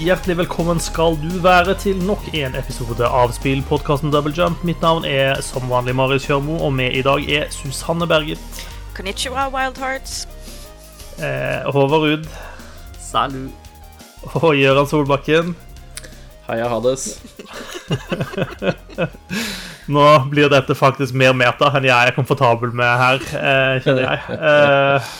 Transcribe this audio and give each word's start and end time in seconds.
Hjertelig 0.00 0.38
velkommen 0.38 0.78
skal 0.80 1.18
du 1.20 1.34
være 1.44 1.74
til 1.76 1.98
nok 2.08 2.22
en 2.32 2.54
episode 2.56 3.04
av 3.04 3.34
spillpodkasten 3.36 4.08
Double 4.14 4.32
Jump. 4.32 4.62
Mitt 4.64 4.80
navn 4.80 5.04
er 5.04 5.42
som 5.44 5.66
vanlig 5.68 5.92
Marius 5.98 6.24
Kjørmo, 6.24 6.54
og 6.64 6.72
med 6.72 6.96
i 6.96 7.02
dag 7.04 7.26
er 7.28 7.50
Susanne 7.52 8.08
Berget. 8.08 8.62
Konnichiwa, 8.96 9.50
Wild 9.52 9.76
Hearts. 9.76 10.22
Eh, 11.20 11.68
Håvard 11.68 12.06
Ruud. 12.06 12.30
Salut. 12.96 13.52
Og 14.40 14.56
Gøran 14.56 14.88
Solbakken. 14.88 15.52
Heia 16.50 16.68
Hades. 16.70 17.20
Nå 19.90 20.06
blir 20.30 20.50
dette 20.52 20.74
faktisk 20.78 21.16
mer 21.18 21.32
meta 21.34 21.70
enn 21.74 21.86
jeg 21.88 22.10
er 22.10 22.14
komfortabel 22.14 22.72
med 22.76 22.90
her, 23.00 23.22
eh, 23.38 23.76
kjenner 23.82 24.04
jeg. 24.06 24.36
Eh, 24.36 25.10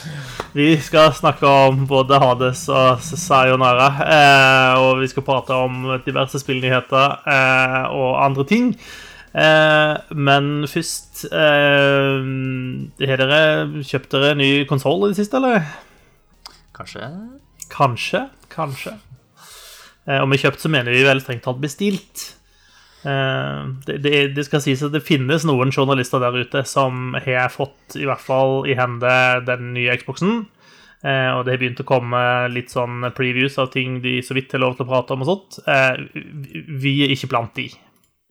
vi 0.54 0.68
skal 0.82 1.12
snakke 1.14 1.46
om 1.46 1.84
både 1.90 2.18
Hades 2.22 2.64
og 2.70 3.02
Sayonara. 3.02 3.88
Eh, 4.06 4.80
og 4.82 5.02
vi 5.02 5.10
skal 5.10 5.26
prate 5.26 5.54
om 5.54 5.86
diverse 6.06 6.38
spillnyheter 6.42 7.16
eh, 7.34 7.84
og 7.94 8.18
andre 8.24 8.46
ting. 8.50 8.72
Eh, 9.30 9.94
men 10.18 10.66
først 10.66 11.20
eh, 11.30 12.16
Har 13.06 13.20
dere 13.20 13.42
kjøpt 13.86 14.16
dere 14.16 14.32
ny 14.34 14.48
konsoll 14.66 15.06
i 15.06 15.12
det 15.12 15.20
siste, 15.20 15.38
eller? 15.38 15.62
Kanskje 16.74 17.06
Kanskje. 17.70 18.24
Kanskje. 18.50 18.96
Eh, 20.08 20.20
og 20.22 20.28
med 20.30 20.40
kjøpt 20.42 20.62
så 20.62 20.70
mener 20.72 20.94
vi 20.94 21.02
vel 21.06 21.20
strengt 21.24 21.44
tatt 21.46 21.60
bestilt. 21.62 22.26
Eh, 23.04 23.60
det, 23.86 23.98
det, 24.04 24.14
det 24.36 24.44
skal 24.46 24.62
sies 24.64 24.82
at 24.84 24.92
det 24.94 25.04
finnes 25.06 25.44
noen 25.48 25.72
journalister 25.74 26.20
der 26.22 26.36
ute 26.42 26.64
som 26.68 27.14
har 27.16 27.52
fått 27.52 27.96
i 28.00 28.06
hvert 28.08 28.24
fall 28.24 28.64
i 28.68 28.76
hende 28.78 29.12
den 29.48 29.72
nye 29.76 29.96
Xboxen. 30.00 30.42
Eh, 31.00 31.30
og 31.32 31.46
det 31.46 31.54
har 31.54 31.60
begynt 31.62 31.80
å 31.80 31.88
komme 31.88 32.22
litt 32.52 32.72
sånn 32.72 33.06
previews 33.16 33.56
av 33.62 33.70
ting 33.72 34.02
de 34.04 34.18
så 34.24 34.36
vidt 34.36 34.52
har 34.52 34.60
lov 34.60 34.76
til 34.76 34.84
å 34.84 34.90
prate 34.90 35.16
om 35.16 35.24
og 35.24 35.30
sånt. 35.30 35.60
Eh, 35.64 36.02
vi- 36.68 36.98
er 37.06 37.14
ikke 37.14 37.30
blant 37.32 37.54
de. 37.56 37.70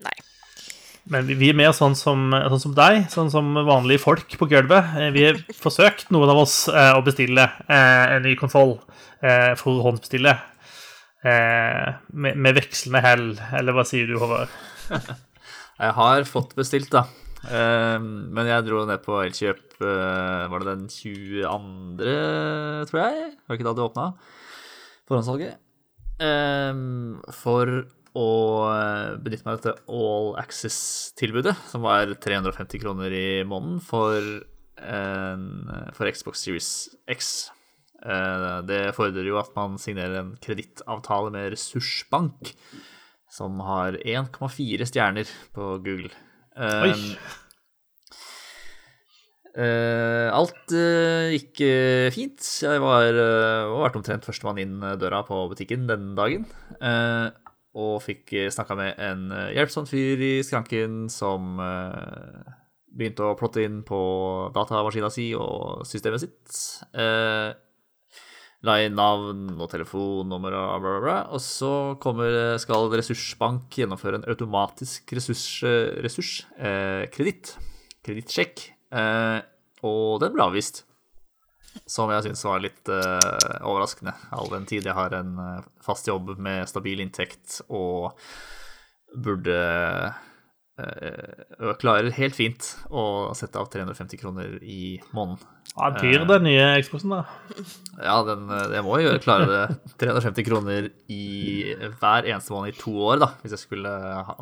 Nei. 0.05 0.13
Men 1.09 1.25
vi, 1.25 1.49
er 1.49 1.57
mer 1.57 1.71
sånn 1.73 1.95
som, 1.97 2.27
sånn 2.29 2.61
som 2.61 2.73
deg, 2.77 3.07
sånn 3.09 3.31
som 3.33 3.47
vanlige 3.65 4.03
folk 4.03 4.35
på 4.37 4.45
gulvet. 4.51 4.91
Vi 5.15 5.23
har 5.25 5.39
forsøkt, 5.57 6.11
noen 6.13 6.29
av 6.29 6.37
oss, 6.43 6.67
å 6.69 7.01
bestille 7.01 7.47
eh, 7.65 8.05
en 8.13 8.21
ny 8.27 8.35
konsoll. 8.37 8.75
Eh, 9.25 9.55
forhåndsbestille. 9.57 10.35
Eh, 11.19 11.95
med, 12.15 12.37
med 12.39 12.55
vekslende 12.55 13.01
hell, 13.03 13.25
eller 13.59 13.75
hva 13.75 13.83
sier 13.87 14.07
du, 14.07 14.15
Håvard? 14.21 14.51
Jeg 15.79 15.95
har 15.95 16.27
fått 16.27 16.55
bestilt, 16.59 16.91
da. 16.91 17.05
Eh, 17.47 17.97
men 18.03 18.49
jeg 18.49 18.65
dro 18.67 18.81
ned 18.83 18.99
på 19.05 19.15
Elkjøp 19.23 19.77
eh, 19.79 20.41
Var 20.51 20.59
det 20.59 20.73
den 20.73 20.89
22., 20.91 22.09
tror 22.89 22.99
jeg? 22.99 23.29
Var 23.47 23.55
ikke 23.55 23.67
da 23.69 23.71
det 23.77 23.85
åpna? 23.85 24.07
Forhåndssalget. 25.07 25.55
Eh, 26.19 26.81
for 27.37 27.71
å 28.19 28.27
benytte 29.23 29.45
meg 29.45 29.53
av 29.53 29.61
dette 29.61 29.75
All 29.87 30.33
Access-tilbudet, 30.41 31.53
som 31.71 31.85
var 31.85 32.11
350 32.19 32.81
kroner 32.81 33.13
i 33.15 33.27
måneden 33.47 33.79
for, 33.85 34.19
en, 34.81 35.45
for 35.95 36.09
Xbox 36.09 36.43
Series 36.43 36.71
X. 37.07 37.51
Eh, 38.03 38.61
Det 38.69 38.95
fordrer 38.95 39.27
jo 39.27 39.39
at 39.41 39.51
man 39.55 39.77
signerer 39.81 40.19
en 40.21 40.31
kredittavtale 40.41 41.31
med 41.35 41.51
Ressursbank, 41.53 42.53
som 43.29 43.59
har 43.61 43.97
1,4 44.03 44.87
stjerner 44.89 45.27
på 45.53 45.77
Google. 45.83 46.09
Oi. 46.59 46.89
Um, 46.91 47.15
eh, 49.59 50.29
alt 50.33 50.73
eh, 50.75 51.33
gikk 51.35 51.61
eh, 51.65 52.07
fint. 52.15 52.39
Jeg 52.63 52.81
var, 52.83 53.09
uh, 53.15 53.75
vært 53.83 53.99
omtrent 53.99 54.25
førstemann 54.27 54.59
inn 54.63 54.79
eh, 54.83 54.97
døra 54.99 55.21
på 55.27 55.43
butikken 55.51 55.87
den 55.89 56.13
dagen. 56.19 56.47
eh, 56.81 57.29
og 57.79 57.99
fikk 58.01 58.31
snakka 58.51 58.75
med 58.75 58.97
en 58.97 59.27
eh, 59.31 59.51
hjelpsom 59.55 59.85
fyr 59.87 60.19
i 60.25 60.31
skranken 60.43 61.03
som 61.13 61.59
eh, 61.61 62.55
begynte 62.97 63.27
å 63.29 63.35
plotte 63.37 63.61
inn 63.63 63.83
på 63.85 63.99
datamaskina 64.55 65.11
si 65.13 65.29
og 65.37 65.85
systemet 65.87 66.23
sitt. 66.25 66.63
Eh, 68.59 68.65
la 68.67 68.75
inn 68.83 68.95
navn 68.95 69.55
og 69.59 69.69
telefonnummer 69.71 70.51
og 70.51 70.81
bla, 70.81 70.91
bla, 70.91 70.99
bla. 71.03 71.17
Og 71.33 71.41
så 71.41 71.95
kommer, 72.01 72.57
skal 72.59 72.89
Ressursbank 72.91 73.71
gjennomføre 73.71 74.19
en 74.19 74.27
automatisk 74.27 75.13
ressurs, 75.15 75.63
ressurs 76.03 76.45
eh, 76.57 77.07
kreditt. 77.13 77.57
Kredittsjekk. 78.03 78.69
Eh, 78.91 79.39
og 79.83 80.19
den 80.23 80.33
ble 80.35 80.43
avvist. 80.49 80.83
Som 81.85 82.09
jeg 82.11 82.25
syns 82.25 82.43
var 82.43 82.63
litt 82.63 82.89
eh, 82.89 83.59
overraskende, 83.61 84.13
all 84.33 84.49
den 84.51 84.65
tid 84.67 84.87
jeg 84.87 84.97
har 84.97 85.13
en 85.15 85.35
eh, 85.39 85.67
fast 85.85 86.07
jobb 86.09 86.33
med 86.41 86.67
stabil 86.67 86.99
inntekt 87.03 87.61
og 87.69 88.17
burde 89.13 89.59
eh, 90.81 91.45
klarer 91.79 92.09
helt 92.17 92.35
fint 92.35 92.73
å 92.89 93.31
sette 93.37 93.61
av 93.61 93.69
350 93.71 94.19
kroner 94.19 94.57
i 94.65 94.97
måneden. 95.13 95.45
Ja, 95.75 95.89
dyr, 95.95 96.25
den 96.27 96.43
nye 96.47 96.65
Xboxen, 96.83 97.13
da. 97.13 97.23
Ja, 97.99 98.21
den, 98.23 98.45
eh, 98.47 98.77
jeg 98.77 98.83
må 98.85 98.95
jo 99.03 99.11
klare 99.19 99.45
det 99.49 99.95
350 99.99 100.45
kroner 100.47 100.85
i 101.11 101.73
hver 101.99 102.27
eneste 102.29 102.53
måned 102.55 102.71
i 102.71 102.79
to 102.79 102.93
år, 103.09 103.19
da, 103.19 103.27
hvis 103.41 103.57
jeg 103.57 103.63
skulle, 103.65 103.91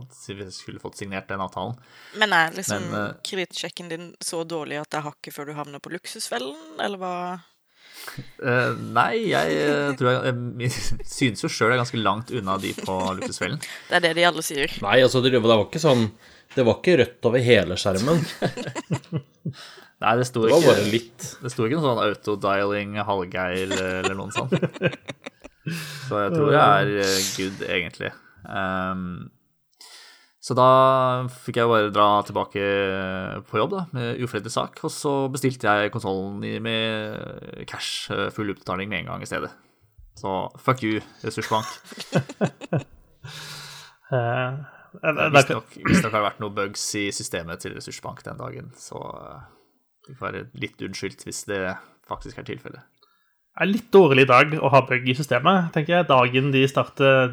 hvis 0.06 0.30
jeg 0.30 0.54
skulle 0.54 0.82
fått 0.84 1.00
signert 1.00 1.30
den 1.32 1.42
avtalen. 1.42 1.74
Men 2.22 2.36
er 2.38 2.54
liksom 2.54 2.86
eh, 2.94 3.16
kredittsjekken 3.26 3.90
din 3.90 4.12
så 4.22 4.44
dårlig 4.46 4.78
at 4.84 4.92
det 4.94 5.00
er 5.02 5.08
hakket 5.10 5.34
før 5.34 5.50
du 5.50 5.56
havner 5.58 5.82
på 5.82 5.94
luksusfellen, 5.96 6.54
eller 6.86 7.02
hva? 7.02 7.14
Uh, 8.38 8.78
nei, 8.94 9.26
jeg 9.34 9.96
tror 10.00 10.12
jeg, 10.14 10.36
jeg 10.62 11.08
synes 11.10 11.42
jo 11.44 11.50
sjøl 11.50 11.74
jeg 11.74 11.80
er 11.80 11.82
ganske 11.82 12.00
langt 12.00 12.30
unna 12.38 12.60
de 12.62 12.72
på 12.78 13.00
luksusfellen. 13.18 13.58
Det 13.90 13.98
er 13.98 14.06
det 14.06 14.14
de 14.20 14.28
alle 14.30 14.46
sier. 14.46 14.78
Nei, 14.86 15.00
altså, 15.02 15.24
det 15.26 15.34
det 15.34 15.42
var 15.44 15.66
ikke 15.66 15.82
sånn 15.82 16.06
Det 16.54 16.64
var 16.64 16.78
ikke 16.78 17.00
rødt 17.02 17.28
over 17.28 17.44
hele 17.44 17.76
skjermen. 17.82 18.22
Nei, 19.97 20.12
det 20.19 20.28
sto 20.30 20.44
Det 20.46 20.52
var 20.53 20.62
ikke, 20.62 20.74
bare 20.75 20.91
litt. 20.94 21.24
det 21.41 21.50
sto 21.50 21.66
ikke 21.66 21.80
noe 21.80 21.88
sånn 21.88 22.03
autodialing, 22.03 23.00
Hallgeir 23.08 23.74
eller 23.74 24.13
noe 24.18 24.34
sånt. 24.35 24.53
Så 26.08 26.19
jeg 26.22 26.35
tror 26.35 26.53
jeg 26.53 26.62
er 26.63 26.91
eh, 27.02 27.24
good, 27.35 27.63
egentlig. 27.68 28.12
Um, 28.47 29.02
så 30.47 30.56
da 30.56 30.68
fikk 31.44 31.57
jeg 31.59 31.68
bare 31.68 31.90
dra 31.91 32.06
tilbake 32.24 32.62
på 33.50 33.59
jobb 33.59 33.74
da, 33.74 33.81
med 33.91 34.22
ufredelig 34.24 34.53
sak, 34.53 34.80
og 34.88 34.94
så 34.96 35.12
bestilte 35.34 35.68
jeg 35.68 35.91
konsollen 35.91 36.40
med 36.63 37.66
cash, 37.68 38.07
eh, 38.16 38.30
full 38.31 38.53
utbetaling 38.53 38.88
med 38.88 39.02
en 39.02 39.09
gang 39.12 39.25
i 39.25 39.28
stedet. 39.28 39.52
Så 40.16 40.38
fuck 40.63 40.86
you, 40.88 41.02
ressursbank. 41.25 41.68
Eh, 44.07 44.53
Visstnok 45.03 45.74
har 45.75 46.13
det 46.13 46.22
vært 46.24 46.38
noen 46.40 46.53
bugs 46.56 46.84
i 46.96 47.09
systemet 47.12 47.59
til 47.59 47.74
ressursbank 47.75 48.22
den 48.24 48.38
dagen, 48.40 48.69
så 48.80 49.02
det 50.07 50.16
får 50.18 50.29
være 50.29 50.45
litt 50.63 50.81
unnskyldt 50.88 51.28
hvis 51.28 51.44
det 51.50 51.62
faktisk 52.07 52.40
er 52.40 52.47
tilfellet. 52.47 52.85
Det 53.57 53.66
er 53.66 53.72
litt 53.72 53.88
dårlig 53.94 54.28
dag 54.29 54.51
å 54.62 54.69
ha 54.69 54.84
bug 54.85 55.07
i 55.09 55.16
systemet, 55.18 55.72
tenker 55.73 55.95
jeg. 55.95 56.07
Dagen 56.12 56.51
de 56.53 56.62
starter 56.69 57.31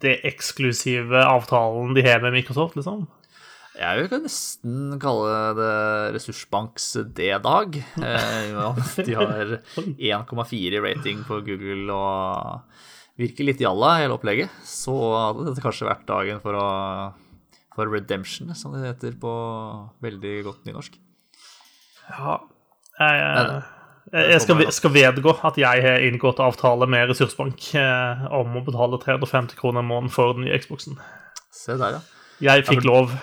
det 0.00 0.14
eksklusive 0.30 1.26
avtalen 1.28 1.92
de 1.96 2.04
har 2.06 2.22
med 2.24 2.32
Microsoft, 2.38 2.78
liksom. 2.78 3.04
Jeg 3.72 4.04
vil 4.04 4.24
nesten 4.24 4.96
kalle 5.00 5.36
det 5.56 5.74
ressursbanks 6.16 6.88
D-dag. 7.16 7.78
Eh, 8.00 8.80
de 9.04 9.14
har 9.16 9.54
1,4 9.80 10.60
i 10.76 10.82
rating 10.84 11.22
på 11.28 11.40
Google 11.44 11.96
og 11.96 12.82
virker 13.20 13.48
litt 13.48 13.60
jalla, 13.60 13.98
hele 14.00 14.16
opplegget. 14.16 14.52
Så 14.64 14.92
hadde 14.92 15.48
dette 15.48 15.64
kanskje 15.64 15.88
vært 15.88 16.08
dagen 16.08 16.40
for, 16.44 16.56
å, 16.56 17.62
for 17.76 17.92
redemption, 17.92 18.52
som 18.56 18.76
det 18.76 18.86
heter 18.88 19.16
på 19.20 19.32
veldig 20.04 20.36
godt 20.48 20.68
nynorsk. 20.68 21.00
Ja, 22.10 22.38
jeg, 23.00 23.62
jeg, 24.12 24.24
jeg 24.32 24.40
skal, 24.44 24.62
skal 24.74 24.92
vedgå 24.94 25.34
at 25.46 25.58
jeg 25.60 25.84
har 25.84 26.02
inngått 26.04 26.40
avtale 26.42 26.88
med 26.90 27.08
Ressursbank 27.10 27.70
eh, 27.78 28.24
om 28.34 28.58
å 28.58 28.64
betale 28.66 28.98
350 29.00 29.56
kroner 29.60 29.84
i 29.84 29.88
måneden 29.88 30.12
for 30.12 30.36
den 30.36 30.46
nye 30.46 30.58
Xboxen. 30.60 30.98
Se 31.54 31.78
der, 31.80 31.98
ja. 31.98 32.02
Jeg 32.42 32.66
fikk 32.66 32.84
lov. 32.84 33.14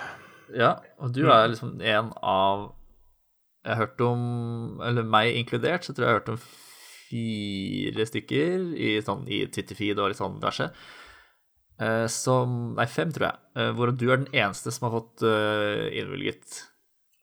Ja, 0.56 0.78
og 0.98 1.12
du 1.14 1.26
er 1.30 1.50
liksom 1.52 1.76
en 1.78 2.10
av 2.26 2.70
Jeg 3.60 3.74
har 3.76 3.82
hørt 3.84 4.00
om, 4.02 4.22
eller 4.82 5.04
meg 5.04 5.36
inkludert, 5.36 5.84
så 5.84 5.92
tror 5.92 6.06
jeg 6.06 6.08
jeg 6.08 6.16
har 6.16 6.22
hørt 6.22 6.32
om 6.32 6.40
fire 7.10 8.06
stykker 8.08 8.64
i, 8.72 8.94
sånn, 9.04 9.26
i 9.28 9.42
Twitterfeed 9.52 10.00
og 10.00 10.10
litt 10.10 10.18
sånn 10.18 10.38
diverse. 10.40 10.70
Eh, 11.80 12.06
som 12.08 12.72
Nei, 12.78 12.88
fem, 12.88 13.12
tror 13.12 13.28
jeg. 13.28 13.42
Eh, 13.60 13.70
hvor 13.76 13.92
du 13.92 14.06
er 14.08 14.22
den 14.22 14.32
eneste 14.32 14.72
som 14.72 14.88
har 14.88 14.96
fått 14.96 15.26
innvilget 15.28 16.62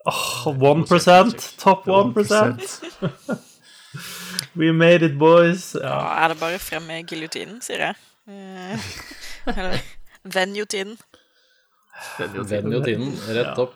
Åh, 0.08 0.48
1% 0.48 1.58
Top 1.60 1.86
1% 1.86 3.44
We 4.58 4.72
made 4.74 5.06
it, 5.06 5.18
boys. 5.20 5.76
Ja. 5.78 5.96
Nå 6.02 6.12
er 6.24 6.34
det 6.34 6.40
bare 6.42 6.60
frem 6.62 6.86
med 6.90 7.10
giljotinen, 7.10 7.60
sier 7.62 7.84
jeg. 7.90 7.96
Eh, 8.28 8.92
Eller 9.54 9.78
venjotinen. 10.34 10.98
tiden 12.18 13.12
rett 13.30 13.46
Ja. 13.46 13.54
opp. 13.64 13.76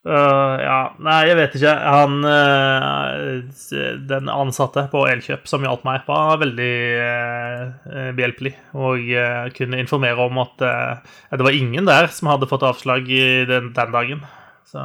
Uh, 0.00 0.56
ja, 0.64 0.78
nei, 1.04 1.18
jeg 1.28 1.36
vet 1.36 1.56
ikke. 1.58 1.72
Han 1.76 2.24
uh, 2.24 3.98
Den 4.08 4.30
ansatte 4.32 4.86
på 4.92 5.04
Elkjøp 5.10 5.44
som 5.48 5.66
hjalp 5.66 5.84
meg, 5.84 6.06
var 6.08 6.40
veldig 6.40 6.72
uh, 6.96 8.08
behjelpelig 8.16 8.54
og 8.72 9.04
kunne 9.58 9.82
informere 9.84 10.24
om 10.24 10.40
at 10.40 10.56
det 11.36 11.44
var 11.44 11.56
ingen 11.56 11.84
der 11.88 12.08
som 12.08 12.32
hadde 12.32 12.48
fått 12.48 12.64
avslag 12.64 13.08
i 13.12 13.44
den, 13.48 13.74
den 13.76 13.92
dagen. 13.92 14.24
Så 14.70 14.84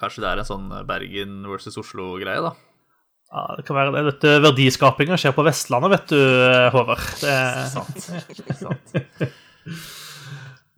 Kanskje 0.00 0.22
det 0.24 0.30
er 0.30 0.40
en 0.40 0.48
sånn 0.48 0.68
Bergen 0.88 1.40
versus 1.50 1.76
Oslo-greie, 1.80 2.40
da. 2.44 2.52
ja, 3.34 3.42
det 3.58 3.64
kan 3.68 3.76
være 3.76 3.92
det. 3.96 4.04
Dette 4.14 4.36
verdiskapinga 4.46 5.18
skjer 5.20 5.34
på 5.36 5.44
Vestlandet, 5.44 5.90
vet 5.96 6.12
du, 6.14 6.20
Håvard. 6.76 7.02
Det, 7.20 7.36
Sant. 7.74 8.00
Sant. 8.62 8.96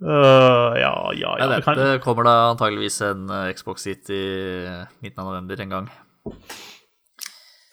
Uh, 0.03 0.75
ja, 0.83 0.89
ja, 1.15 1.15
Ja, 1.15 1.37
ja. 1.39 1.47
det, 1.47 1.57
det 1.61 1.65
kan- 1.65 2.01
kommer 2.03 2.25
da 2.27 2.33
antageligvis 2.51 2.97
en 3.07 3.29
eh, 3.31 3.53
Xbox 3.55 3.85
hit 3.87 4.11
i 4.11 4.19
midten 4.99 5.21
av 5.23 5.29
november 5.31 5.61
en 5.63 5.71
gang. 5.71 5.87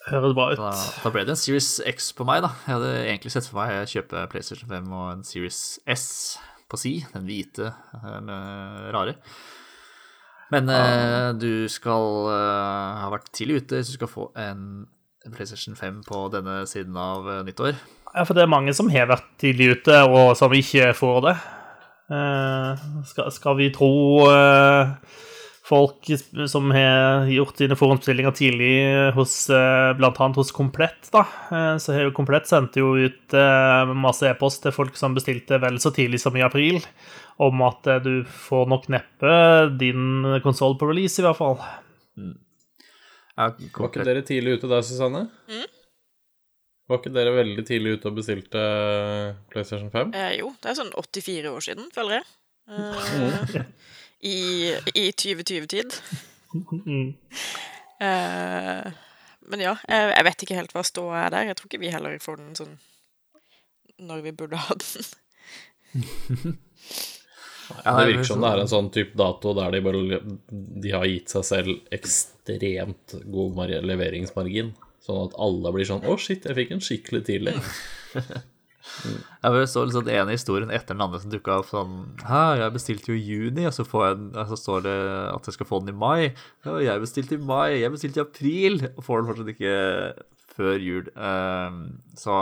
høres 0.06 0.34
bra 0.38 0.44
ut. 0.52 0.60
da 1.02 1.10
ble 1.10 1.24
det 1.26 1.34
en 1.34 1.40
Series 1.40 1.80
X 1.90 2.12
på 2.14 2.22
meg, 2.28 2.44
da. 2.46 2.52
Jeg 2.68 2.76
hadde 2.76 2.92
egentlig 3.08 3.32
sett 3.34 3.48
for 3.50 3.58
meg 3.58 3.80
å 3.82 3.90
kjøpe 3.90 4.22
PlayStation 4.30 4.70
5 4.70 4.86
og 4.94 5.08
en 5.16 5.24
Series 5.26 5.80
S 5.90 6.38
på 6.70 6.78
si, 6.78 6.92
den 7.16 7.26
hvite 7.26 7.72
eh, 7.98 8.20
med 8.22 8.94
rare. 8.94 9.16
Men 10.50 10.70
uh, 10.70 11.30
du 11.38 11.68
skal 11.70 12.30
uh, 12.30 13.02
ha 13.04 13.10
vært 13.12 13.30
tidlig 13.36 13.62
ute 13.62 13.78
hvis 13.78 13.92
du 13.92 13.98
skal 14.00 14.10
få 14.10 14.30
en 14.40 14.88
PlayStation 15.28 15.76
5 15.76 16.02
på 16.08 16.28
denne 16.32 16.66
siden 16.66 16.96
av 16.96 17.28
eh, 17.28 17.42
nyttår. 17.44 17.74
Ja, 18.14 18.24
for 18.24 18.34
det 18.34 18.44
er 18.44 18.50
mange 18.50 18.72
som 18.74 18.90
har 18.90 19.10
vært 19.10 19.28
tidlig 19.40 19.76
ute, 19.76 19.98
og 20.08 20.32
som 20.38 20.54
ikke 20.56 20.90
får 20.96 21.18
det. 21.28 21.34
Uh, 22.10 22.86
skal, 23.06 23.28
skal 23.30 23.58
vi 23.60 23.68
tro 23.70 23.92
eh, 24.26 24.94
folk 25.70 26.10
som 26.50 26.72
har 26.74 27.30
gjort 27.30 27.60
sine 27.62 27.78
forhåndsbestillinger 27.78 28.34
tidlig 28.36 28.72
hos 29.16 29.34
eh, 29.54 29.92
blant 29.98 30.18
annet 30.20 30.40
hos 30.42 30.50
Komplett, 30.54 31.08
da, 31.14 31.22
eh, 31.54 31.74
så 31.82 31.94
har 31.94 32.08
jo 32.08 32.14
Komplett 32.16 32.50
sendt 32.50 32.76
jo 32.80 32.92
ut 32.98 33.36
eh, 33.38 33.94
masse 33.94 34.26
e-post 34.28 34.64
til 34.66 34.74
folk 34.74 34.98
som 34.98 35.14
bestilte 35.16 35.60
vel 35.62 35.78
så 35.82 35.94
tidlig 35.94 36.20
som 36.22 36.36
i 36.36 36.44
april, 36.44 36.82
om 37.40 37.62
at 37.64 37.86
du 38.04 38.24
får 38.28 38.66
nok 38.68 38.90
neppe 38.92 39.34
din 39.80 40.40
konsoll 40.44 40.74
på 40.80 40.90
release, 40.90 41.22
i 41.22 41.24
hvert 41.24 41.38
fall. 41.38 41.60
Ja, 43.38 43.46
Var 43.56 43.88
ikke 43.88 44.04
dere 44.04 44.26
tidlig 44.26 44.58
ute 44.58 44.68
der, 44.68 44.82
Susanne? 44.84 45.28
Var 46.90 46.98
ikke 46.98 47.12
dere 47.14 47.32
veldig 47.36 47.62
tidlig 47.68 47.94
ute 47.96 48.10
og 48.10 48.16
bestilte 48.18 48.60
PlayStation 49.52 49.92
5? 49.92 50.10
Eh, 50.18 50.32
jo, 50.40 50.50
det 50.58 50.72
er 50.72 50.78
sånn 50.80 50.90
84 50.98 51.52
år 51.52 51.62
siden, 51.62 51.86
føler 51.94 52.18
jeg. 52.18 52.26
Eh, 52.70 53.62
I, 54.20 54.74
I 54.94 55.10
2020-tid. 55.10 55.96
Mm. 56.86 57.14
Uh, 58.00 58.90
men 59.50 59.62
ja, 59.64 59.74
jeg, 59.88 60.10
jeg 60.12 60.26
vet 60.28 60.44
ikke 60.44 60.58
helt 60.58 60.74
hva 60.76 60.84
ståa 60.86 61.24
er 61.26 61.34
der. 61.34 61.50
Jeg 61.50 61.58
tror 61.58 61.70
ikke 61.70 61.82
vi 61.82 61.92
heller 61.94 62.18
får 62.22 62.40
den 62.42 62.58
sånn 62.58 62.76
når 64.00 64.22
vi 64.24 64.32
burde 64.32 64.60
ha 64.60 64.76
den. 64.80 65.08
Ja, 67.84 68.00
Det 68.00 68.06
virker 68.08 68.26
som 68.26 68.40
det 68.42 68.48
er 68.50 68.60
en 68.64 68.70
sånn 68.70 68.88
type 68.90 69.14
dato 69.14 69.52
der 69.54 69.70
de 69.70 69.80
bare 69.84 70.16
De 70.50 70.90
har 70.90 71.04
gitt 71.06 71.30
seg 71.30 71.44
selv 71.46 71.92
ekstremt 71.94 73.14
god 73.30 73.60
leveringsmargin. 73.86 74.72
Sånn 75.06 75.20
at 75.28 75.36
alle 75.38 75.70
blir 75.76 75.86
sånn 75.86 76.02
Å, 76.02 76.16
shit, 76.18 76.48
jeg 76.48 76.58
fikk 76.58 76.72
en 76.74 76.82
skikkelig 76.82 77.22
tidlig. 77.28 77.54
Jeg 78.80 79.68
så 79.68 79.84
liksom 79.84 80.06
den 80.06 80.16
ene 80.16 80.34
historien 80.34 80.72
etter 80.72 80.96
den 80.96 81.04
andre 81.04 81.20
som 81.22 81.32
dukka 81.32 81.58
opp 81.60 81.68
sånn 81.68 81.96
Hæ, 82.24 82.42
jeg 82.62 82.74
bestilte 82.74 83.12
jo 83.12 83.18
i 83.18 83.24
juni, 83.24 83.66
og 83.68 83.74
så, 83.76 83.84
jeg, 83.84 84.46
så 84.50 84.58
står 84.58 84.84
det 84.86 84.96
at 85.30 85.48
jeg 85.48 85.56
skal 85.56 85.68
få 85.68 85.80
den 85.84 85.92
i 85.94 86.00
mai. 86.00 86.30
Ja, 86.66 86.78
jeg 86.84 87.04
bestilte 87.04 87.36
i 87.36 87.42
mai, 87.50 87.80
jeg 87.80 87.92
bestilte 87.92 88.22
i 88.22 88.24
april, 88.24 88.80
og 88.94 89.04
får 89.06 89.20
den 89.20 89.30
fortsatt 89.30 89.52
ikke 89.54 89.74
før 90.56 90.84
jul. 90.84 91.10
Ehm, 91.16 91.82
så 92.18 92.36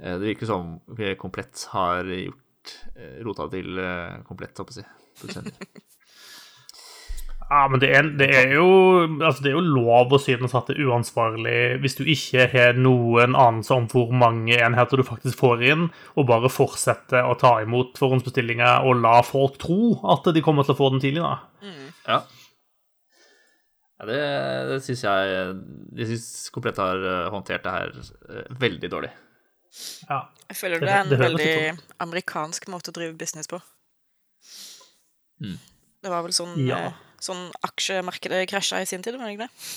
eh, 0.00 0.16
det 0.16 0.32
virker 0.32 0.50
som 0.50 0.76
Komplett 1.20 1.66
har 1.72 2.08
gjort 2.08 2.76
eh, 2.96 3.18
rota 3.24 3.48
til 3.52 3.80
eh, 3.80 4.22
Komplett, 4.28 4.56
holdt 4.60 4.74
å 4.74 4.80
si. 4.80 4.88
Ja, 7.50 7.66
men 7.68 7.78
det 7.82 7.90
er, 7.94 8.06
det 8.18 8.26
er 8.34 8.52
jo 8.56 8.68
altså 9.20 9.44
det 9.44 9.50
er 9.50 9.56
jo 9.58 9.64
lov 9.76 10.14
å 10.16 10.18
synes 10.18 10.54
at 10.56 10.70
det 10.70 10.78
er 10.78 10.88
uansvarlig 10.88 11.56
hvis 11.82 11.96
du 11.98 12.02
ikke 12.08 12.46
har 12.50 12.78
noen 12.78 13.36
anelse 13.36 13.74
om 13.76 13.84
hvor 13.92 14.14
mange 14.16 14.56
enheter 14.56 14.96
du 14.98 15.04
faktisk 15.06 15.38
får 15.42 15.62
inn, 15.68 15.84
og 16.16 16.26
bare 16.30 16.48
fortsetter 16.50 17.28
å 17.28 17.36
ta 17.38 17.58
imot 17.62 18.00
forhåndsbestillinger 18.00 18.88
og 18.88 19.02
la 19.04 19.18
folk 19.28 19.58
tro 19.60 19.92
at 20.14 20.32
de 20.34 20.42
kommer 20.42 20.64
til 20.64 20.74
å 20.74 20.78
få 20.80 20.88
den 20.96 21.04
tidlig. 21.04 21.20
da. 21.22 21.36
Ja. 22.08 22.18
ja 24.00 24.08
det 24.08 24.18
det 24.72 24.80
syns 24.84 25.04
jeg 25.06 25.36
Jeg 25.96 26.08
syns 26.10 26.26
Komplett 26.52 26.80
har 26.82 26.96
eh, 27.12 27.28
håndtert 27.32 27.64
det 27.64 27.76
her 27.76 27.94
eh, 27.94 28.50
veldig 28.64 28.90
dårlig. 28.92 29.12
Ja. 30.08 30.22
Jeg 30.48 30.56
føler 30.56 30.80
Det- 30.80 30.88
er 30.88 31.00
en 31.04 31.18
veldig 31.20 31.78
amerikansk 32.00 32.68
måte 32.72 32.90
å 32.90 32.96
drive 32.96 33.16
business 33.18 33.46
på. 33.50 33.60
Mm. 35.42 35.58
Det 36.04 36.10
var 36.12 36.22
vel 36.22 36.32
sånn, 36.36 36.56
Ja. 36.66 36.92
Sånn 37.24 37.48
aksjemarkedet 37.66 38.44
krasja 38.50 38.82
i 38.82 38.88
sin 38.88 39.04
tid, 39.04 39.18
var 39.18 39.28
det 39.28 39.36
ikke 39.36 39.48
det? 39.48 39.74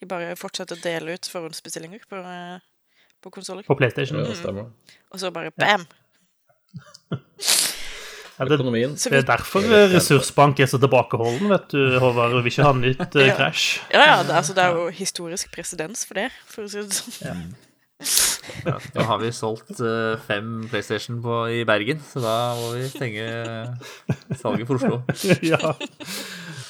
De 0.00 0.08
bare 0.10 0.36
fortsatte 0.38 0.76
å 0.76 0.82
dele 0.82 1.16
ut 1.16 1.28
forhåndsbestillinger 1.30 2.06
på, 2.10 2.20
eh, 2.20 2.58
på 3.24 3.32
konsoller, 3.34 3.66
På 3.66 3.76
PlayStation. 3.78 4.20
Ja, 4.20 4.34
stemmer. 4.38 4.70
og 5.10 5.20
så 5.22 5.32
bare 5.34 5.54
bam! 5.56 5.86
Ja, 8.34 8.44
det, 8.50 8.56
det 8.58 9.12
er 9.14 9.26
derfor 9.28 9.62
Ressursbank 9.92 10.58
er 10.58 10.66
så 10.66 10.80
tilbakeholden, 10.82 11.52
vet 11.52 11.68
du, 11.70 11.98
Håvard. 12.02 12.32
vil 12.42 12.50
ikke 12.50 12.66
ha 12.66 12.72
nytt 12.74 13.14
eh, 13.14 13.30
krasj. 13.30 13.78
ja, 13.92 14.08
ja, 14.08 14.16
det, 14.26 14.34
altså, 14.34 14.56
det 14.56 14.64
er 14.64 14.74
jo 14.74 14.88
historisk 14.90 15.52
presedens 15.54 16.02
for 16.08 16.18
det, 16.18 16.32
for 16.50 16.66
å 16.66 16.72
si 16.72 16.82
det 16.82 16.98
sånn. 16.98 17.54
Ja, 18.66 18.74
nå 18.96 19.04
har 19.06 19.20
vi 19.22 19.30
solgt 19.32 19.78
uh, 19.78 20.18
fem 20.26 20.66
PlayStation 20.68 21.20
på, 21.22 21.36
i 21.54 21.62
Bergen, 21.68 22.02
så 22.10 22.20
da 22.24 22.34
må 22.58 22.72
vi 22.74 22.88
stenge 22.90 23.28
salget 24.40 24.66
for 24.66 24.82
Oslo. 24.82 24.98
ja. 25.52 25.74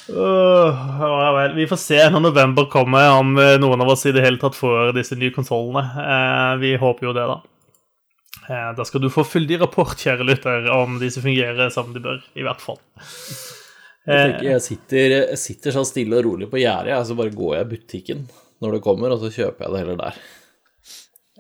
Åh, 0.08 0.84
ja 1.00 1.32
vel. 1.32 1.54
Vi 1.56 1.66
får 1.66 1.80
se 1.80 1.98
når 2.12 2.20
november 2.26 2.68
kommer, 2.72 3.08
om 3.16 3.38
eh, 3.40 3.56
noen 3.60 3.80
av 3.80 3.94
oss 3.94 4.04
i 4.06 4.12
det 4.12 4.24
hele 4.24 4.40
tatt 4.40 4.56
får 4.56 4.92
disse 4.96 5.16
nye 5.16 5.32
konsollene. 5.32 5.84
Uh, 5.96 6.52
vi 6.60 6.74
håper 6.80 7.08
jo 7.08 7.14
det, 7.16 7.24
da. 7.30 7.38
Uh, 8.44 8.70
da 8.76 8.84
skal 8.84 9.00
du 9.00 9.08
få 9.12 9.24
fyldig 9.24 9.62
rapport, 9.62 9.96
kjære 9.96 10.28
lytter, 10.28 10.68
om 10.74 10.98
disse 11.00 11.24
fungerer 11.24 11.72
som 11.72 11.94
de 11.94 12.04
bør, 12.04 12.20
i 12.36 12.44
hvert 12.44 12.60
fall. 12.60 12.80
Jeg, 14.04 14.36
jeg, 14.44 14.60
sitter, 14.60 15.18
jeg 15.22 15.40
sitter 15.40 15.72
sånn 15.72 15.88
stille 15.88 16.18
og 16.20 16.26
rolig 16.26 16.50
på 16.52 16.60
gjerdet, 16.60 17.00
så 17.08 17.16
bare 17.16 17.32
går 17.32 17.54
jeg 17.56 17.64
i 17.64 17.72
butikken 17.72 18.26
når 18.60 18.76
det 18.76 18.84
kommer, 18.84 19.14
og 19.14 19.22
så 19.22 19.32
kjøper 19.32 19.64
jeg 19.64 19.72
det 19.72 19.84
heller 19.84 20.00
der. 20.02 20.18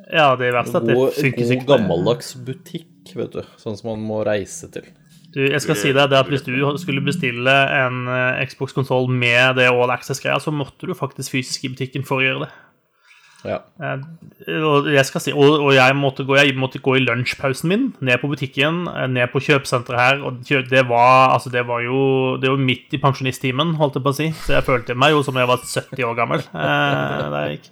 Ja, 0.08 0.30
det 0.40 0.48
verste 0.50 0.56
verst 0.56 0.78
at 0.80 0.88
det 0.88 0.96
God, 0.96 1.12
funker 1.14 1.38
god 1.38 1.50
sikkert. 1.50 1.68
gammeldags 1.68 2.30
butikk, 2.46 3.12
vet 3.14 3.36
du. 3.36 3.42
Sånn 3.60 3.76
som 3.78 3.92
man 3.92 4.08
må 4.08 4.24
reise 4.26 4.72
til. 4.72 4.88
Du, 5.34 5.40
jeg 5.42 5.60
skal 5.64 5.74
si 5.78 5.90
deg 5.90 6.10
det 6.12 6.18
at 6.20 6.28
Hvis 6.30 6.44
du 6.46 6.52
skulle 6.78 7.02
bestille 7.02 7.54
en 7.80 8.04
eh, 8.06 8.44
Xbox-konsoll 8.46 9.08
med 9.10 9.56
det 9.58 9.66
All 9.72 9.90
Access-greia, 9.90 10.38
så 10.42 10.54
måtte 10.54 10.86
du 10.86 10.94
faktisk 10.94 11.34
fysisk 11.34 11.64
i 11.66 11.72
butikken 11.74 12.06
for 12.06 12.22
å 12.22 12.26
gjøre 12.26 12.44
det. 12.46 12.52
Ja. 13.44 13.58
Eh, 13.82 14.00
Og 14.64 14.88
jeg, 14.92 15.04
skal 15.08 15.20
si, 15.20 15.32
og, 15.36 15.58
og 15.66 15.74
jeg, 15.76 15.96
måtte 15.98 16.24
gå, 16.24 16.36
jeg 16.38 16.54
måtte 16.56 16.80
gå 16.84 16.96
i 16.96 17.02
lunsjpausen 17.04 17.68
min, 17.68 17.86
ned 18.04 18.22
på 18.22 18.30
butikken, 18.32 18.84
eh, 18.88 19.06
ned 19.10 19.28
på 19.34 19.42
kjøpesenteret 19.44 20.00
her. 20.00 20.22
og 20.24 20.40
Det 20.48 20.84
var, 20.88 21.34
altså 21.34 21.52
det 21.52 21.66
var 21.68 21.82
jo 21.84 22.36
det 22.40 22.50
var 22.54 22.62
midt 22.70 22.94
i 22.96 23.02
pensjonisttimen, 23.02 23.74
holdt 23.80 23.98
jeg 23.98 24.06
på 24.06 24.14
å 24.14 24.18
si. 24.22 24.30
Så 24.46 24.56
jeg 24.56 24.66
følte 24.70 24.96
meg 24.96 25.12
jo 25.16 25.22
som 25.26 25.36
jeg 25.40 25.50
var 25.50 25.60
70 25.66 26.08
år 26.08 26.18
gammel. 26.22 26.46
Eh, 26.54 27.30
da 27.34 27.44
jeg 27.48 27.58
gikk. 27.58 27.70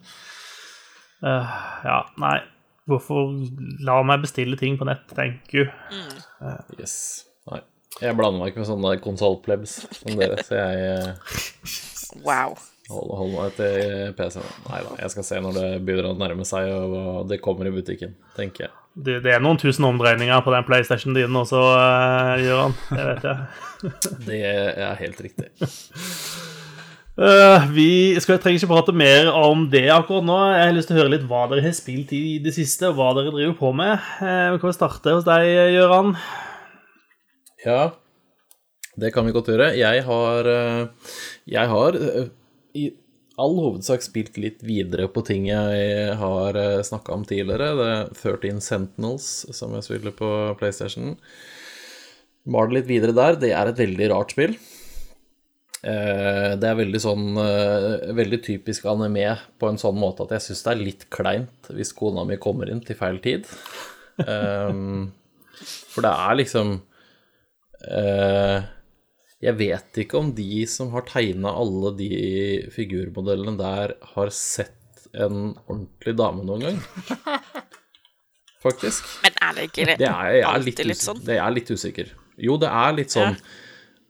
Eh, 1.22 1.58
ja, 1.86 2.00
nei. 2.20 2.38
Hvorfor 2.90 3.30
la 3.86 4.00
meg 4.02 4.24
bestille 4.26 4.58
ting 4.58 4.74
på 4.76 4.88
nett, 4.88 5.06
thank 5.14 5.54
you. 5.54 5.68
Yes. 6.80 7.28
Jeg 8.00 8.16
blander 8.18 8.40
meg 8.40 8.52
ikke 8.52 8.62
med 8.62 8.70
sånne 8.70 8.92
konsollplebs 9.04 9.74
som 9.98 10.14
dere, 10.18 10.38
så 10.46 10.58
jeg 10.58 10.84
eh, 10.88 11.80
Wow. 12.22 12.56
holder, 12.92 13.16
holder 13.16 13.34
meg 13.38 13.54
til 13.56 14.14
PC-en. 14.18 14.48
Nei 14.68 14.80
da, 14.84 14.94
jeg 15.00 15.12
skal 15.14 15.26
se 15.28 15.40
når 15.40 15.58
det 15.58 15.66
begynner 15.86 16.10
å 16.10 16.18
nærme 16.18 16.44
seg, 16.48 16.68
og 16.72 16.92
hva 16.92 17.24
det 17.30 17.40
kommer 17.44 17.68
i 17.68 17.74
butikken, 17.74 18.16
tenker 18.36 18.66
jeg. 18.66 18.72
Det, 18.92 19.18
det 19.24 19.32
er 19.32 19.40
noen 19.40 19.56
tusen 19.56 19.86
omdreininger 19.88 20.42
på 20.44 20.52
den 20.52 20.66
PlayStation 20.68 21.16
din 21.16 21.36
også, 21.40 21.60
uh, 21.60 22.34
Gøran. 22.42 22.74
Det 22.90 23.06
vet 23.08 23.28
jeg. 23.30 23.44
Det 24.28 24.40
er 24.44 24.98
helt 25.00 25.22
riktig. 25.24 25.48
Uh, 27.12 27.64
vi 27.72 28.14
skal, 28.24 28.38
trenger 28.40 28.60
ikke 28.60 28.70
prate 28.70 28.92
mer 28.96 29.28
om 29.36 29.66
det 29.72 29.86
akkurat 29.92 30.24
nå. 30.24 30.36
Jeg 30.52 30.68
har 30.68 30.76
lyst 30.76 30.88
til 30.92 30.96
å 30.96 31.00
høre 31.02 31.12
litt 31.12 31.26
hva 31.28 31.42
dere 31.50 31.64
har 31.64 31.74
spilt 31.76 32.12
i 32.16 32.38
det 32.44 32.54
siste, 32.56 32.88
og 32.88 33.00
hva 33.00 33.10
dere 33.18 33.32
driver 33.34 33.56
på 33.58 33.72
med. 33.76 33.96
Eh, 34.20 34.46
vi 34.54 34.60
kan 34.62 34.70
jo 34.70 34.76
starte 34.76 35.16
hos 35.16 35.26
deg, 35.28 35.48
Gøran. 35.74 36.14
Ja, 37.62 37.94
det 38.98 39.12
kan 39.14 39.26
vi 39.26 39.34
godt 39.34 39.48
gjøre. 39.52 39.72
Jeg 39.78 40.02
har, 40.08 40.50
eh, 40.50 41.12
jeg 41.48 41.72
har 41.72 41.96
eh, 41.96 42.28
i 42.74 42.90
all 43.40 43.56
hovedsak 43.56 44.04
spilt 44.04 44.36
litt 44.36 44.60
videre 44.66 45.08
på 45.08 45.22
ting 45.24 45.46
jeg 45.48 46.16
har 46.20 46.58
snakka 46.84 47.14
om 47.14 47.24
tidligere. 47.24 47.70
Det 47.78 47.88
er 47.94 48.12
13 48.12 48.60
Sentinels 48.60 49.30
som 49.56 49.72
jeg 49.74 49.86
spiller 49.86 50.12
på 50.12 50.28
PlayStation. 50.60 51.16
Var 52.44 52.68
det 52.68 52.76
litt 52.76 52.90
videre 52.90 53.16
der. 53.16 53.38
Det 53.40 53.52
er 53.54 53.70
et 53.70 53.80
veldig 53.80 54.10
rart 54.12 54.34
spill. 54.34 54.56
Eh, 55.82 56.52
det 56.62 56.68
er 56.68 56.78
veldig 56.78 56.98
sånn 57.02 57.24
eh, 57.42 58.12
Veldig 58.14 58.38
typisk 58.46 58.84
anime 58.86 59.32
på 59.58 59.66
en 59.66 59.80
sånn 59.82 59.96
måte 59.98 60.22
at 60.22 60.36
jeg 60.36 60.44
syns 60.44 60.60
det 60.62 60.70
er 60.70 60.78
litt 60.78 61.08
kleint 61.10 61.70
hvis 61.74 61.90
kona 61.98 62.22
mi 62.22 62.38
kommer 62.42 62.70
inn 62.70 62.82
til 62.86 62.98
feil 62.98 63.18
tid. 63.24 63.48
Um, 64.22 65.10
for 65.92 66.06
det 66.06 66.12
er 66.12 66.38
liksom 66.38 66.76
eh, 67.88 68.68
Jeg 69.42 69.58
vet 69.58 70.02
ikke 70.04 70.20
om 70.20 70.30
de 70.36 70.62
som 70.70 70.92
har 70.94 71.06
tegna 71.08 71.54
alle 71.58 71.94
de 71.98 72.12
figurmodellene 72.74 73.56
der, 73.58 73.96
har 74.14 74.32
sett 74.36 75.06
en 75.12 75.52
ordentlig 75.66 76.14
dame 76.16 76.46
noen 76.46 76.66
gang. 76.68 76.82
Faktisk. 78.62 79.08
Men 79.24 79.36
er 79.42 79.56
det 79.56 79.68
ikke 79.70 79.86
det? 79.90 79.98
Det 79.98 80.08
er, 80.08 80.30
jeg 80.36 80.46
er 80.46 80.64
litt, 80.68 80.84
litt 80.92 81.02
sånn? 81.02 81.20
Det 81.26 81.38
er 81.42 81.54
litt 81.54 81.72
usikker. 81.74 82.12
Jo, 82.40 82.56
det 82.62 82.70
er 82.70 82.94
litt 82.94 83.14
sånn. 83.14 83.34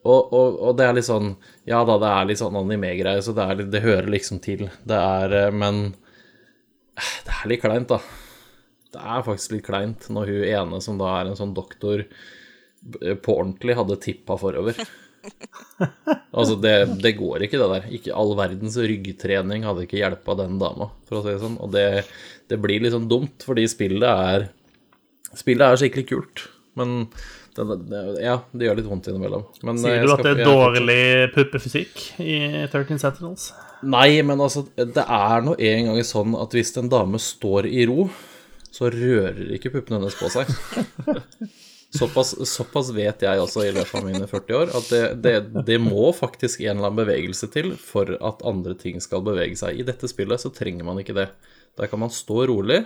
Og, 0.02 0.32
og, 0.34 0.56
og 0.58 0.76
det 0.78 0.86
er 0.88 0.96
litt 0.96 1.06
sånn 1.06 1.28
Ja 1.68 1.84
da, 1.86 1.94
det 2.02 2.08
er 2.10 2.24
litt 2.26 2.40
sånn 2.40 2.56
anime-greie, 2.58 3.22
så 3.22 3.34
det, 3.36 3.44
er 3.46 3.62
det 3.70 3.84
hører 3.84 4.10
liksom 4.12 4.42
til. 4.44 4.66
Det 4.88 4.98
er 4.98 5.36
eh, 5.44 5.54
Men 5.54 5.82
eh, 6.98 7.12
det 7.26 7.36
er 7.38 7.50
litt 7.52 7.62
kleint, 7.64 7.92
da. 7.92 8.00
Det 8.92 9.02
er 9.16 9.24
faktisk 9.24 9.56
litt 9.56 9.66
kleint 9.68 10.08
når 10.12 10.34
hun 10.34 10.48
ene 10.50 10.80
som 10.84 10.98
da 11.00 11.14
er 11.20 11.30
en 11.30 11.38
sånn 11.38 11.54
doktor, 11.56 12.04
på 13.22 13.36
ordentlig 13.38 13.76
hadde 13.78 14.00
tippa 14.02 14.38
forover. 14.40 14.78
Altså, 16.32 16.56
det, 16.58 16.70
det 17.02 17.12
går 17.18 17.44
ikke, 17.46 17.58
det 17.60 17.66
der. 17.70 17.84
Ikke 17.94 18.14
all 18.16 18.32
verdens 18.38 18.74
ryggtrening 18.80 19.62
hadde 19.66 19.84
ikke 19.84 20.00
hjelpa 20.00 20.34
den 20.40 20.56
dama, 20.58 20.88
for 21.06 21.18
å 21.18 21.22
si 21.22 21.30
det 21.34 21.42
sånn. 21.42 21.58
Og 21.62 21.70
det, 21.74 21.84
det 22.50 22.58
blir 22.62 22.86
sånn 22.90 23.06
dumt, 23.10 23.44
fordi 23.46 23.66
spillet 23.70 24.08
er 24.08 24.48
Spillet 25.38 25.62
er 25.64 25.78
skikkelig 25.80 26.04
kult, 26.10 26.42
men 26.76 27.06
det, 27.56 27.64
det, 27.88 28.00
ja, 28.20 28.34
det 28.52 28.66
gjør 28.66 28.76
litt 28.80 28.88
vondt 28.90 29.06
innimellom. 29.08 29.46
Men, 29.64 29.78
eh, 29.78 29.84
Sier 29.84 30.02
du 30.02 30.10
skal- 30.10 30.18
at 30.18 30.26
det 30.26 30.32
er 30.32 30.50
dårlig 30.50 31.04
puppefysikk 31.36 32.02
i 32.20 32.34
13 32.72 32.98
Sentinels? 33.00 33.46
Nei, 33.94 34.20
men 34.28 34.42
altså, 34.44 34.66
det 34.76 35.06
er 35.06 35.46
nå 35.46 35.54
en 35.56 35.88
gang 35.88 36.02
sånn 36.04 36.34
at 36.36 36.52
hvis 36.52 36.74
en 36.82 36.90
dame 36.92 37.16
står 37.22 37.70
i 37.70 37.86
ro, 37.88 38.10
så 38.72 38.90
rører 38.92 39.54
ikke 39.56 39.72
puppene 39.72 40.00
hennes 40.02 40.18
på 40.20 40.28
seg. 40.32 40.52
Såpass, 41.92 42.30
såpass 42.48 42.88
vet 42.96 43.20
jeg 43.20 43.40
også 43.42 43.66
i 43.66 43.72
løpet 43.76 43.98
av 43.98 44.04
mine 44.06 44.24
40 44.28 44.56
år, 44.56 44.70
at 44.78 44.86
det, 44.88 45.00
det, 45.24 45.64
det 45.68 45.76
må 45.82 46.06
faktisk 46.16 46.62
en 46.64 46.78
eller 46.78 46.88
annen 46.88 47.00
bevegelse 47.02 47.50
til 47.52 47.74
for 47.76 48.14
at 48.16 48.40
andre 48.48 48.72
ting 48.80 48.96
skal 49.04 49.20
bevege 49.26 49.58
seg. 49.60 49.76
I 49.76 49.84
dette 49.84 50.08
spillet 50.08 50.40
så 50.40 50.48
trenger 50.56 50.88
man 50.88 51.02
ikke 51.02 51.16
det. 51.18 51.26
Der 51.76 51.90
kan 51.92 52.00
man 52.00 52.12
stå 52.12 52.46
rolig, 52.48 52.80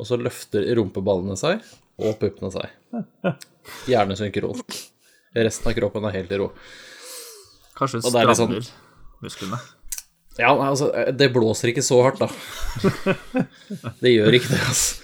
og 0.00 0.08
så 0.08 0.18
løfter 0.18 0.66
rumpeballene 0.80 1.38
seg, 1.38 1.62
og 2.00 2.18
puppene 2.18 2.50
seg. 2.54 2.74
Gjerne 3.86 4.18
synkront. 4.18 4.80
Resten 5.36 5.70
av 5.70 5.76
kroppen 5.78 6.10
er 6.10 6.16
helt 6.18 6.34
i 6.34 6.40
ro. 6.42 6.50
Kanskje 7.78 8.02
det 8.02 8.24
er 8.24 8.34
sånn- 8.34 8.56
musklene. 9.22 9.58
Ja, 10.40 10.50
altså, 10.56 10.88
det 11.14 11.30
blåser 11.34 11.70
ikke 11.70 11.84
så 11.84 11.98
hardt, 12.02 12.18
da. 12.22 12.30
Det 14.00 14.12
gjør 14.14 14.36
ikke 14.38 14.54
det, 14.54 14.60
altså. 14.72 15.02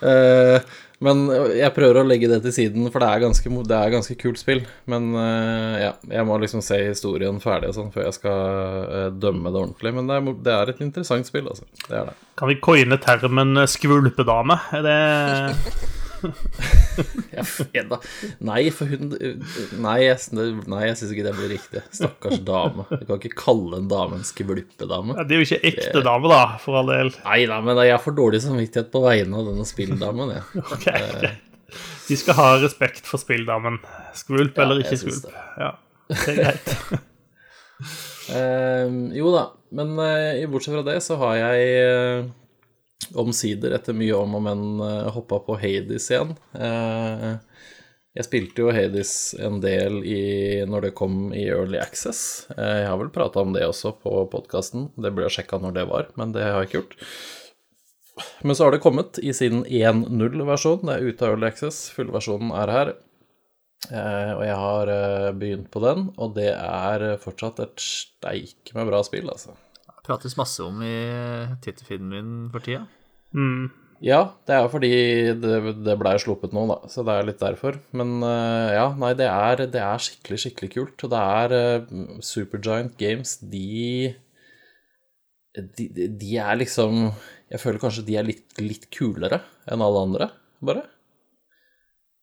Eh, 0.00 0.78
men 1.00 1.22
jeg 1.56 1.72
prøver 1.72 2.02
å 2.02 2.04
legge 2.04 2.28
det 2.28 2.42
til 2.44 2.52
siden, 2.52 2.88
for 2.92 3.00
det 3.00 3.08
er 3.08 3.22
ganske, 3.24 3.52
det 3.70 3.76
er 3.76 3.94
ganske 3.94 4.16
kult 4.20 4.40
spill. 4.40 4.60
Men 4.90 5.08
eh, 5.16 5.78
ja, 5.86 5.94
jeg 6.12 6.26
må 6.28 6.36
liksom 6.42 6.60
se 6.64 6.76
historien 6.82 7.40
ferdig 7.40 7.70
og 7.72 7.78
sånn 7.78 7.94
før 7.94 8.04
jeg 8.08 8.18
skal 8.18 8.58
eh, 8.84 9.06
dømme 9.16 9.48
det 9.48 9.62
ordentlig. 9.62 9.94
Men 9.96 10.10
det 10.10 10.18
er, 10.18 10.34
det 10.44 10.58
er 10.58 10.74
et 10.74 10.84
interessant 10.84 11.30
spill, 11.30 11.48
altså. 11.48 11.64
Det 11.86 11.96
er 12.02 12.12
det. 12.12 12.18
Kan 12.40 12.52
vi 12.52 12.60
coine 12.60 13.00
termen 13.00 13.64
skvulpedame? 13.68 14.60
Er 14.76 14.86
det. 14.86 15.90
Nei, 18.50 18.62
for 18.74 18.90
hun 18.90 19.10
Nei, 19.80 19.96
jeg, 20.04 20.16
nei, 20.34 20.80
jeg 20.86 20.96
syns 21.00 21.12
ikke 21.14 21.26
det 21.26 21.34
blir 21.38 21.50
riktig. 21.54 21.82
Stakkars 21.96 22.40
dame. 22.46 22.84
Du 22.90 23.04
kan 23.08 23.20
ikke 23.20 23.32
kalle 23.38 23.80
en 23.80 23.88
dame 23.90 24.18
en 24.20 24.26
skvulpedame. 24.26 25.16
ja, 25.18 25.24
Det 25.26 25.36
er 25.36 25.42
jo 25.42 25.46
ikke 25.48 25.60
ekte 25.72 26.02
dame, 26.06 26.30
da, 26.32 26.40
for 26.62 26.80
all 26.80 26.90
del. 26.92 27.12
Nei 27.24 27.40
da, 27.50 27.60
men 27.64 27.80
jeg 27.86 28.02
får 28.04 28.16
dårlig 28.18 28.42
samvittighet 28.44 28.90
på 28.94 29.04
vegne 29.06 29.40
av 29.40 29.50
denne 29.52 29.66
spilldamen, 29.68 30.34
jeg. 30.36 30.44
Ok, 30.76 30.88
greit. 30.88 31.46
De 32.08 32.16
skal 32.18 32.34
ha 32.40 32.48
respekt 32.58 33.04
for 33.06 33.22
spilldamen. 33.22 33.76
Skvulp 34.18 34.56
Ja, 34.58 34.64
eller 34.64 34.80
ikke 34.82 34.98
skvulp. 34.98 35.22
skvulp. 35.22 35.36
Ja, 35.62 35.70
det 36.10 36.34
er 36.34 36.42
greit. 36.42 36.68
Eh, 38.30 38.86
jo 39.16 39.32
da, 39.34 39.40
men 39.74 39.88
eh, 40.04 40.44
bortsett 40.46 40.76
fra 40.76 40.84
det 40.86 41.00
så 41.02 41.16
har 41.18 41.32
jeg 41.34 41.70
eh, 41.80 42.20
omsider, 43.18 43.74
etter 43.74 43.96
mye 43.96 44.16
om 44.16 44.36
og 44.38 44.44
men, 44.46 44.64
eh, 44.84 45.10
hoppa 45.14 45.40
på 45.46 45.58
Hades 45.60 46.10
igjen. 46.10 46.36
Eh, 46.54 47.34
jeg 48.18 48.26
spilte 48.26 48.64
jo 48.64 48.72
Hades 48.74 49.34
en 49.38 49.60
del 49.62 50.00
i, 50.04 50.62
når 50.66 50.88
det 50.88 50.94
kom 50.98 51.32
i 51.32 51.46
Early 51.48 51.78
Access. 51.78 52.46
Eh, 52.56 52.80
jeg 52.82 52.88
har 52.88 52.98
vel 52.98 53.12
prata 53.14 53.42
om 53.42 53.52
det 53.54 53.66
også 53.66 53.94
på 54.02 54.24
podkasten. 54.32 54.90
Det 54.96 55.12
ble 55.14 55.30
sjekka 55.30 55.60
når 55.62 55.76
det 55.78 55.86
var, 55.90 56.10
men 56.16 56.32
det 56.32 56.42
har 56.46 56.60
jeg 56.60 56.70
ikke 56.70 56.80
gjort. 56.80 56.96
Men 58.44 58.56
så 58.56 58.66
har 58.66 58.74
det 58.74 58.82
kommet 58.84 59.18
i 59.22 59.32
sin 59.32 59.64
1.0-versjon. 59.64 60.84
Det 60.84 60.96
er 60.96 61.06
ute 61.06 61.24
av 61.24 61.36
Early 61.36 61.48
Access. 61.48 61.88
Fullversjonen 61.94 62.52
er 62.52 62.74
her. 62.74 62.92
Og 63.90 64.42
jeg 64.44 64.56
har 64.60 64.90
begynt 65.40 65.70
på 65.72 65.80
den, 65.80 66.10
og 66.20 66.34
det 66.36 66.50
er 66.52 67.16
fortsatt 67.22 67.62
et 67.64 67.80
steike 67.80 68.76
med 68.76 68.90
bra 68.90 69.00
spill, 69.06 69.30
altså. 69.32 69.54
Prates 70.04 70.36
masse 70.36 70.60
om 70.60 70.82
i 70.84 70.96
tittelfilmen 71.64 72.12
min 72.12 72.50
for 72.52 72.60
tida. 72.60 72.84
Mm. 73.34 73.70
Ja, 74.00 74.18
det 74.48 74.54
er 74.56 74.68
fordi 74.72 74.88
det, 75.42 75.56
det 75.84 75.96
blei 76.00 76.14
sluppet 76.22 76.54
nå, 76.56 76.62
da, 76.70 76.78
så 76.88 77.02
det 77.04 77.16
er 77.20 77.26
litt 77.28 77.42
derfor. 77.42 77.76
Men 78.00 78.14
uh, 78.24 78.70
ja, 78.72 78.86
nei, 79.02 79.10
det 79.18 79.26
er, 79.28 79.64
det 79.74 79.82
er 79.84 80.00
skikkelig, 80.06 80.40
skikkelig 80.46 80.70
kult. 80.76 81.04
Og 81.04 81.12
det 81.12 81.20
er 81.20 81.56
uh, 81.84 82.00
Supergiant 82.24 82.96
Games, 83.00 83.36
de 83.52 84.14
de- 85.76 86.08
De 86.22 86.36
er 86.38 86.56
liksom 86.56 87.12
Jeg 87.50 87.60
føler 87.60 87.80
kanskje 87.82 88.04
de 88.06 88.16
er 88.20 88.26
litt, 88.28 88.46
litt 88.62 88.86
kulere 88.94 89.40
enn 89.70 89.82
alle 89.82 90.02
andre, 90.06 90.30
bare. 90.62 90.84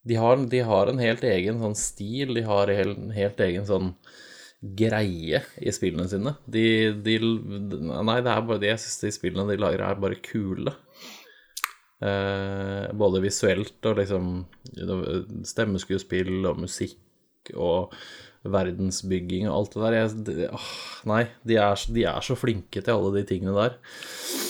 De 0.08 0.16
har, 0.16 0.38
de 0.48 0.60
har 0.64 0.88
en 0.88 1.02
helt 1.04 1.24
egen 1.28 1.60
sånn 1.60 1.76
stil, 1.76 2.32
de 2.38 2.44
har 2.48 2.70
en 2.72 2.78
helt, 2.80 3.02
helt 3.18 3.42
egen 3.44 3.66
sånn 3.68 3.90
greie 4.80 5.42
i 5.60 5.74
spillene 5.76 6.08
sine. 6.10 6.34
De, 6.48 6.64
de 7.06 7.18
Nei, 7.20 8.22
det 8.24 8.32
er 8.32 8.46
bare 8.48 8.62
det 8.64 8.72
jeg 8.72 8.82
syns 8.86 9.02
de 9.04 9.12
spillene 9.18 9.52
de 9.52 9.60
lager, 9.60 9.84
er 9.90 10.00
bare 10.02 10.22
kule. 10.24 10.74
Eh, 11.98 12.92
både 12.94 13.24
visuelt 13.24 13.86
og 13.90 13.98
liksom 13.98 14.46
stemmeskuespill 15.48 16.46
og 16.46 16.60
musikk 16.62 17.54
og 17.58 17.94
verdensbygging 18.48 19.48
og 19.50 19.56
alt 19.58 19.74
det 19.76 19.82
der. 19.84 19.96
Jeg, 19.98 20.12
de, 20.28 20.50
åh, 20.54 20.68
nei, 21.10 21.24
de 21.48 21.58
er, 21.60 21.76
så- 21.80 21.94
de 21.96 22.04
er 22.06 22.22
så 22.24 22.38
flinke 22.38 22.84
til 22.84 22.94
alle 22.94 23.14
de 23.18 23.24
tingene 23.28 23.56
der. 23.56 23.78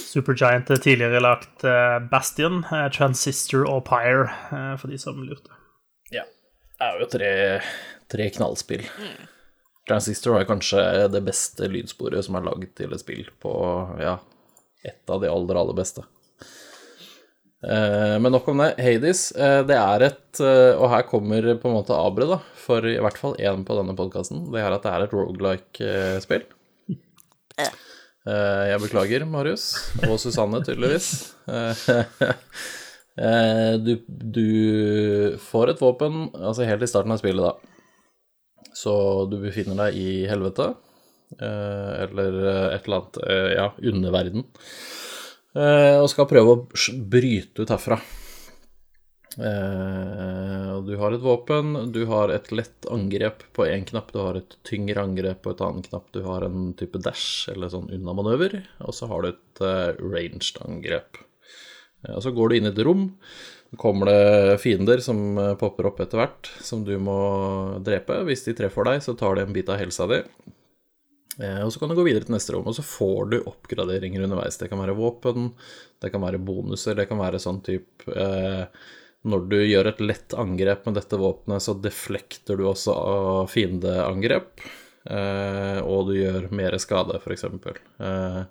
Supergiant 0.07 0.69
er 0.73 0.81
tidligere 0.81 1.21
lagt 1.23 1.63
eh, 1.67 1.99
Bastion, 2.11 2.63
eh, 2.71 2.89
Transistor 2.93 3.65
og 3.69 3.85
Pyre, 3.87 4.27
eh, 4.51 4.75
for 4.81 4.87
de 4.91 4.97
som 5.01 5.17
lurte. 5.23 5.49
Ja. 6.11 6.23
Det 6.77 6.85
er 6.91 6.99
jo 7.01 7.09
tre, 7.09 7.31
tre 8.11 8.29
knallspill. 8.35 8.83
Transistor 9.87 10.35
er 10.39 10.45
kanskje 10.49 10.83
det 11.13 11.23
beste 11.25 11.69
lydsporet 11.71 12.25
som 12.27 12.35
er 12.35 12.45
lagd 12.49 12.67
til 12.75 12.91
et 12.93 12.99
spill 13.01 13.29
på 13.41 13.53
ja, 14.03 14.17
et 14.85 15.09
av 15.09 15.21
de 15.23 15.29
aller, 15.31 15.55
aller 15.57 15.77
beste. 15.77 16.03
Eh, 17.63 18.15
Men 18.21 18.31
nok 18.31 18.47
om 18.51 18.57
det. 18.61 18.75
Hades, 18.77 19.31
eh, 19.33 19.61
det 19.65 19.77
er 19.77 20.03
et 20.05 20.41
eh, 20.45 20.77
Og 20.77 20.91
her 20.91 21.07
kommer 21.09 21.47
på 21.57 21.69
en 21.69 21.77
måte 21.79 21.95
Abre, 21.97 22.27
da, 22.29 22.37
for 22.53 22.85
i 22.85 22.99
hvert 23.01 23.17
fall 23.17 23.33
én 23.41 23.63
på 23.65 23.77
denne 23.79 23.95
podkasten. 23.97 24.45
Det 24.53 24.61
er 24.61 24.75
at 24.75 24.85
det 24.85 24.93
er 24.93 25.05
et 25.07 25.15
rogelike-spill. 25.17 26.45
Jeg 28.27 28.81
beklager, 28.83 29.23
Marius. 29.25 29.69
Og 30.09 30.17
Susanne, 30.21 30.61
tydeligvis. 30.65 31.33
Du, 33.17 33.95
du 34.05 35.37
får 35.41 35.71
et 35.71 35.79
våpen, 35.81 36.27
altså 36.37 36.67
helt 36.69 36.83
i 36.85 36.89
starten 36.91 37.15
av 37.15 37.17
spillet, 37.17 37.41
da. 37.41 38.67
Så 38.77 38.91
du 39.31 39.39
befinner 39.41 39.79
deg 39.79 39.97
i 39.97 40.11
helvete, 40.29 40.67
eller 41.41 42.37
et 42.75 42.85
eller 42.85 42.99
annet, 42.99 43.17
ja, 43.55 43.65
underverden, 43.89 44.45
og 45.57 46.07
skal 46.11 46.27
prøve 46.29 46.53
å 46.53 46.61
bryte 47.09 47.63
ut 47.65 47.71
herfra. 47.73 47.97
Eh, 49.37 50.73
du 50.81 50.95
har 50.97 51.13
et 51.13 51.21
våpen, 51.21 51.91
du 51.93 51.99
har 52.09 52.31
et 52.33 52.47
lett 52.55 52.87
angrep 52.89 53.43
på 53.53 53.67
én 53.69 53.85
knapp, 53.85 54.09
du 54.13 54.17
har 54.23 54.39
et 54.39 54.55
tyngre 54.65 55.03
angrep 55.03 55.43
på 55.45 55.53
et 55.53 55.61
annet 55.61 55.89
knapp, 55.91 56.07
du 56.15 56.23
har 56.25 56.47
en 56.47 56.71
type 56.77 56.97
dash 57.05 57.51
eller 57.53 57.69
sånn 57.69 57.91
unnamanøver, 57.93 58.57
og 58.81 58.95
så 58.97 59.09
har 59.11 59.21
du 59.21 59.29
et 59.35 59.61
eh, 59.61 60.01
ranged 60.01 60.57
angrep. 60.65 61.21
Eh, 62.01 62.15
Og 62.15 62.23
så 62.25 62.33
går 62.33 62.49
du 62.49 62.57
inn 62.57 62.69
i 62.69 62.73
et 62.73 62.83
rom, 62.87 63.05
så 63.69 63.77
kommer 63.83 64.09
det 64.09 64.57
fiender 64.63 65.03
som 65.05 65.37
eh, 65.37 65.53
popper 65.61 65.91
opp 65.91 66.01
etter 66.01 66.23
hvert, 66.23 66.49
som 66.65 66.81
du 66.87 66.95
må 66.97 67.19
drepe. 67.85 68.23
Hvis 68.25 68.47
de 68.47 68.57
treffer 68.57 68.89
deg, 68.89 69.05
så 69.05 69.13
tar 69.13 69.37
de 69.37 69.45
en 69.45 69.53
bit 69.53 69.69
av 69.69 69.77
helsa 69.77 70.09
di. 70.09 70.23
Eh, 71.41 71.59
Og 71.65 71.71
så 71.73 71.79
kan 71.79 71.89
du 71.91 71.95
gå 71.99 72.05
videre 72.07 72.25
til 72.25 72.33
neste 72.35 72.53
rom, 72.55 72.67
og 72.69 72.75
så 72.77 72.85
får 72.85 73.29
du 73.31 73.37
oppgraderinger 73.49 74.23
underveis. 74.25 74.57
Det 74.57 74.69
kan 74.71 74.79
være 74.81 74.95
våpen, 74.97 75.51
det 76.01 76.11
kan 76.13 76.23
være 76.23 76.39
bonuser, 76.41 76.95
det 76.97 77.07
kan 77.09 77.19
være 77.21 77.39
sånn 77.41 77.61
type 77.65 78.09
eh, 78.13 78.65
Når 79.27 79.47
du 79.51 79.57
gjør 79.65 79.89
et 79.89 79.99
lett 80.01 80.33
angrep 80.39 80.85
med 80.87 80.95
dette 80.95 81.17
våpenet, 81.19 81.61
så 81.65 81.73
deflekter 81.83 82.57
du 82.57 82.67
også 82.69 82.93
av 82.95 83.47
fiendeangrep. 83.51 84.61
eh, 85.09 85.79
og 85.83 86.07
du 86.09 86.13
gjør 86.19 86.49
mer 86.55 86.77
skade, 86.79 87.17
f.eks. 87.19 87.43
Eh, 87.99 88.43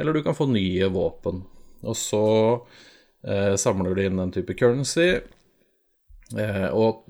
eller 0.00 0.12
du 0.16 0.22
kan 0.24 0.34
få 0.38 0.46
nye 0.48 0.88
våpen. 0.88 1.42
Og 1.82 1.96
så 1.96 2.22
eh, 3.26 3.54
samler 3.60 3.94
du 3.94 4.02
inn 4.06 4.16
den 4.22 4.32
type 4.32 4.54
currency, 4.56 5.20
eh, 6.38 6.68
og 6.72 7.04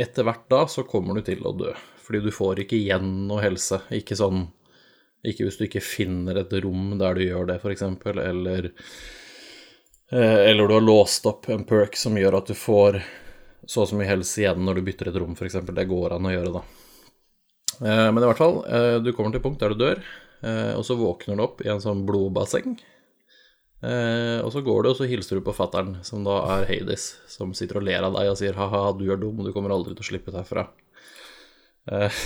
etter 0.00 0.24
hvert 0.26 0.48
da 0.50 0.64
så 0.66 0.82
kommer 0.88 1.14
du 1.20 1.22
til 1.26 1.44
å 1.46 1.52
dø. 1.54 1.72
Fordi 2.02 2.20
du 2.20 2.32
får 2.34 2.64
ikke 2.64 2.78
igjen 2.78 3.10
noe 3.28 3.42
helse. 3.44 3.82
Ikke 3.94 4.18
sånn 4.18 4.46
Ikke 5.26 5.46
hvis 5.46 5.58
du 5.60 5.66
ikke 5.68 5.84
finner 5.84 6.40
et 6.40 6.54
rom 6.64 6.96
der 6.98 7.14
du 7.14 7.24
gjør 7.24 7.46
det, 7.52 7.60
f.eks., 7.62 7.84
eller 8.10 8.70
eh, 10.10 10.38
Eller 10.50 10.66
du 10.66 10.74
har 10.74 10.84
låst 10.84 11.26
opp 11.30 11.48
en 11.52 11.66
perk 11.68 11.96
som 11.96 12.18
gjør 12.18 12.40
at 12.40 12.50
du 12.50 12.58
får 12.58 13.02
så 13.62 13.84
og 13.84 13.92
så 13.92 13.94
mye 13.94 14.10
helse 14.10 14.40
igjen 14.40 14.64
når 14.66 14.80
du 14.80 14.86
bytter 14.88 15.12
et 15.12 15.18
rom, 15.22 15.36
f.eks. 15.38 15.60
Det 15.70 15.84
går 15.86 16.16
an 16.16 16.26
å 16.26 16.32
gjøre, 16.32 16.50
da. 16.56 16.62
Eh, 17.78 18.08
men 18.10 18.18
i 18.18 18.26
hvert 18.26 18.40
fall, 18.40 18.58
eh, 18.66 18.96
du 18.98 19.12
kommer 19.14 19.30
til 19.30 19.44
punkt 19.44 19.62
der 19.62 19.74
du 19.76 19.84
dør, 19.84 20.02
og 20.74 20.82
så 20.82 20.96
våkner 20.98 21.38
du 21.38 21.42
opp 21.44 21.60
i 21.62 21.68
en 21.70 21.78
sånn 21.78 22.00
blodbasseng. 22.02 22.72
Og 24.42 24.48
så 24.50 24.62
går 24.66 24.80
du, 24.82 24.88
og 24.90 24.96
så 24.98 25.06
hilser 25.06 25.38
du 25.38 25.44
på 25.46 25.54
fattern, 25.54 25.92
som 26.02 26.26
da 26.26 26.40
er 26.56 26.66
Hades, 26.66 27.04
som 27.30 27.54
sitter 27.54 27.78
og 27.78 27.86
ler 27.86 28.02
av 28.02 28.16
deg 28.18 28.32
og 28.32 28.40
sier 28.40 28.58
ha-ha, 28.58 28.88
du 28.98 29.04
er 29.06 29.22
dum, 29.22 29.38
og 29.38 29.46
du 29.46 29.54
kommer 29.54 29.70
aldri 29.70 29.94
til 29.94 30.02
å 30.02 30.08
slippe 30.08 30.34
deg 30.34 30.42
herfra. 30.42 30.66
Eh, 31.90 32.22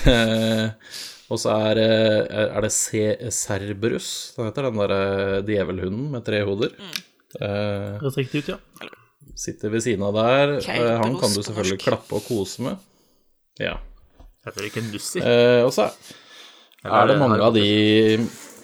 og 1.33 1.41
så 1.41 1.55
er, 1.71 1.81
eh, 1.81 2.47
er 2.47 2.65
det 2.67 2.73
C 2.75 3.03
Cerberus, 3.33 4.11
den 4.37 4.49
heter 4.51 4.69
den 4.69 4.81
derre 4.83 5.41
djevelhunden 5.47 6.11
med 6.13 6.25
tre 6.27 6.43
hoder. 6.47 6.75
Eh, 7.41 7.97
Høres 8.03 8.19
riktig 8.21 8.45
ut, 8.45 8.55
ja. 8.55 8.91
sitter 9.37 9.73
ved 9.73 9.85
siden 9.87 10.05
av 10.07 10.17
der. 10.19 10.57
Eh, 10.61 10.93
han 11.01 11.17
kan 11.21 11.33
du 11.33 11.41
selvfølgelig 11.43 11.81
klappe 11.85 12.19
og 12.19 12.27
kose 12.29 12.65
med. 12.67 12.83
Ja. 13.63 13.79
Heter 14.47 14.63
det 14.63 14.71
ikke 14.71 14.85
Nussi? 14.91 15.23
Eh, 15.25 15.63
og 15.67 15.73
så 15.75 15.89
er 16.87 17.09
det 17.11 17.17
mange 17.19 17.41
av 17.43 17.57
de 17.57 17.65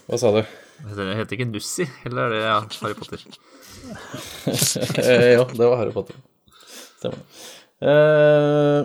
Hva 0.07 0.19
sa 0.21 0.31
du? 0.37 0.43
Heter 0.83 1.09
det 1.09 1.17
heter 1.19 1.39
ikke 1.39 1.49
Nussi, 1.51 1.87
eller 2.07 2.29
er 2.29 2.35
det 2.37 2.43
ja, 2.45 2.59
Harry 2.83 2.99
Potter? 2.99 3.23
Eh, 5.03 5.33
ja, 5.35 5.43
det 5.45 5.67
var 5.67 5.77
Harry 5.81 5.93
Potter. 5.95 6.17
Stemmer. 7.01 7.19
Eh, 7.83 8.79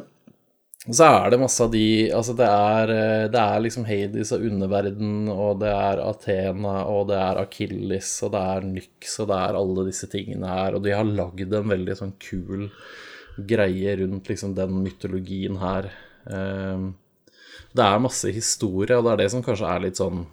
så 0.87 1.07
er 1.07 1.31
det 1.33 1.39
masse 1.41 1.63
av 1.63 1.71
de 1.73 2.11
Altså, 2.15 2.35
det 2.37 2.47
er, 2.47 2.91
eh, 2.93 3.25
det 3.31 3.41
er 3.41 3.63
liksom 3.63 3.87
Hades 3.87 4.31
og 4.35 4.45
underverden, 4.47 5.27
og 5.33 5.59
det 5.63 5.71
er 5.73 6.03
Athena, 6.03 6.77
og 6.87 7.09
det 7.09 7.17
er 7.19 7.41
Akilles, 7.41 8.11
og 8.23 8.31
det 8.35 8.43
er 8.53 8.69
Nyx, 8.69 9.17
og 9.23 9.27
det 9.31 9.41
er 9.41 9.59
alle 9.59 9.85
disse 9.89 10.07
tingene 10.11 10.53
her, 10.53 10.77
og 10.77 10.85
de 10.85 10.95
har 10.95 11.07
lagd 11.07 11.53
en 11.53 11.73
veldig 11.73 11.97
sånn 11.99 12.15
kul 12.23 12.69
greie 13.37 13.97
rundt 13.99 14.31
liksom 14.31 14.55
den 14.57 14.79
mytologien 14.85 15.59
her. 15.61 15.91
Eh, 16.25 16.87
det 17.77 17.85
er 17.85 18.01
masse 18.01 18.31
historie, 18.33 18.95
og 18.95 19.05
det 19.05 19.13
er 19.13 19.23
det 19.25 19.31
som 19.35 19.43
kanskje 19.45 19.69
er 19.73 19.83
litt 19.83 19.99
sånn 19.99 20.23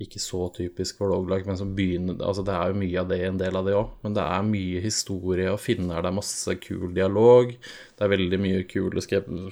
ikke 0.00 0.20
så 0.22 0.46
typisk 0.56 1.00
for 1.00 1.12
roguelike, 1.12 1.46
men 1.48 1.58
som 1.60 1.74
begynner 1.76 2.18
Altså, 2.24 2.44
det 2.46 2.54
er 2.56 2.72
jo 2.72 2.80
mye 2.80 3.02
av 3.02 3.10
det 3.10 3.20
en 3.26 3.38
del 3.40 3.58
av 3.58 3.68
det 3.68 3.76
òg, 3.76 3.92
men 4.04 4.16
det 4.16 4.24
er 4.24 4.48
mye 4.48 4.82
historie 4.84 5.52
å 5.52 5.60
finne 5.60 5.94
her. 5.94 6.04
Det 6.04 6.10
er 6.10 6.18
masse 6.18 6.56
kul 6.64 6.94
dialog. 6.96 7.52
Det 7.52 8.06
er 8.06 8.14
veldig 8.14 8.40
mye 8.40 8.66
kule 8.70 9.04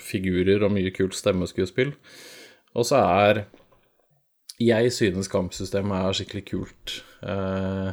figurer 0.03 0.65
og 0.65 0.75
mye 0.75 0.93
kult 0.97 1.17
stemmeskuespill. 1.19 1.95
Og 2.75 2.89
så 2.89 3.03
er 3.05 3.47
Jeg 4.59 4.91
synes 4.91 5.31
kampsystemet 5.31 6.03
er 6.03 6.17
skikkelig 6.19 6.45
kult. 6.49 6.95
Eh, 7.23 7.91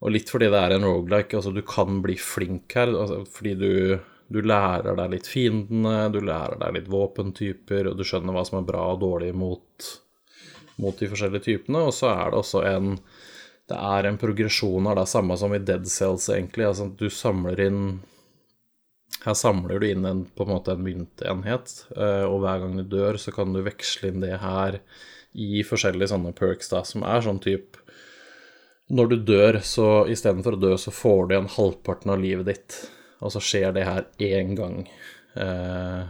og 0.00 0.12
litt 0.12 0.30
fordi 0.32 0.48
det 0.48 0.60
er 0.60 0.72
en 0.76 0.86
roguelike, 0.88 1.36
altså 1.36 1.52
du 1.52 1.60
kan 1.66 2.00
bli 2.00 2.16
flink 2.16 2.72
her, 2.72 2.88
altså, 2.88 3.24
fordi 3.28 3.54
du 3.60 3.72
du 4.28 4.40
lærer 4.42 4.96
deg 4.98 5.12
litt 5.12 5.28
fiendene, 5.30 6.08
du 6.10 6.18
lærer 6.18 6.58
deg 6.58 6.72
litt 6.74 6.88
våpentyper, 6.90 7.86
og 7.86 7.98
du 7.98 8.02
skjønner 8.02 8.34
hva 8.34 8.42
som 8.46 8.58
er 8.58 8.66
bra 8.66 8.88
og 8.94 9.04
dårlig 9.04 9.30
mot 9.38 9.90
mot 10.82 10.98
de 10.98 11.08
forskjellige 11.10 11.46
typene, 11.46 11.86
og 11.88 11.94
så 11.96 12.10
er 12.12 12.32
det 12.32 12.42
også 12.42 12.66
en 12.68 12.98
Det 13.66 13.74
er 13.74 14.06
en 14.06 14.18
progresjon 14.18 14.86
av 14.86 14.94
det 14.94 15.08
samme 15.10 15.34
som 15.36 15.50
i 15.54 15.58
Dead 15.58 15.88
Cells, 15.90 16.28
egentlig. 16.30 16.68
Altså 16.68 16.84
du 16.86 17.08
samler 17.10 17.60
inn 17.64 17.80
Her 19.24 19.34
samler 19.34 19.80
du 19.80 19.88
inn 19.88 20.04
en, 20.06 20.24
på 20.24 20.44
en 20.44 20.52
måte 20.52 20.76
en 20.76 20.84
myntenhet, 20.84 21.72
eh, 21.96 22.24
og 22.28 22.44
hver 22.44 22.60
gang 22.62 22.76
du 22.76 22.84
dør, 22.84 23.18
så 23.18 23.32
kan 23.34 23.52
du 23.52 23.64
veksle 23.66 24.12
inn 24.12 24.22
det 24.22 24.36
her 24.38 24.78
i 25.34 25.64
forskjellige 25.66 26.12
sånne 26.12 26.32
perks, 26.36 26.70
da, 26.70 26.84
som 26.86 27.02
er 27.02 27.24
sånn 27.24 27.42
type 27.42 27.82
Når 28.88 29.08
du 29.10 29.16
dør, 29.32 29.58
så 29.66 30.06
istedenfor 30.06 30.54
å 30.54 30.60
dø, 30.62 30.76
så 30.78 30.92
får 30.94 31.26
du 31.26 31.34
igjen 31.34 31.50
halvparten 31.56 32.12
av 32.14 32.20
livet 32.22 32.46
ditt, 32.46 32.76
og 33.18 33.32
så 33.34 33.42
skjer 33.42 33.72
det 33.74 33.88
her 33.88 34.06
én 34.22 34.54
gang. 34.54 34.84
Eh, 35.34 36.06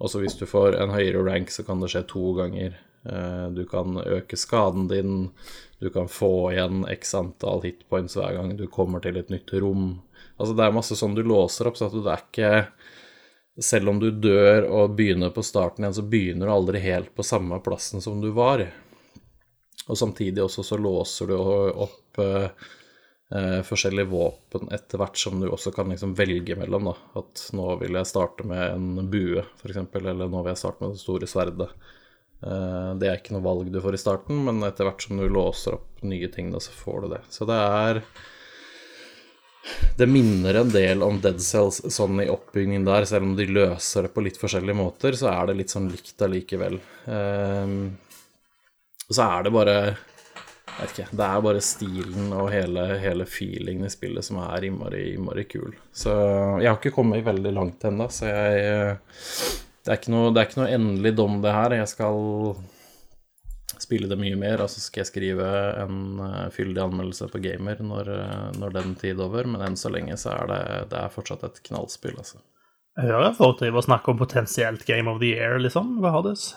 og 0.00 0.10
så 0.10 0.22
hvis 0.22 0.38
du 0.38 0.46
får 0.48 0.78
en 0.80 0.94
høyere 0.96 1.22
rank, 1.26 1.52
så 1.52 1.64
kan 1.66 1.82
det 1.82 1.92
skje 1.92 2.06
to 2.10 2.32
ganger. 2.38 2.78
Eh, 3.04 3.46
Du 3.50 3.64
kan 3.66 3.98
øke 3.98 4.36
skaden 4.36 4.88
din, 4.88 5.30
du 5.80 5.90
kan 5.90 6.08
få 6.08 6.52
igjen 6.52 6.84
x 6.88 7.14
antall 7.14 7.62
hitpoints 7.62 8.16
hver 8.16 8.34
gang 8.36 8.56
du 8.56 8.66
kommer 8.66 9.02
til 9.02 9.16
et 9.16 9.30
nytt 9.30 9.50
rom. 9.52 10.00
Altså 10.38 10.54
det 10.56 10.64
er 10.66 10.74
masse 10.74 10.96
sånn 10.98 11.14
du 11.14 11.22
låser 11.22 11.66
opp, 11.66 11.76
så 11.78 11.88
at 11.88 11.98
det 11.98 12.12
er 12.12 12.26
ikke 12.26 12.66
Selv 13.60 13.90
om 13.90 13.98
du 14.00 14.06
dør 14.10 14.64
og 14.64 14.94
begynner 14.96 15.28
på 15.28 15.42
starten 15.44 15.84
igjen, 15.84 15.92
så 15.98 16.02
begynner 16.08 16.48
du 16.48 16.52
aldri 16.54 16.78
helt 16.80 17.10
på 17.14 17.22
samme 17.22 17.58
plassen 17.60 18.00
som 18.00 18.16
du 18.22 18.30
var. 18.32 18.62
Og 19.88 19.98
samtidig 19.98 20.40
også 20.40 20.62
så 20.64 20.78
låser 20.80 21.28
du 21.28 21.34
opp 21.36 22.18
eh, 22.22 22.48
forskjellige 23.68 24.08
våpen 24.08 24.72
etter 24.72 24.96
hvert 25.02 25.20
som 25.20 25.36
du 25.40 25.50
også 25.50 25.72
kan 25.76 25.92
liksom 25.92 26.14
velge 26.16 26.56
mellom. 26.56 26.88
da, 26.92 26.94
At 27.20 27.44
nå 27.52 27.76
vil 27.82 27.98
jeg 28.00 28.08
starte 28.08 28.48
med 28.48 28.62
en 28.72 29.10
bue, 29.12 29.44
f.eks., 29.60 29.82
eller 30.00 30.32
nå 30.32 30.42
vil 30.42 30.54
jeg 30.54 30.62
starte 30.62 30.84
med 30.84 30.96
det 30.96 31.02
store 31.04 31.28
sverdet. 31.28 31.68
Eh, 32.42 32.90
det 32.98 33.08
er 33.08 33.20
ikke 33.20 33.36
noe 33.36 33.46
valg 33.46 33.70
du 33.72 33.80
får 33.82 33.96
i 33.96 34.02
starten, 34.02 34.42
men 34.46 34.62
etter 34.66 34.88
hvert 34.88 35.04
som 35.04 35.20
du 35.20 35.26
låser 35.30 35.78
opp 35.78 36.02
nye 36.06 36.28
ting, 36.32 36.50
da, 36.54 36.60
så 36.62 36.74
får 36.74 37.02
du 37.04 37.08
det. 37.14 37.22
Så 37.30 37.48
det 37.48 37.58
er 37.58 38.04
Det 39.94 40.08
minner 40.10 40.56
en 40.58 40.70
del 40.74 41.04
om 41.06 41.20
Dead 41.22 41.38
Cells 41.38 41.76
sånn 41.94 42.18
i 42.24 42.30
oppbyggingen 42.32 42.84
der, 42.84 43.04
selv 43.06 43.28
om 43.28 43.36
de 43.38 43.46
løser 43.46 44.08
det 44.08 44.14
på 44.14 44.24
litt 44.26 44.40
forskjellige 44.40 44.74
måter, 44.74 45.14
så 45.14 45.28
er 45.30 45.46
det 45.46 45.60
litt 45.60 45.70
sånn 45.70 45.86
likt 45.92 46.24
allikevel. 46.26 46.80
Og 49.06 49.14
så 49.14 49.28
er 49.28 49.46
det 49.46 49.52
bare 49.54 49.76
jeg 50.72 50.80
vet 50.80 50.92
ikke, 50.96 51.16
Det 51.16 51.26
er 51.28 51.44
bare 51.46 51.62
stilen 51.62 52.32
og 52.32 52.50
hele, 52.50 52.86
hele 53.02 53.26
feelingen 53.28 53.86
i 53.86 53.92
spillet 53.92 54.24
som 54.24 54.40
er 54.42 54.66
innmari, 54.66 55.12
innmari 55.14 55.44
kul. 55.44 55.74
Så 55.92 56.10
jeg 56.62 56.70
har 56.70 56.78
ikke 56.80 56.94
kommet 56.96 57.22
veldig 57.26 57.52
langt 57.54 57.84
ennå, 57.86 58.08
så 58.10 58.30
jeg 58.32 58.96
det 59.82 59.90
er, 59.90 59.98
ikke 59.98 60.14
noe, 60.14 60.30
det 60.30 60.40
er 60.40 60.48
ikke 60.48 60.60
noe 60.60 60.74
endelig 60.76 61.12
dom, 61.18 61.40
det 61.42 61.52
her. 61.56 61.74
Jeg 61.74 61.90
skal 61.90 62.20
spille 63.82 64.06
det 64.06 64.18
mye 64.20 64.38
mer, 64.38 64.62
og 64.62 64.70
så 64.70 64.82
skal 64.82 65.02
jeg 65.02 65.10
skrive 65.10 65.48
en 65.82 66.20
eh, 66.22 66.48
fyldig 66.54 66.84
anmeldelse 66.84 67.26
på 67.32 67.40
Gamer 67.42 67.82
når, 67.82 68.10
eh, 68.14 68.48
når 68.60 68.76
den 68.76 68.94
tid 69.00 69.16
er 69.16 69.26
over, 69.26 69.48
men 69.50 69.64
enn 69.66 69.78
så 69.78 69.90
lenge 69.90 70.14
så 70.20 70.36
er 70.36 70.50
det, 70.52 70.62
det 70.92 71.00
er 71.00 71.14
fortsatt 71.14 71.42
et 71.48 71.62
knallspill, 71.66 72.14
altså. 72.22 72.38
Jeg 72.92 73.08
hører 73.08 73.32
folk 73.34 73.56
driver 73.58 73.80
og 73.80 73.86
snakker 73.86 74.12
om 74.12 74.20
potensielt 74.20 74.84
Game 74.86 75.10
of 75.10 75.18
the 75.22 75.32
Year, 75.32 75.56
liksom. 75.62 75.96
Hva 76.04 76.12
Hades. 76.14 76.52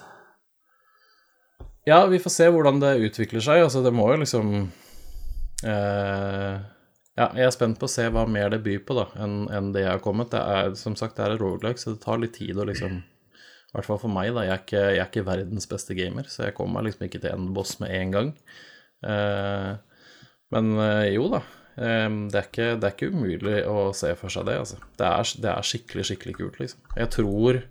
Ja, 1.88 2.04
vi 2.12 2.20
får 2.20 2.34
se 2.34 2.50
hvordan 2.52 2.82
det 2.82 2.98
utvikler 3.08 3.44
seg. 3.46 3.62
Altså, 3.64 3.82
det 3.86 3.94
må 3.96 4.10
jo 4.12 4.22
liksom 4.24 4.54
eh, 5.64 6.54
Ja, 7.16 7.28
jeg 7.30 7.46
er 7.46 7.54
spent 7.56 7.80
på 7.80 7.88
å 7.88 7.94
se 7.94 8.10
hva 8.12 8.26
mer 8.28 8.52
det 8.52 8.64
byr 8.66 8.82
på, 8.86 8.98
da, 8.98 9.06
enn 9.24 9.46
en 9.54 9.72
det 9.72 9.86
jeg 9.86 9.94
har 9.94 10.04
kommet. 10.04 10.34
Det 10.34 10.42
er, 10.42 10.74
som 10.78 10.98
sagt, 11.00 11.16
det 11.18 11.26
er 11.26 11.38
et 11.38 11.42
roguelike, 11.42 11.80
så 11.80 11.94
det 11.94 12.04
tar 12.04 12.20
litt 12.20 12.36
tid 12.36 12.60
å 12.60 12.68
liksom 12.68 13.00
I 13.76 13.82
hvert 13.82 13.90
fall 13.90 14.00
for 14.06 14.16
meg, 14.16 14.30
da. 14.32 14.46
Jeg 14.48 14.54
er 14.54 14.62
ikke, 14.64 14.84
jeg 14.86 15.02
er 15.04 15.10
ikke 15.10 15.26
verdens 15.28 15.68
beste 15.68 15.98
gamer, 15.98 16.30
så 16.32 16.46
jeg 16.48 16.56
kommer 16.56 16.80
meg 16.80 16.88
liksom 16.88 17.10
ikke 17.10 17.20
til 17.26 17.36
en 17.36 17.50
boss 17.58 17.76
med 17.82 17.92
en 17.92 18.14
gang. 18.16 18.32
Eh, 19.04 19.72
men 20.56 20.70
eh, 20.80 21.10
jo 21.12 21.28
da. 21.34 21.42
eh, 21.76 22.08
Det 22.32 22.40
er, 22.40 22.48
ikke, 22.48 22.70
det 22.80 22.88
er 22.88 22.96
ikke 22.96 23.12
umulig 23.12 23.58
å 23.68 23.90
se 23.98 24.14
for 24.16 24.32
seg 24.32 24.48
det, 24.48 24.56
altså. 24.64 24.80
Det 24.96 25.10
er, 25.12 25.34
det 25.44 25.52
er 25.52 25.68
skikkelig, 25.74 26.08
skikkelig 26.08 26.38
kult, 26.40 26.62
liksom. 26.64 26.86
Jeg 26.96 27.12
tror 27.18 27.66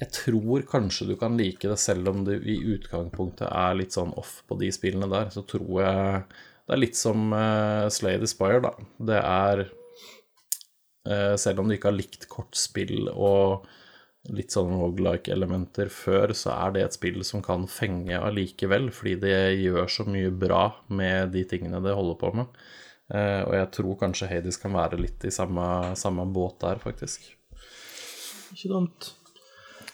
jeg 0.00 0.10
tror 0.10 0.64
kanskje 0.66 1.06
du 1.12 1.14
kan 1.20 1.36
like 1.38 1.68
det, 1.70 1.76
selv 1.78 2.08
om 2.10 2.24
du 2.26 2.32
i 2.34 2.56
utgangspunktet 2.74 3.46
er 3.46 3.76
litt 3.78 3.94
sånn 3.94 4.10
off 4.18 4.40
på 4.48 4.56
de 4.58 4.72
spillene 4.74 5.06
der. 5.12 5.30
Så 5.30 5.44
tror 5.46 5.70
jeg 5.84 6.24
Det 6.64 6.74
er 6.74 6.80
litt 6.80 6.96
som 6.98 7.28
uh, 7.30 7.86
Slay 7.92 8.18
the 8.18 8.26
Spire, 8.28 8.58
da. 8.64 8.72
Det 8.98 9.20
er 9.20 9.62
uh, 11.06 11.34
Selv 11.40 11.60
om 11.62 11.68
du 11.68 11.76
ikke 11.76 11.92
har 11.92 11.98
likt 11.98 12.26
kortspill 12.32 13.10
og 13.12 13.68
litt 14.32 14.54
sånn 14.54 14.72
rogelike-elementer 14.80 15.90
før, 15.92 16.32
så 16.36 16.54
er 16.54 16.74
det 16.74 16.84
et 16.84 16.96
spill 16.96 17.20
som 17.26 17.42
kan 17.44 17.66
fenge 17.68 18.16
allikevel, 18.16 18.88
fordi 18.94 19.18
det 19.26 19.36
gjør 19.60 19.90
så 19.90 20.06
mye 20.08 20.30
bra 20.32 20.68
med 20.88 21.34
de 21.34 21.44
tingene 21.48 21.82
det 21.84 21.96
holder 21.96 22.20
på 22.20 22.32
med. 22.40 22.62
Uh, 23.12 23.42
og 23.44 23.52
jeg 23.58 23.68
tror 23.76 23.98
kanskje 24.00 24.30
Hades 24.30 24.56
kan 24.56 24.72
være 24.72 24.96
litt 25.02 25.26
i 25.28 25.34
samme, 25.34 25.66
samme 26.00 26.24
båt 26.32 26.56
der, 26.64 26.80
faktisk. 26.80 27.28
Ikke 28.54 28.72
dumt. 28.72 29.12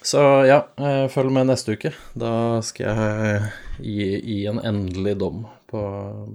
Så 0.03 0.21
ja, 0.49 0.63
eh, 0.81 1.07
følg 1.13 1.33
med 1.33 1.51
neste 1.51 1.75
uke. 1.77 1.91
Da 2.17 2.61
skal 2.65 2.87
jeg 2.89 3.41
gi, 3.85 4.07
gi 4.25 4.39
en 4.49 4.61
endelig 4.65 5.19
dom 5.21 5.43
på, 5.69 5.83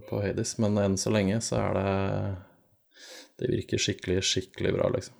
på 0.09 0.19
Hades. 0.21 0.57
Men 0.61 0.77
enn 0.83 0.97
så 1.01 1.13
lenge 1.13 1.39
så 1.41 1.63
er 1.63 1.79
det 1.79 1.93
Det 3.35 3.49
virker 3.51 3.81
skikkelig, 3.81 4.21
skikkelig 4.23 4.71
bra, 4.77 4.85
liksom. 4.93 5.15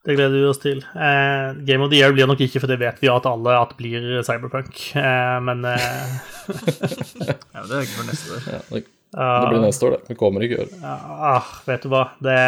Det 0.00 0.14
gleder 0.16 0.32
vi 0.32 0.46
oss 0.48 0.60
til. 0.62 0.78
Eh, 0.96 1.50
Game 1.68 1.84
of 1.84 1.90
the 1.92 1.98
Year 1.98 2.14
blir 2.16 2.28
nok 2.28 2.40
ikke, 2.40 2.62
for 2.62 2.70
det 2.70 2.78
vet 2.80 3.02
vi 3.02 3.10
at 3.12 3.26
alle 3.28 3.56
at 3.60 3.74
blir 3.76 4.22
Cyberpunk. 4.24 4.72
Eh, 4.96 5.36
men 5.44 5.66
eh, 5.68 6.14
Ja, 7.28 7.60
men 7.60 7.68
det 7.68 7.76
er 7.76 7.84
ikke 7.84 7.98
for 7.98 8.08
neste 8.08 8.38
år. 8.38 8.48
Ja, 8.48 8.62
det, 8.70 8.86
det 9.10 9.50
blir 9.50 9.64
neste 9.66 9.86
år, 9.88 9.96
det. 9.98 10.08
Vi 10.08 10.16
kommer 10.16 10.46
ikke 10.46 10.56
i 10.56 10.64
år. 10.64 10.72
ah, 10.86 11.52
Vet 11.66 11.84
du 11.84 11.90
hva 11.92 12.04
det, 12.22 12.38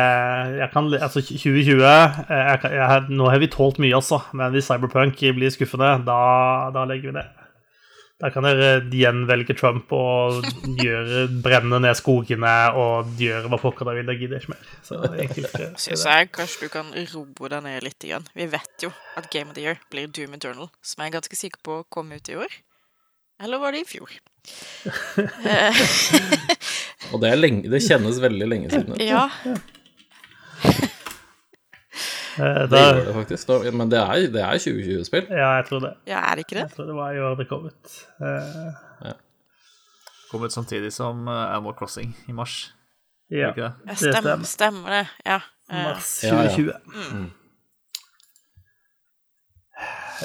jeg 0.63 0.71
kan, 0.73 0.89
Altså, 0.97 1.25
2020 1.27 1.85
eh, 1.85 2.19
jeg, 2.31 2.73
jeg, 2.79 3.05
Nå 3.13 3.29
har 3.29 3.43
vi 3.43 3.53
tålt 3.53 3.83
mye, 3.83 3.99
altså. 4.01 4.23
Men 4.33 4.55
hvis 4.57 4.71
Cyberpunk 4.71 5.21
blir 5.37 5.53
skuffende, 5.53 5.93
da, 6.09 6.21
da 6.73 6.87
legger 6.89 7.11
vi 7.13 7.19
det. 7.21 7.29
Da 8.23 8.31
kan 8.31 8.47
dere 8.47 8.85
igjen 8.95 9.25
velge 9.27 9.57
Trump 9.59 9.91
og 9.97 10.45
gjøre, 10.79 11.25
brenne 11.43 11.81
ned 11.83 11.97
skogene 11.99 12.53
og 12.79 13.17
gjøre 13.19 13.51
hva 13.51 13.59
pokker 13.59 13.89
dere 13.89 13.99
vil. 13.99 14.13
Det 14.13 14.19
gidder 14.21 14.39
ikke 14.45 14.53
mer. 14.53 14.69
Så 14.87 15.01
enkelt 15.11 15.57
Syns 15.83 16.05
jeg 16.07 16.31
kanskje 16.37 16.69
du 16.69 16.73
kan 16.77 16.93
roe 16.95 17.51
deg 17.51 17.65
ned 17.67 17.83
litt. 17.83 17.99
Igjen. 18.07 18.29
Vi 18.39 18.47
vet 18.51 18.87
jo 18.87 18.93
at 19.19 19.27
Game 19.35 19.51
of 19.51 19.59
the 19.59 19.67
Year 19.67 19.83
blir 19.91 20.07
Doom 20.07 20.39
Eternal, 20.39 20.71
som 20.83 21.03
jeg 21.03 21.11
er 21.11 21.17
ganske 21.19 21.39
sikker 21.39 21.63
på 21.67 21.83
kom 21.91 22.15
ut 22.15 22.31
i 22.31 22.39
år. 22.39 22.55
Eller 23.43 23.59
var 23.63 23.75
det 23.75 23.85
i 23.85 23.91
fjor? 23.91 24.15
Eh, 25.23 25.83
Og 27.13 27.21
det, 27.23 27.29
er 27.29 27.39
lenge, 27.39 27.69
det 27.71 27.83
kjennes 27.85 28.17
veldig 28.23 28.47
lenge 28.49 28.71
siden. 28.73 28.97
Ja, 29.03 29.27
ja. 29.47 29.55
Eh, 32.39 32.63
Det 32.71 32.79
gjør 32.81 33.05
det 33.07 33.15
faktisk. 33.15 33.47
Da, 33.49 33.71
men 33.77 33.91
det 33.91 33.99
er, 33.99 34.27
det 34.33 34.43
er 34.43 34.61
2020-spill. 34.63 35.27
ja, 35.31 35.49
jeg 35.59 35.67
tror 35.69 35.81
det. 35.85 35.93
ja, 36.07 36.19
er 36.31 36.35
det 36.39 36.45
ikke 36.47 36.57
det? 36.61 36.63
Jeg 36.69 36.71
tror 36.77 36.87
det 36.87 36.95
var 36.97 37.13
i 37.13 37.21
år 37.21 37.35
det 37.37 37.49
kom 37.51 37.67
ut. 37.67 37.99
Eh, 38.23 39.13
Kom 40.33 40.43
ut 40.47 40.53
samtidig 40.55 40.93
som 40.93 41.27
eh, 41.29 41.55
Animal 41.57 41.75
Crossing 41.77 42.15
i 42.29 42.33
mars. 42.33 42.73
ja. 43.31 43.51
Det? 43.53 43.63
Ja, 43.63 43.71
Det 43.87 43.99
stemmer, 43.99 44.45
stemmer. 44.45 44.89
det. 44.91 45.07
Ja. 45.27 45.41
Mars 45.73 46.25
Ja, 46.25 46.43
ja. 46.43 46.49
2020. 46.49 47.31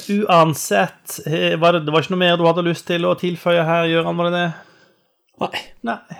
Uansett, 0.09 1.19
eh, 1.27 1.57
var 1.59 1.73
det, 1.73 1.79
det 1.85 1.91
var 1.93 2.03
ikke 2.03 2.13
noe 2.13 2.21
mer 2.21 2.37
du 2.37 2.45
hadde 2.45 2.63
lyst 2.67 2.85
til 2.87 3.05
å 3.09 3.15
tilføye 3.17 3.63
her, 3.65 3.87
Gøran? 3.89 4.17
Var 4.19 4.29
det 4.29 4.33
det? 4.37 4.49
Nei. 5.41 5.61
Nei. 5.89 6.17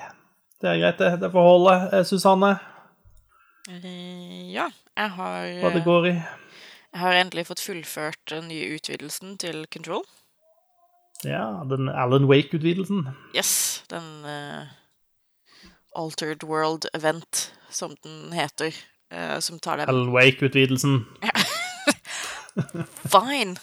Det 0.62 0.70
er 0.72 0.80
greit, 0.82 0.98
det. 0.98 1.12
Det 1.22 1.30
får 1.34 1.46
holde. 1.46 2.04
Susanne, 2.10 2.56
ja, 3.68 4.70
jeg 4.96 5.10
har 5.18 5.48
hva 5.60 5.72
det 5.74 5.82
eh, 5.82 5.88
går 5.88 6.08
i? 6.08 6.14
Jeg 6.94 7.02
har 7.02 7.18
endelig 7.20 7.48
fått 7.50 7.62
fullført 7.62 8.22
den 8.32 8.48
nye 8.48 8.78
utvidelsen 8.78 9.36
til 9.42 9.66
Control. 9.74 10.06
Ja, 11.26 11.66
den 11.68 11.90
Alan 11.90 12.28
Wake-utvidelsen. 12.30 13.08
Yes, 13.36 13.84
den 13.92 14.06
uh, 14.24 14.70
Altered 15.98 16.46
World 16.46 16.88
Event, 16.94 17.52
som 17.70 17.96
den 18.04 18.32
heter. 18.34 18.76
Uh, 19.14 19.40
som 19.40 19.60
tar 19.60 19.82
dem 19.82 19.90
Alan 19.90 20.14
Wake-utvidelsen. 20.16 21.06
Fine! 23.14 23.58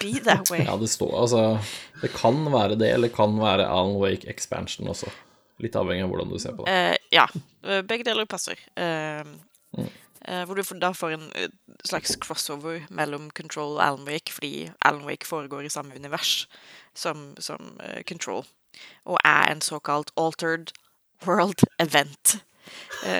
Be 0.00 0.20
that 0.24 0.50
way. 0.50 0.64
Ja, 0.64 0.76
det 0.80 0.88
står 0.88 1.12
altså 1.20 1.58
Det 2.00 2.12
kan 2.14 2.46
være 2.52 2.78
det, 2.78 2.92
eller 2.94 3.08
kan 3.12 3.36
være 3.40 3.66
Alan 3.68 3.96
Wake 4.00 4.28
Expansion 4.28 4.88
også. 4.88 5.10
Litt 5.64 5.76
avhengig 5.78 6.04
av 6.04 6.10
hvordan 6.12 6.32
du 6.32 6.38
ser 6.40 6.56
på 6.56 6.66
det. 6.66 6.72
Eh, 6.72 6.96
ja, 7.16 7.24
eh, 7.64 7.80
begge 7.86 8.04
deler 8.04 8.28
passer. 8.28 8.60
Eh, 8.76 9.24
eh, 9.80 10.42
hvor 10.44 10.58
du 10.58 10.62
da 10.82 10.90
får 10.92 11.14
en 11.16 11.30
eh, 11.32 11.48
slags 11.88 12.16
crossover 12.20 12.84
mellom 12.90 13.30
Control 13.30 13.78
og 13.78 13.84
Alan 13.84 14.04
Wake, 14.08 14.34
fordi 14.36 14.68
Alan 14.84 15.06
Wake 15.08 15.26
foregår 15.26 15.64
i 15.64 15.72
samme 15.72 15.96
univers 15.96 16.48
som, 16.94 17.32
som 17.40 17.78
uh, 17.80 18.02
Control, 18.08 18.44
og 19.04 19.18
er 19.24 19.52
en 19.52 19.60
såkalt 19.64 20.12
altered 20.16 20.72
world 21.24 21.64
event. 21.84 22.38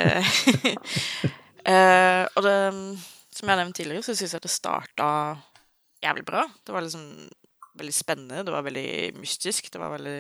Og 1.67 2.43
det, 2.43 2.59
som 3.35 3.49
jeg 3.51 3.59
nevnte 3.59 3.79
tidligere, 3.83 4.03
så 4.03 4.15
syns 4.15 4.35
jeg 4.37 4.43
det 4.43 4.51
starta 4.51 5.07
jævlig 6.03 6.25
bra. 6.27 6.45
Det 6.67 6.75
var 6.75 6.85
liksom 6.85 7.05
veldig 7.79 7.95
spennende, 7.95 8.45
det 8.47 8.55
var 8.55 8.63
veldig 8.67 9.19
mystisk, 9.19 9.73
det 9.73 9.81
var 9.81 9.91
veldig 9.97 10.19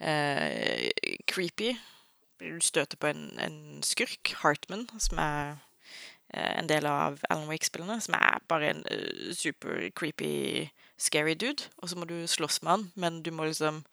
eh, 0.00 0.90
creepy. 1.26 1.74
Du 2.40 2.60
støter 2.60 2.96
på 2.96 3.10
en, 3.10 3.38
en 3.42 3.82
skurk, 3.82 4.32
Hartman, 4.42 4.88
som 4.98 5.18
er 5.18 5.56
eh, 6.34 6.58
en 6.58 6.68
del 6.70 6.86
av 6.86 7.18
Alan 7.30 7.48
Wake-spillene, 7.50 8.00
som 8.00 8.14
er 8.14 8.38
bare 8.48 8.70
en 8.70 8.84
eh, 8.90 9.34
super 9.34 9.90
creepy, 9.94 10.68
scary 10.98 11.34
dude. 11.34 11.70
Og 11.78 11.90
så 11.90 11.98
må 11.98 12.04
du 12.04 12.26
slåss 12.26 12.62
med 12.62 12.70
han, 12.70 12.92
men 12.94 13.22
du 13.22 13.30
må 13.30 13.48
liksom 13.48 13.84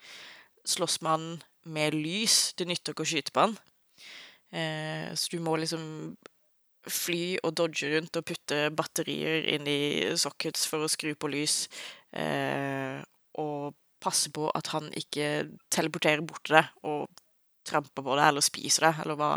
slåss 0.65 1.01
med 1.01 1.11
han 1.11 1.27
med 1.65 1.97
lys. 1.97 2.53
Det 2.57 2.67
nytter 2.69 2.93
ikke 2.93 3.05
å 3.05 3.09
skyte 3.09 3.33
på 3.33 3.47
han. 3.47 3.57
Eh, 4.53 5.09
så 5.17 5.33
du 5.33 5.41
må 5.43 5.57
liksom 5.57 6.15
fly 6.85 7.39
og 7.41 7.55
dodge 7.57 7.89
rundt 7.95 8.17
og 8.19 8.27
putte 8.29 8.69
batterier 8.77 9.47
inn 9.55 9.65
i 9.65 9.79
sockets 10.21 10.67
for 10.69 10.85
å 10.85 10.91
skru 10.91 11.15
på 11.17 11.31
lys. 11.33 11.65
Eh, 12.13 13.01
og 13.41 13.73
passe 14.05 14.31
på 14.33 14.47
at 14.53 14.69
han 14.75 14.91
ikke 14.97 15.47
teleporterer 15.73 16.23
bort 16.25 16.45
til 16.45 16.59
det 16.59 16.65
og 16.85 17.09
tramper 17.65 18.05
på 18.05 18.15
det 18.17 18.27
eller 18.29 18.45
spiser 18.45 18.87
det, 18.87 18.93
eller 19.03 19.17
hva, 19.19 19.31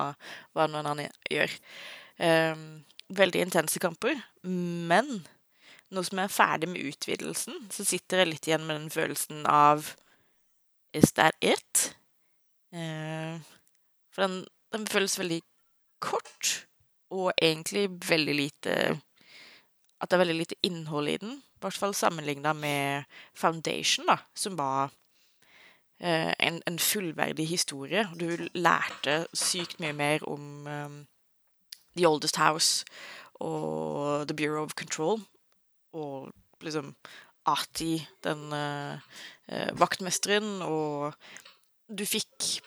hva 0.52 0.68
nå 0.68 0.85
han 0.85 1.02
gjør. 1.33 1.57
Um, 2.20 2.64
veldig 3.16 3.46
intense 3.46 3.81
kamper, 3.81 4.20
men 4.44 5.22
nå 5.88 6.04
som 6.04 6.20
jeg 6.20 6.28
er 6.28 6.35
ferdig 6.35 6.68
med 6.68 6.90
utvidelsen, 6.90 7.68
så 7.72 7.87
sitter 7.88 8.22
jeg 8.22 8.33
litt 8.33 8.48
igjen 8.48 8.66
med 8.68 8.83
den 8.83 8.92
følelsen 8.92 9.46
av 9.48 9.94
Is 10.96 11.12
that 11.16 11.37
it? 11.44 11.94
Uh, 12.72 13.40
for 14.12 14.26
den, 14.26 14.42
den 14.74 14.87
føles 14.88 15.18
veldig 15.20 15.40
kort, 16.04 16.66
og 17.09 17.33
egentlig 17.40 17.87
veldig 18.04 18.35
lite 18.37 18.72
At 19.98 20.11
det 20.11 20.16
er 20.18 20.20
veldig 20.20 20.37
lite 20.37 20.59
innhold 20.62 21.09
i 21.09 21.16
den. 21.18 21.38
I 21.59 21.61
hvert 21.66 21.75
fall 21.75 21.94
sammenligna 21.94 22.53
med 22.55 23.05
Foundation, 23.35 24.07
da, 24.07 24.21
som 24.35 24.55
var 24.59 24.92
eh, 25.99 26.31
en, 26.38 26.61
en 26.66 26.79
fullverdig 26.79 27.49
historie. 27.51 28.05
Du 28.14 28.31
lærte 28.55 29.25
sykt 29.35 29.81
mye 29.83 29.92
mer 29.92 30.23
om 30.31 30.66
um, 30.71 31.01
The 31.99 32.07
Oldest 32.07 32.38
House 32.38 32.85
og 33.35 34.29
The 34.31 34.37
Bureau 34.38 34.62
of 34.62 34.77
Control. 34.79 35.18
Og 35.99 36.31
liksom 36.62 36.94
Ati, 37.49 37.99
den 38.23 38.53
eh, 38.53 39.03
eh, 39.49 39.71
vaktmesteren, 39.75 40.61
og 40.62 41.14
du 41.88 42.05
fikk 42.07 42.61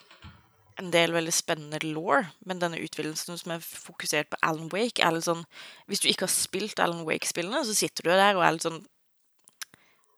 en 0.80 0.92
del 0.94 1.14
veldig 1.16 1.34
spennende 1.36 1.82
law, 1.84 2.26
men 2.48 2.62
denne 2.62 2.80
utvidelsen 2.82 3.40
som 3.40 3.56
er 3.56 3.64
fokusert 3.64 4.32
på 4.32 4.40
Alan 4.46 4.70
Wake, 4.72 5.04
er 5.04 5.16
litt 5.16 5.28
sånn 5.28 5.44
Hvis 5.90 6.04
du 6.04 6.08
ikke 6.10 6.28
har 6.28 6.34
spilt 6.34 6.80
Alan 6.80 7.06
Wake-spillene, 7.08 7.64
så 7.68 7.76
sitter 7.76 8.08
du 8.08 8.12
der 8.14 8.38
og 8.38 8.46
er 8.46 8.56
litt 8.56 8.68
sånn 8.68 8.82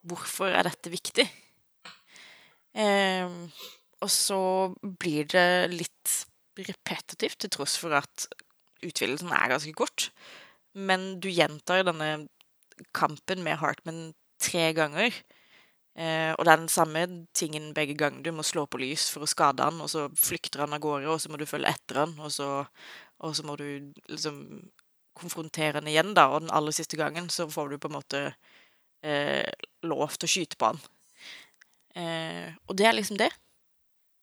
Hvorfor 0.04 0.52
er 0.52 0.68
dette 0.68 0.92
viktig? 0.92 1.24
Ehm, 2.74 3.46
og 4.02 4.10
så 4.12 4.38
blir 4.82 5.28
det 5.30 5.72
litt 5.72 6.16
repetitivt, 6.58 7.38
til 7.40 7.52
tross 7.54 7.78
for 7.80 7.94
at 7.96 8.26
utvidelsen 8.84 9.32
er 9.32 9.54
ganske 9.54 9.72
kort. 9.78 10.10
Men 10.74 11.22
du 11.24 11.30
gjentar 11.30 11.86
denne 11.86 12.26
kampen 12.92 13.44
med 13.46 13.60
Hartman 13.62 14.12
tre 14.42 14.72
ganger. 14.76 15.14
Eh, 15.94 16.32
og 16.34 16.42
det 16.42 16.52
er 16.52 16.58
den 16.58 16.72
samme 16.72 17.04
tingen 17.36 17.70
begge 17.74 17.94
ganger. 17.98 18.22
Du 18.24 18.32
må 18.34 18.42
slå 18.46 18.66
på 18.66 18.80
lys 18.82 19.06
for 19.14 19.24
å 19.24 19.30
skade 19.30 19.62
han, 19.62 19.78
og 19.82 19.90
så 19.92 20.08
flykter 20.18 20.64
han 20.64 20.74
av 20.74 20.82
gårde, 20.82 21.10
og 21.12 21.20
så 21.22 21.30
må 21.30 21.38
du 21.38 21.46
følge 21.46 21.70
etter 21.70 22.02
han, 22.02 22.16
og 22.18 22.32
så, 22.34 22.48
og 23.22 23.36
så 23.36 23.46
må 23.46 23.54
du 23.60 23.68
liksom 24.10 24.40
konfrontere 25.14 25.78
han 25.78 25.90
igjen, 25.90 26.14
da. 26.16 26.26
Og 26.32 26.42
den 26.42 26.54
aller 26.54 26.74
siste 26.74 26.98
gangen 26.98 27.30
så 27.30 27.46
får 27.50 27.70
du 27.70 27.78
på 27.78 27.90
en 27.90 27.98
måte 27.98 28.24
eh, 29.06 29.46
lov 29.86 30.16
til 30.18 30.28
å 30.28 30.34
skyte 30.34 30.58
på 30.58 30.72
han. 30.72 30.82
Eh, 31.94 32.50
og 32.66 32.74
det 32.78 32.88
er 32.88 32.98
liksom 32.98 33.20
det. 33.20 33.30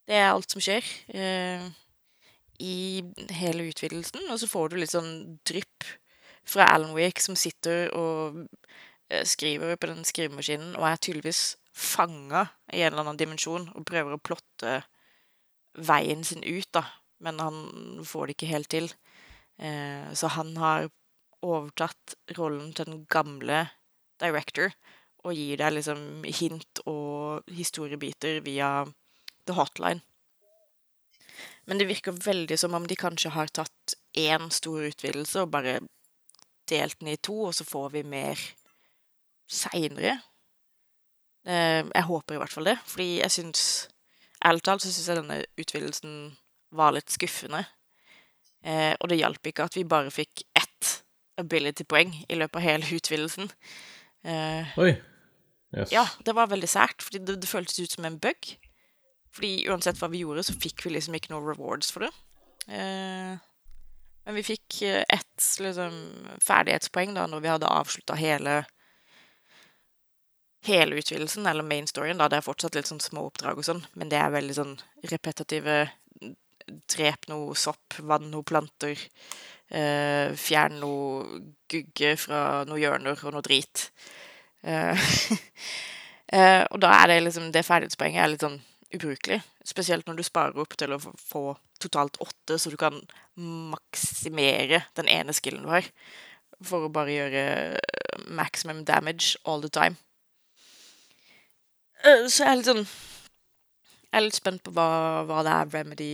Det 0.09 0.17
er 0.19 0.33
alt 0.33 0.51
som 0.51 0.63
skjer 0.63 0.83
eh, 1.15 1.63
i 2.59 2.75
hele 3.37 3.69
utvidelsen. 3.71 4.27
Og 4.27 4.41
så 4.41 4.49
får 4.51 4.71
du 4.71 4.79
litt 4.81 4.91
sånn 4.91 5.39
drypp 5.47 5.87
fra 6.47 6.67
Alan 6.73 6.95
Wake, 6.97 7.23
som 7.23 7.37
sitter 7.39 7.87
og 7.95 8.43
eh, 9.07 9.23
skriver 9.23 9.77
på 9.79 9.91
den 9.91 10.03
skrivemaskinen, 10.07 10.75
og 10.75 10.89
er 10.89 10.99
tydeligvis 10.99 11.45
fanga 11.71 12.47
i 12.73 12.81
en 12.81 12.91
eller 12.91 13.05
annen 13.05 13.19
dimensjon 13.19 13.69
og 13.75 13.85
prøver 13.87 14.15
å 14.15 14.21
plotte 14.21 14.81
veien 15.77 16.23
sin 16.27 16.43
ut, 16.43 16.67
da. 16.75 16.85
Men 17.21 17.39
han 17.39 17.59
får 18.07 18.27
det 18.27 18.35
ikke 18.35 18.51
helt 18.51 18.71
til. 18.73 18.89
Eh, 19.61 20.09
så 20.17 20.31
han 20.35 20.55
har 20.57 20.89
overtatt 21.41 22.15
rollen 22.37 22.73
til 22.77 22.89
den 22.89 23.05
gamle 23.09 23.65
director 24.21 24.73
og 25.25 25.37
gir 25.37 25.59
deg 25.61 25.75
liksom 25.77 26.25
hint 26.25 26.81
og 26.89 27.45
historiebiter 27.53 28.41
via 28.45 28.85
The 29.45 29.57
Hotline. 29.57 30.01
Men 31.69 31.77
det 31.77 31.89
virker 31.91 32.17
veldig 32.17 32.57
som 32.59 32.73
om 32.77 32.87
de 32.89 32.97
kanskje 32.97 33.33
har 33.35 33.51
tatt 33.53 33.95
én 34.17 34.49
stor 34.53 34.81
utvidelse 34.89 35.43
og 35.43 35.53
bare 35.53 35.79
delt 36.69 36.97
den 36.99 37.13
i 37.13 37.19
to, 37.21 37.37
og 37.49 37.55
så 37.55 37.65
får 37.67 37.93
vi 37.95 38.03
mer 38.07 38.41
seinere. 39.51 40.17
Eh, 41.45 41.81
Jeg 41.87 42.03
håper 42.07 42.35
i 42.35 42.41
hvert 42.41 42.53
fall 42.53 42.67
det, 42.69 42.77
fordi 42.85 43.09
jeg 43.21 43.31
syns 43.33 43.63
Ærlig 44.41 44.63
talt 44.65 44.81
så 44.81 44.89
syns 44.89 45.07
jeg 45.07 45.17
denne 45.19 45.35
utvidelsen 45.61 46.13
var 46.73 46.95
litt 46.95 47.13
skuffende. 47.13 47.59
Eh, 48.65 48.95
og 48.97 49.09
det 49.11 49.19
hjalp 49.19 49.45
ikke 49.45 49.67
at 49.67 49.75
vi 49.77 49.83
bare 49.85 50.09
fikk 50.09 50.41
ett 50.57 51.03
ability-poeng 51.37 52.15
i 52.25 52.37
løpet 52.39 52.57
av 52.57 52.65
hele 52.65 52.89
utvidelsen. 52.97 53.51
Eh, 54.25 54.71
Oi. 54.81 54.95
Yes. 55.77 55.91
ja, 55.93 56.07
det 56.25 56.33
var 56.35 56.49
veldig 56.49 56.67
sært, 56.67 57.05
fordi 57.05 57.21
det, 57.23 57.37
det 57.43 57.47
føltes 57.51 57.77
ut 57.79 57.93
som 57.93 58.05
en 58.09 58.17
bug. 58.19 58.49
Fordi 59.31 59.53
uansett 59.69 60.01
hva 60.01 60.09
vi 60.11 60.23
gjorde, 60.25 60.43
så 60.49 60.57
fikk 60.57 60.81
vi 60.87 60.95
liksom 60.97 61.13
ikke 61.15 61.31
noe 61.35 61.45
rewards 61.45 61.93
for 61.93 62.07
det. 62.07 62.11
Eh, 62.73 63.37
men 64.25 64.37
vi 64.41 64.43
fikk 64.45 64.81
ett 64.89 65.47
liksom, 65.61 66.01
ferdighetspoeng 66.43 67.13
da 67.15 67.27
når 67.29 67.45
vi 67.45 67.53
hadde 67.53 67.69
avslutta 67.71 68.17
hele 68.17 68.63
hele 70.67 70.99
utvidelsen, 71.01 71.47
eller 71.47 71.65
main 71.65 71.87
storyen, 71.89 72.19
da. 72.21 72.27
Det 72.29 72.39
er 72.39 72.45
fortsatt 72.45 72.75
litt 72.77 72.89
sånn 72.89 73.01
små 73.03 73.27
oppdrag 73.29 73.57
og 73.57 73.65
sånn, 73.65 73.81
men 73.97 74.11
det 74.11 74.19
er 74.21 74.33
veldig 74.33 74.57
sånn 74.57 74.77
repetitive 75.11 75.83
Drep 76.87 77.25
noe 77.27 77.55
sopp, 77.57 77.97
vann 78.05 78.29
noe 78.31 78.45
planter, 78.47 78.99
eh, 79.73 80.31
fjern 80.39 80.77
noe 80.79 81.39
gugge 81.67 82.13
fra 82.21 82.61
noen 82.69 82.79
hjørner 82.79 83.17
og 83.25 83.33
noe 83.33 83.43
drit. 83.43 83.87
Eh, 84.63 85.07
eh, 86.37 86.61
og 86.69 86.77
da 86.83 86.93
er 86.99 87.09
det 87.09 87.17
liksom 87.25 87.49
Det 87.51 87.65
ferdighetspoenget 87.65 88.23
er 88.23 88.31
litt 88.31 88.45
sånn 88.45 88.59
ubrukelig. 88.93 89.41
Spesielt 89.67 90.07
når 90.07 90.21
du 90.21 90.23
sparer 90.27 90.61
opp 90.63 90.77
til 90.79 90.93
å 90.95 91.01
få- 91.01 91.57
totalt 91.81 92.21
åtte, 92.21 92.59
så 92.59 92.69
du 92.69 92.77
kan 92.77 93.01
maksimere 93.35 94.83
den 94.95 95.09
ene 95.09 95.33
skillen 95.33 95.65
du 95.65 95.73
har. 95.73 95.87
For 96.61 96.85
å 96.85 96.93
bare 96.93 97.15
gjøre 97.15 97.43
maximum 98.29 98.83
damage 98.85 99.35
all 99.45 99.61
the 99.65 99.69
time. 99.69 99.97
Eh, 102.03 102.27
Så 102.27 102.43
jeg 102.43 102.51
er 102.51 102.59
litt 102.59 102.69
sånn 102.69 102.83
Jeg 102.85 104.17
er 104.19 104.25
litt 104.25 104.37
spent 104.37 104.63
på 104.65 104.73
hva, 104.75 104.87
hva 105.27 105.43
det 105.45 105.53
er 105.53 105.69
Remedy 105.75 106.11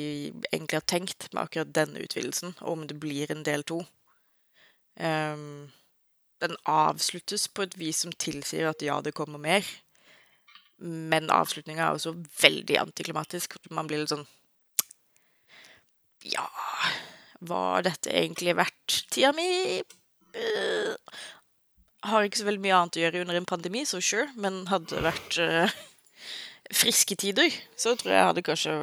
egentlig 0.51 0.77
har 0.77 0.85
tenkt 0.85 1.29
med 1.31 1.41
akkurat 1.47 1.71
denne 1.73 2.03
utvidelsen, 2.03 2.53
og 2.61 2.75
om 2.75 2.83
det 2.89 2.99
blir 3.01 3.31
en 3.33 3.41
del 3.47 3.63
to. 3.65 3.79
Um, 5.01 5.71
den 6.43 6.53
avsluttes 6.69 7.47
på 7.49 7.65
et 7.65 7.77
vis 7.79 8.03
som 8.03 8.13
tilsier 8.13 8.69
at 8.69 8.85
ja, 8.85 8.99
det 9.01 9.15
kommer 9.17 9.41
mer. 9.41 9.65
Men 10.77 11.31
avslutninga 11.33 11.87
er 11.87 11.97
også 11.97 12.13
veldig 12.43 12.77
antiklimatisk. 12.83 13.57
Man 13.73 13.89
blir 13.89 14.03
litt 14.03 14.13
sånn 14.13 14.27
Ja, 16.27 16.45
var 17.49 17.85
dette 17.87 18.13
egentlig 18.13 18.53
verdt 18.57 18.99
tida 19.09 19.33
mi? 19.33 19.81
Har 22.05 22.27
ikke 22.27 22.39
så 22.41 22.45
veldig 22.45 22.61
mye 22.61 22.77
annet 22.77 22.97
å 22.99 23.01
gjøre 23.01 23.21
under 23.23 23.39
en 23.39 23.49
pandemi, 23.49 23.81
så 23.89 24.01
sure. 24.03 24.27
Men 24.37 24.65
hadde 24.69 24.93
det 24.93 25.05
vært 25.05 25.37
uh, 25.41 25.77
friske 26.73 27.17
tider, 27.19 27.53
så 27.79 27.95
tror 27.97 28.13
jeg 28.13 28.27
hadde 28.29 28.45
kanskje 28.45 28.75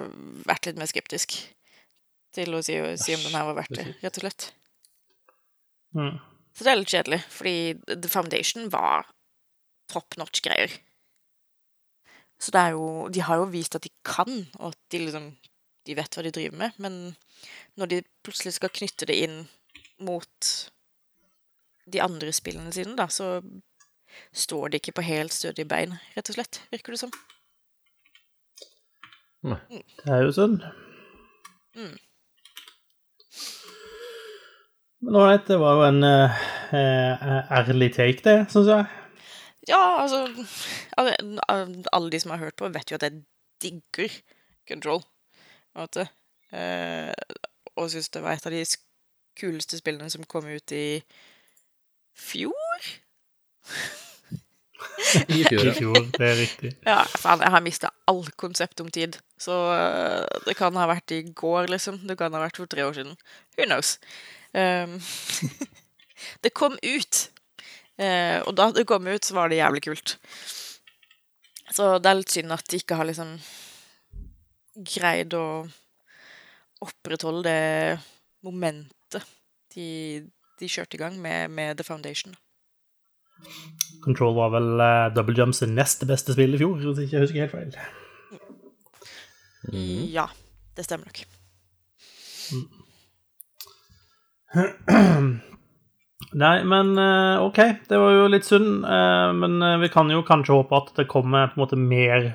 vært 0.48 0.68
litt 0.68 0.80
mer 0.80 0.90
skeptisk 0.90 1.36
til 2.34 2.56
å 2.56 2.62
si, 2.66 2.76
si 2.98 3.14
om 3.14 3.22
den 3.22 3.36
her 3.36 3.46
var 3.46 3.60
verdt 3.60 3.76
det, 3.78 3.86
rett 4.02 4.18
og 4.18 4.24
slett. 4.24 4.48
Mm. 5.94 6.16
Så 6.54 6.66
det 6.66 6.72
er 6.72 6.80
litt 6.80 6.94
kjedelig, 6.94 7.20
fordi 7.30 7.56
The 7.92 8.10
Foundation 8.10 8.68
var 8.72 9.08
top 9.90 10.16
notch 10.18 10.42
greier. 10.42 10.72
Så 12.42 12.50
det 12.54 12.60
er 12.60 12.74
jo 12.74 13.08
De 13.14 13.22
har 13.22 13.38
jo 13.38 13.50
vist 13.52 13.76
at 13.78 13.84
de 13.86 13.92
kan, 14.06 14.42
og 14.58 14.72
at 14.72 14.78
de 14.90 15.04
liksom 15.04 15.28
De 15.86 15.94
vet 15.94 16.16
hva 16.16 16.24
de 16.24 16.32
driver 16.34 16.56
med, 16.56 16.76
men 16.80 17.14
når 17.76 17.90
de 17.90 17.98
plutselig 18.24 18.54
skal 18.56 18.72
knytte 18.72 19.06
det 19.06 19.18
inn 19.26 19.34
mot 20.00 20.48
de 21.86 22.00
andre 22.02 22.32
spillene 22.32 22.72
sine, 22.72 22.94
da, 22.98 23.06
så 23.12 23.40
står 24.32 24.68
de 24.72 24.78
ikke 24.80 24.94
på 24.98 25.02
helt 25.06 25.32
stødige 25.34 25.66
bein, 25.68 25.96
rett 26.16 26.30
og 26.30 26.36
slett, 26.38 26.60
virker 26.72 26.94
det 26.94 27.00
som. 27.02 27.10
Det 29.44 30.08
er 30.08 30.22
jo 30.24 30.32
sånn. 30.32 30.54
Mm. 31.76 31.96
Men 35.04 35.16
ålreit, 35.20 35.46
det 35.50 35.58
var 35.60 35.76
jo 35.76 35.82
en 35.90 36.04
uh, 36.06 36.44
ærlig 37.58 37.90
take, 37.96 38.22
det, 38.24 38.36
syns 38.52 38.70
jeg. 38.72 38.86
Ja, 39.68 39.80
altså 40.04 40.22
alle- 40.96 41.84
Alle 41.92 42.10
de 42.12 42.20
som 42.20 42.30
har 42.34 42.38
hørt 42.40 42.56
på, 42.56 42.68
vet 42.72 42.90
jo 42.90 42.96
at 42.96 43.02
jeg 43.02 43.22
digger 43.62 44.12
Control. 44.68 45.02
måte. 45.76 46.06
Eh, 46.52 47.12
og 47.76 47.90
syns 47.90 48.08
det 48.14 48.22
var 48.22 48.32
et 48.36 48.46
av 48.46 48.52
de 48.52 48.64
kuleste 49.36 49.76
spillene 49.80 50.10
som 50.10 50.24
kom 50.24 50.46
ut 50.46 50.72
i 50.72 51.02
fjor. 52.14 52.88
I 55.28 55.44
fjor, 55.46 55.66
I 55.66 55.74
fjor, 55.74 55.98
det 56.14 56.26
er 56.26 56.36
riktig. 56.38 56.72
Ja, 56.90 57.02
faen, 57.18 57.42
jeg 57.44 57.54
har 57.54 57.64
mista 57.64 57.90
all 58.10 58.24
konsept 58.40 58.80
om 58.84 58.90
tid. 58.92 59.18
Så 59.40 59.54
eh, 59.74 60.42
det 60.46 60.56
kan 60.58 60.76
ha 60.78 60.86
vært 60.90 61.14
i 61.16 61.22
går, 61.26 61.70
liksom. 61.72 62.02
Det 62.08 62.18
kan 62.20 62.34
ha 62.36 62.42
vært 62.44 62.60
for 62.60 62.70
tre 62.70 62.84
år 62.86 62.96
siden. 62.96 63.16
Who 63.56 63.68
knows? 63.68 63.96
Um, 64.54 64.98
det 66.44 66.54
kom 66.56 66.78
ut. 66.82 67.22
Uh, 67.94 68.42
og 68.46 68.54
da 68.58 68.70
det 68.74 68.86
kom 68.90 69.06
ut, 69.06 69.24
så 69.24 69.36
var 69.36 69.50
det 69.50 69.60
jævlig 69.60 69.84
kult. 69.86 70.16
Så 71.74 71.96
det 71.98 72.10
er 72.10 72.18
litt 72.18 72.34
synd 72.34 72.54
at 72.54 72.66
de 72.70 72.82
ikke 72.82 72.98
har 72.98 73.08
liksom 73.08 73.36
greid 74.94 75.34
å 75.38 75.64
opprettholde 76.84 77.46
det 77.46 77.98
momentet 78.44 79.24
de, 79.74 80.22
de 80.60 80.68
kjørte 80.70 80.98
i 80.98 81.02
gang 81.02 81.18
med, 81.22 81.50
med 81.50 81.76
The 81.78 81.86
Foundation. 81.86 82.34
Control 84.04 84.34
var 84.36 84.52
vel 84.54 84.68
uh, 84.80 85.14
Double 85.14 85.34
Jumps 85.36 85.62
neste 85.66 86.06
beste 86.08 86.32
spill 86.36 86.54
i 86.54 86.60
fjor, 86.60 86.76
hvis 86.80 87.00
ikke 87.04 87.16
jeg 87.16 87.24
husker 87.24 87.40
helt 87.44 87.54
feil. 87.54 87.72
Ja, 90.12 90.26
det 90.76 90.84
stemmer 90.86 91.08
nok. 91.08 91.24
Nei, 96.44 96.56
men 96.66 96.98
eh, 96.98 97.42
OK, 97.42 97.58
det 97.88 97.98
var 97.98 98.12
jo 98.14 98.26
litt 98.30 98.46
synd. 98.46 98.84
eh, 98.84 99.30
men 99.38 99.52
vi 99.82 99.88
kan 99.90 100.10
jo 100.10 100.22
kanskje 100.26 100.56
håpe 100.58 100.78
at 100.78 100.92
det 100.98 101.06
kommer 101.10 101.48
på 101.50 101.56
en 101.58 101.62
måte 101.62 101.78
mer 101.78 102.32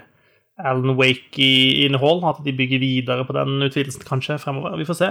Alan 0.59 0.95
Wake-innhold. 0.99 2.23
At 2.27 2.39
de 2.45 2.53
bygger 2.55 2.79
videre 2.81 3.25
på 3.27 3.35
den 3.35 3.59
utvidelsen 3.67 4.05
kanskje 4.07 4.39
fremover. 4.41 4.77
Vi 4.79 4.87
får 4.87 4.97
se. 4.99 5.09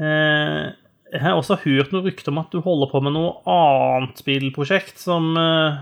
Eh, 0.00 0.64
jeg 1.10 1.22
har 1.24 1.38
også 1.38 1.58
hørt 1.64 1.94
noe 1.94 2.04
rykte 2.06 2.30
om 2.30 2.38
at 2.42 2.52
du 2.52 2.60
holder 2.62 2.90
på 2.90 3.00
med 3.02 3.14
noe 3.16 3.32
annet 3.50 4.20
spillprosjekt 4.20 5.00
som 5.02 5.32
eh, 5.38 5.80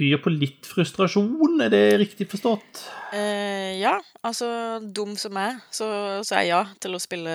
byr 0.00 0.20
på 0.24 0.32
litt 0.34 0.66
frustrasjon. 0.66 1.60
Er 1.62 1.70
det 1.72 1.84
riktig 2.00 2.26
forstått? 2.32 2.82
Eh, 3.14 3.78
ja, 3.78 3.96
altså 4.26 4.80
dum 4.82 5.14
som 5.20 5.38
jeg, 5.38 5.58
så 5.74 5.88
sa 6.26 6.40
jeg 6.40 6.52
ja 6.52 6.64
til 6.82 6.96
å 6.96 7.02
spille 7.02 7.34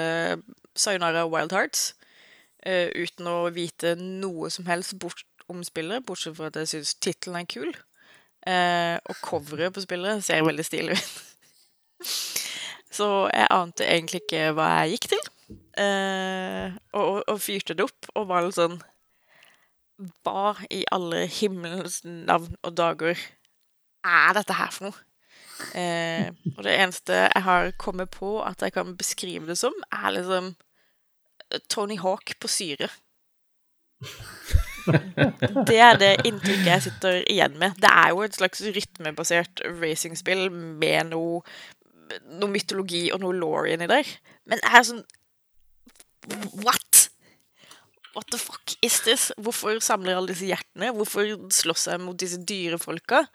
Sayonara 0.75 1.25
Wild 1.31 1.55
Hearts. 1.55 1.93
eh, 2.65 2.89
uten 2.91 3.27
å 3.29 3.51
vite 3.53 3.95
noe 3.99 4.49
som 4.49 4.65
helst 4.65 4.97
bort 4.99 5.23
om 5.47 5.61
spillet, 5.63 6.03
bortsett 6.05 6.35
fra 6.35 6.49
at 6.49 6.57
jeg 6.57 6.71
syns 6.71 6.95
tittelen 6.97 7.37
er 7.43 7.47
kul. 7.47 7.71
Eh, 8.45 8.97
og 9.05 9.21
coveret 9.21 9.73
på 9.73 9.83
spillet 9.85 10.23
ser 10.25 10.43
veldig 10.45 10.65
stilig 10.65 10.97
ut. 10.97 11.13
så 12.97 13.29
jeg 13.29 13.47
ante 13.53 13.85
egentlig 13.85 14.25
ikke 14.25 14.51
hva 14.57 14.71
jeg 14.81 14.97
gikk 14.97 15.09
til. 15.13 15.23
Eh, 15.75 16.75
og, 16.95 17.23
og, 17.27 17.39
fyrte 17.43 17.75
det 17.75 17.83
opp 17.83 18.07
og 18.15 18.29
var 18.29 18.45
litt 18.45 18.55
sånn 18.55 18.77
Hva 20.23 20.53
i 20.71 20.85
alle 20.95 21.25
himmelens 21.27 21.97
navn 22.05 22.55
og 22.63 22.77
dager 22.79 23.19
er 24.05 24.37
dette 24.37 24.55
her 24.55 24.71
for 24.71 24.87
noe? 24.87 25.01
Eh, 25.75 26.29
og 26.55 26.61
det 26.63 26.75
eneste 26.77 27.17
jeg 27.25 27.43
har 27.43 27.73
kommet 27.81 28.11
på 28.13 28.37
at 28.43 28.63
jeg 28.63 28.75
kan 28.75 28.95
beskrive 28.95 29.49
det 29.49 29.57
som, 29.59 29.75
er 29.91 30.15
liksom 30.15 30.53
Tony 31.71 31.97
Hawk 31.99 32.35
på 32.39 32.51
syre. 32.51 32.89
Det 35.65 35.77
er 35.81 35.97
det 35.97 36.11
inntrykket 36.27 36.67
jeg 36.69 36.83
sitter 36.87 37.21
igjen 37.31 37.55
med. 37.59 37.77
Det 37.81 37.89
er 37.89 38.11
jo 38.13 38.23
et 38.25 38.35
slags 38.35 38.61
rytmebasert 38.75 39.63
racingspill 39.81 40.49
med 40.51 41.11
noe, 41.13 41.41
noe 42.35 42.51
mytologi 42.51 43.07
og 43.13 43.23
noe 43.23 43.37
law 43.37 43.69
inni 43.69 43.87
der. 43.89 44.11
Men 44.45 44.61
jeg 44.61 44.79
er 44.79 44.87
sånn 44.91 45.05
What? 46.63 47.09
What 48.15 48.31
the 48.31 48.39
fuck 48.39 48.75
is 48.81 49.01
this? 49.03 49.31
Hvorfor 49.37 49.79
samler 49.83 50.15
alle 50.15 50.31
disse 50.31 50.47
hjertene? 50.47 50.93
Hvorfor 50.95 51.27
slåss 51.51 51.89
jeg 51.91 52.01
mot 52.01 52.17
disse 52.19 52.39
dyrefolka? 52.39 53.25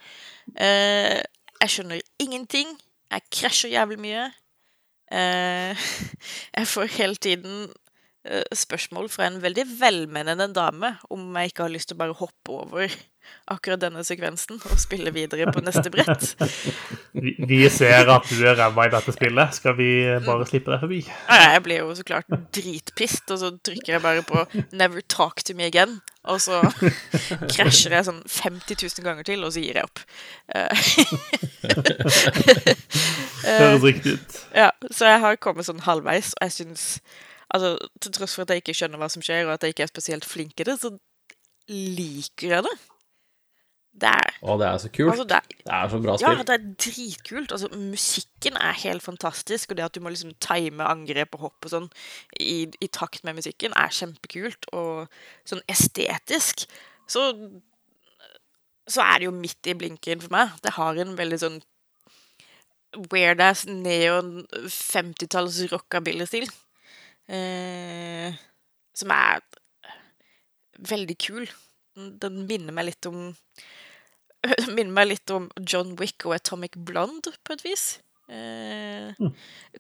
Uh, 0.57 1.21
jeg 1.61 1.75
skjønner 1.75 2.01
ingenting. 2.23 2.73
Jeg 3.11 3.27
krasjer 3.29 3.75
jævlig 3.75 4.01
mye. 4.01 4.25
Uh, 5.13 5.77
jeg 6.59 6.71
får 6.73 6.95
hele 6.97 7.21
tiden 7.21 7.69
spørsmål 8.53 9.09
fra 9.09 9.25
en 9.31 9.41
veldig 9.43 9.65
velmenende 9.81 10.51
dame 10.53 10.99
om 11.11 11.37
jeg 11.41 11.47
ikke 11.55 11.63
har 11.65 11.73
lyst 11.73 11.89
til 11.89 11.97
å 11.97 12.01
bare 12.03 12.13
hoppe 12.19 12.53
over 12.53 12.93
akkurat 13.51 13.81
denne 13.83 14.03
sekvensen 14.07 14.61
og 14.71 14.79
spille 14.81 15.11
videre 15.15 15.47
på 15.53 15.61
neste 15.65 15.91
brett. 15.93 16.35
Vi, 17.21 17.33
vi 17.43 17.69
ser 17.73 18.07
at 18.13 18.29
du 18.31 18.45
er 18.47 18.55
ræva 18.55 18.85
i 18.87 18.91
dette 18.93 19.11
spillet. 19.13 19.55
Skal 19.57 19.75
vi 19.75 19.89
bare 20.23 20.45
slippe 20.47 20.71
deg 20.71 20.79
forbi? 20.85 21.01
Jeg 21.03 21.63
blir 21.65 21.81
jo 21.83 21.95
så 21.99 22.05
klart 22.07 22.29
dritpist, 22.55 23.27
og 23.35 23.39
så 23.43 23.49
trykker 23.67 23.93
jeg 23.97 24.03
bare 24.05 24.23
på 24.23 24.45
'never 24.71 25.03
talk 25.11 25.43
to 25.43 25.55
me 25.59 25.67
again', 25.67 25.99
og 26.25 26.39
så 26.41 26.61
krasjer 27.53 27.93
jeg 27.97 28.05
sånn 28.07 28.23
50 28.23 28.79
000 28.79 29.03
ganger 29.09 29.25
til, 29.27 29.43
og 29.45 29.51
så 29.53 29.61
gir 29.61 29.75
jeg 29.81 29.85
opp. 29.91 29.99
Eh, 33.41 33.57
Høres 33.57 33.81
riktig 33.83 34.13
ut. 34.19 34.35
Ja, 34.53 34.69
så 34.93 35.07
jeg 35.09 35.21
har 35.23 35.37
kommet 35.41 35.65
sånn 35.65 35.81
halvveis, 35.81 36.35
og 36.37 36.43
jeg 36.45 36.53
syns 36.59 36.83
Altså, 37.51 37.75
til 38.03 38.15
tross 38.15 38.37
for 38.37 38.47
at 38.47 38.55
jeg 38.55 38.63
ikke 38.63 38.77
skjønner 38.79 39.01
hva 39.01 39.11
som 39.13 39.25
skjer, 39.25 39.47
og 39.47 39.57
at 39.57 39.67
jeg 39.67 39.75
ikke 39.75 39.87
er 39.89 39.93
spesielt 39.93 40.29
flink 40.29 40.61
i 40.61 40.67
det, 40.69 40.77
så 40.81 40.93
liker 41.71 42.57
jeg 42.57 42.67
det. 42.67 42.77
Det 44.01 44.11
er 44.11 44.37
Å, 44.47 44.55
det 44.61 44.67
er 44.69 44.77
så 44.79 44.89
kult. 44.95 45.11
Altså, 45.11 45.25
det 45.27 45.39
er, 45.41 45.55
Det 45.65 45.73
er 45.77 45.89
så 45.91 45.99
bra 46.03 46.13
ja, 46.23 46.35
det 46.47 46.55
er 46.55 46.69
dritkult. 46.85 47.55
Altså, 47.57 47.71
musikken 47.75 48.59
er 48.61 48.79
helt 48.85 49.03
fantastisk, 49.03 49.73
og 49.73 49.81
det 49.81 49.89
at 49.89 49.97
du 49.97 50.05
må 50.05 50.13
liksom 50.15 50.37
time 50.43 50.87
angrep 50.87 51.35
og 51.35 51.49
hopp 51.49 51.67
og 51.67 51.75
sånn 51.75 51.89
i, 52.39 52.69
i 52.79 52.91
takt 52.95 53.27
med 53.27 53.41
musikken, 53.41 53.75
er 53.75 53.91
kjempekult. 53.95 54.71
Og 54.79 55.11
sånn 55.51 55.65
estetisk 55.71 56.69
så 57.11 57.33
så 58.91 59.05
er 59.07 59.21
det 59.21 59.29
jo 59.29 59.35
midt 59.35 59.69
i 59.71 59.77
blinken 59.79 60.23
for 60.23 60.33
meg. 60.35 60.57
Det 60.65 60.75
har 60.75 60.99
en 60.99 61.17
veldig 61.19 61.39
sånn 61.43 61.61
weird 63.13 63.43
ass 63.45 63.67
neon 63.71 64.41
50-talls 64.67 65.61
rockabilly-stil. 65.71 66.49
Eh, 67.31 68.35
som 68.97 69.13
er 69.15 69.41
veldig 70.91 71.17
kul. 71.23 71.47
Den- 71.97 72.47
minner 72.49 72.75
meg 72.75 72.89
litt 72.91 73.07
om 73.11 73.35
minner 74.75 74.93
meg 74.97 75.11
litt 75.11 75.31
om 75.35 75.51
John 75.61 75.95
Wick 76.01 76.25
og 76.27 76.35
Atomic 76.39 76.77
Blonde, 76.77 77.33
på 77.45 77.53
et 77.55 77.65
vis. 77.67 77.85
Eh, 78.31 79.13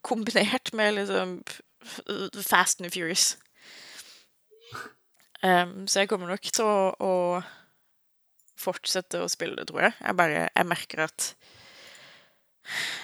Kombinert 0.04 0.72
med 0.76 0.98
liksom 0.98 1.38
Fast 2.44 2.82
and 2.82 2.92
Furious. 2.92 3.38
Um, 5.40 5.86
så 5.88 6.02
jeg 6.02 6.10
kommer 6.10 6.28
nok 6.28 6.44
til 6.52 6.66
å, 6.68 6.90
å 7.00 7.40
fortsette 8.60 9.22
å 9.24 9.30
spille 9.32 9.56
det, 9.56 9.70
tror 9.70 9.86
jeg. 9.86 9.94
Jeg 10.04 10.18
bare 10.18 10.42
Jeg 10.50 10.68
merker 10.68 11.06
at 11.06 11.30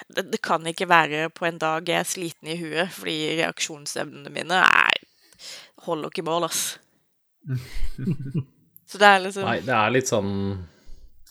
det, 0.09 0.26
det 0.33 0.40
kan 0.44 0.66
ikke 0.66 0.88
være 0.90 1.29
på 1.35 1.46
en 1.48 1.59
dag 1.62 1.88
jeg 1.88 2.00
er 2.02 2.09
sliten 2.09 2.50
i 2.52 2.59
huet, 2.61 2.92
fordi 2.94 3.18
reaksjonsevnene 3.40 4.33
mine 4.35 4.62
er 4.62 5.02
holder 5.87 6.12
ikke 6.12 6.26
mål, 6.26 6.48
ass. 6.48 6.79
Så 8.90 8.98
det 9.02 9.07
er 9.07 9.20
liksom 9.22 9.46
Nei, 9.46 9.59
det 9.66 9.74
er 9.74 9.92
litt 9.94 10.09
sånn 10.11 10.33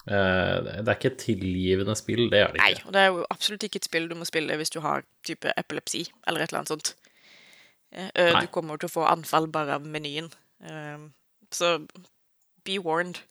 eh, 0.08 0.56
Det 0.64 0.84
er 0.84 0.94
ikke 0.94 1.10
et 1.10 1.18
tilgivende 1.20 1.96
spill, 1.98 2.26
det 2.32 2.40
er 2.42 2.52
det 2.52 2.60
ikke. 2.60 2.64
Nei, 2.64 2.86
og 2.88 2.94
det 2.96 3.02
er 3.02 3.10
jo 3.10 3.26
absolutt 3.32 3.66
ikke 3.68 3.80
et 3.80 3.88
spill 3.88 4.08
du 4.10 4.16
må 4.18 4.28
spille 4.28 4.56
hvis 4.60 4.72
du 4.72 4.80
har 4.84 5.04
type 5.26 5.52
epilepsi 5.56 6.04
eller 6.26 6.44
et 6.44 6.52
eller 6.52 6.62
annet 6.62 6.74
sånt. 6.74 6.92
Eh, 7.92 8.10
eh, 8.12 8.32
Nei. 8.32 8.44
Du 8.44 8.52
kommer 8.52 8.80
til 8.80 8.90
å 8.90 8.96
få 8.96 9.06
anfall 9.08 9.48
bare 9.52 9.78
av 9.78 9.88
menyen. 9.88 10.28
Um, 10.60 11.10
så 11.52 11.78
be 12.66 12.78
warned. 12.82 13.22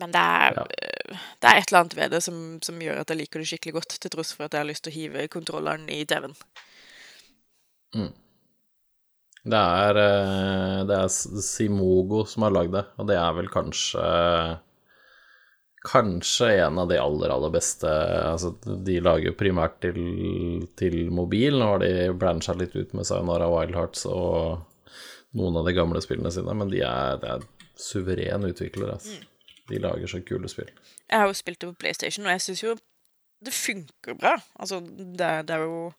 Men 0.00 0.14
det 0.14 0.22
er, 0.22 0.56
Ja. 0.56 0.64
eh, 0.64 1.18
det 1.42 1.50
er 1.50 1.58
et 1.60 1.68
eller 1.70 1.80
annet 1.84 1.96
ved 1.98 2.10
det 2.16 2.22
som, 2.24 2.40
som 2.64 2.80
gjør 2.80 3.02
at 3.02 3.12
jeg 3.12 3.20
liker 3.20 3.42
det 3.42 3.50
skikkelig 3.50 3.76
godt, 3.78 3.98
til 4.00 4.10
tross 4.14 4.32
for 4.36 4.46
at 4.48 4.56
jeg 4.56 4.64
har 4.64 4.70
lyst 4.70 4.84
til 4.86 4.92
å 4.94 4.96
hive 4.96 5.28
kontrolleren 5.32 5.86
i 5.92 6.02
TV-en. 6.08 6.34
Det 9.40 9.56
er, 9.60 9.96
eh, 9.96 10.80
det 10.88 10.96
er 10.96 11.08
Simogo 11.42 12.24
som 12.28 12.44
har 12.44 12.52
lagd 12.54 12.74
det, 12.76 12.84
og 13.00 13.06
det 13.08 13.16
er 13.16 13.32
vel 13.38 13.48
kanskje 13.52 14.58
Kanskje 15.80 16.50
en 16.60 16.76
av 16.78 16.90
de 16.90 16.98
aller, 17.00 17.30
aller 17.32 17.52
beste 17.54 17.88
Altså, 17.88 18.50
de 18.84 18.98
lager 19.00 19.30
jo 19.30 19.36
primært 19.38 19.78
til, 19.80 20.66
til 20.76 20.98
mobil. 21.08 21.56
Nå 21.56 21.70
har 21.70 21.80
de 21.80 21.92
brancha 22.20 22.52
litt 22.52 22.76
ut 22.76 22.92
med 22.92 23.08
Sayonara 23.08 23.48
Wild 23.48 23.72
Hearts 23.78 24.04
og 24.04 24.60
noen 25.40 25.56
av 25.56 25.64
de 25.64 25.72
gamle 25.72 26.02
spillene 26.04 26.28
sine, 26.34 26.52
men 26.52 26.68
de 26.68 26.82
er, 26.84 27.16
de 27.22 27.32
er 27.32 27.46
suverene 27.80 28.50
utviklere, 28.52 28.98
altså. 28.98 29.22
De 29.70 29.78
lager 29.82 30.10
så 30.10 30.20
kule 30.26 30.48
spill. 30.50 30.70
Jeg 31.10 31.18
har 31.22 31.26
jo 31.30 31.36
spilt 31.38 31.60
det 31.62 31.68
på 31.72 31.78
PlayStation, 31.84 32.26
og 32.26 32.32
jeg 32.34 32.42
syns 32.48 32.62
jo 32.64 32.76
det 33.44 33.54
funker 33.56 34.14
bra. 34.20 34.34
Altså, 34.60 34.80
det, 34.84 35.30
det 35.48 35.54
er 35.56 35.62
jo 35.64 35.92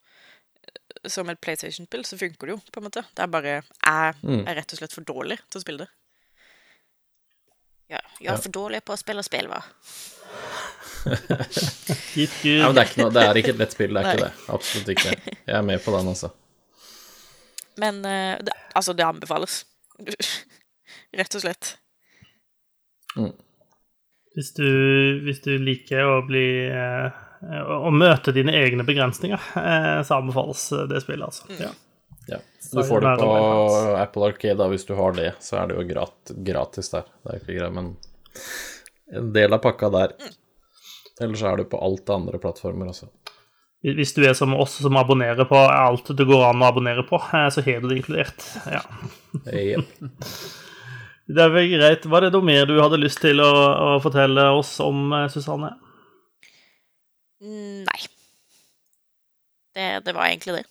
Som 1.09 1.29
et 1.31 1.39
PlayStation-spill 1.41 2.03
så 2.05 2.17
funker 2.19 2.45
det 2.47 2.53
jo, 2.53 2.59
på 2.71 2.79
en 2.79 2.85
måte. 2.85 3.01
Det 3.15 3.23
er 3.23 3.31
bare 3.33 3.53
Jeg 3.55 4.15
Mm. 4.21 4.43
er 4.47 4.55
rett 4.59 4.73
og 4.73 4.77
slett 4.77 4.93
for 4.93 5.01
dårlig 5.07 5.39
til 5.49 5.57
å 5.57 5.61
spille 5.63 5.79
det. 5.85 5.87
Ja, 7.89 7.99
jeg 8.19 8.27
er 8.27 8.35
Ja. 8.35 8.41
for 8.43 8.51
dårlig 8.51 8.83
på 8.85 8.93
å 8.93 8.97
spille 8.99 9.23
spill, 9.23 9.47
hva? 9.49 9.63
Gitt 12.13 12.43
Ja, 12.45 12.67
men 12.67 12.75
det 12.75 12.83
er, 12.83 12.89
ikke 12.91 13.01
noe, 13.01 13.11
det 13.15 13.23
er 13.25 13.39
ikke 13.41 13.53
et 13.55 13.59
lett 13.63 13.73
spill, 13.73 13.93
det 13.95 14.01
er 14.01 14.05
Nei. 14.05 14.13
ikke 14.13 14.27
det. 14.27 14.33
Absolutt 14.55 14.91
ikke. 14.93 15.15
Jeg 15.47 15.55
er 15.57 15.65
med 15.65 15.81
på 15.83 15.95
den, 15.97 16.07
altså. 16.13 16.29
Men 17.81 18.03
eh, 18.05 18.37
det, 18.45 18.53
altså, 18.75 18.93
det 18.93 19.05
anbefales. 19.07 19.63
Rett 21.17 21.35
og 21.35 21.41
slett. 21.43 21.77
Hvis 24.35 24.53
du, 24.55 24.67
hvis 25.25 25.41
du 25.43 25.51
liker 25.59 26.07
å 26.07 26.19
bli 26.23 26.45
eh, 26.71 27.21
Å 27.75 27.89
møte 27.91 28.31
dine 28.31 28.53
egne 28.55 28.85
begrensninger, 28.87 29.47
eh, 29.59 29.97
så 30.07 30.21
anbefales 30.21 30.69
det 30.87 31.01
spillet, 31.03 31.25
altså. 31.25 31.49
Ja. 31.59 31.71
Ja. 32.29 32.37
Du 32.71 32.83
får 32.83 33.01
det 33.01 33.15
på 33.17 33.31
Apple 33.97 34.27
Arcade, 34.29 34.57
da, 34.61 34.67
hvis 34.71 34.85
du 34.85 34.93
har 34.95 35.15
det. 35.17 35.33
Så 35.43 35.57
er 35.59 35.71
det 35.71 35.79
jo 35.79 36.03
gratis 36.45 36.93
der. 36.93 37.09
Det 37.23 37.33
er 37.33 37.41
ikke 37.41 37.57
greit, 37.57 37.75
men 37.75 37.89
en 39.11 39.33
del 39.35 39.57
av 39.57 39.63
pakka 39.65 39.89
der. 39.91 40.15
Ellers 41.21 41.43
er 41.43 41.59
det 41.59 41.67
på 41.73 41.81
alt 41.81 42.09
andre 42.13 42.39
plattformer 42.41 42.93
også. 42.93 43.09
Hvis 43.81 44.13
du 44.13 44.21
er 44.23 44.35
som 44.37 44.53
oss 44.53 44.77
som 44.77 44.97
abonnerer 45.01 45.47
på 45.49 45.57
alt 45.57 46.11
det 46.17 46.27
går 46.29 46.43
an 46.51 46.61
å 46.61 46.67
abonnere 46.69 47.03
på, 47.07 47.17
eh, 47.33 47.47
så 47.49 47.63
har 47.65 47.81
du 47.81 47.89
det 47.89 48.01
inkludert. 48.01 48.45
Ja. 48.69 48.83
Yep. 49.49 49.89
Det 51.29 51.43
er 51.43 51.53
vel 51.53 51.69
greit. 51.75 52.07
Var 52.09 52.25
det 52.25 52.31
noe 52.33 52.45
mer 52.45 52.65
du 52.69 52.75
hadde 52.81 52.99
lyst 53.01 53.21
til 53.23 53.41
å, 53.43 53.51
å 53.51 53.91
fortelle 54.03 54.49
oss 54.57 54.73
om, 54.83 55.05
eh, 55.15 55.29
Susanne? 55.31 55.73
Nei. 57.41 58.01
Det, 59.71 59.87
det 60.05 60.13
var 60.17 60.27
egentlig 60.27 60.59
det. 60.59 60.65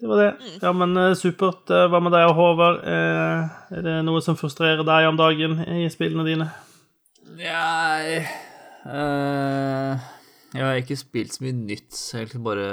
Det 0.00 0.10
var 0.10 0.20
det. 0.20 0.30
Ja, 0.62 0.72
men 0.76 0.96
eh, 1.00 1.14
supert. 1.18 1.70
Eh, 1.70 1.86
Hva 1.90 2.00
med 2.02 2.14
deg 2.14 2.28
og 2.28 2.36
Håvard? 2.38 2.82
Eh, 2.84 3.54
Er 3.78 3.86
det 3.86 3.96
noe 4.06 4.22
som 4.24 4.36
frustrerer 4.38 4.84
deg 4.86 5.08
om 5.08 5.18
dagen 5.18 5.58
i 5.64 5.86
spillene 5.92 6.26
dine? 6.26 6.48
Nei 7.34 8.20
uh, 8.84 9.96
Jeg 10.52 10.60
har 10.62 10.76
ikke 10.78 10.98
spilt 11.00 11.34
så 11.34 11.46
mye 11.46 11.56
nytt. 11.56 11.90
Jeg 11.96 12.18
har 12.18 12.26
egentlig 12.26 12.44
bare 12.46 12.68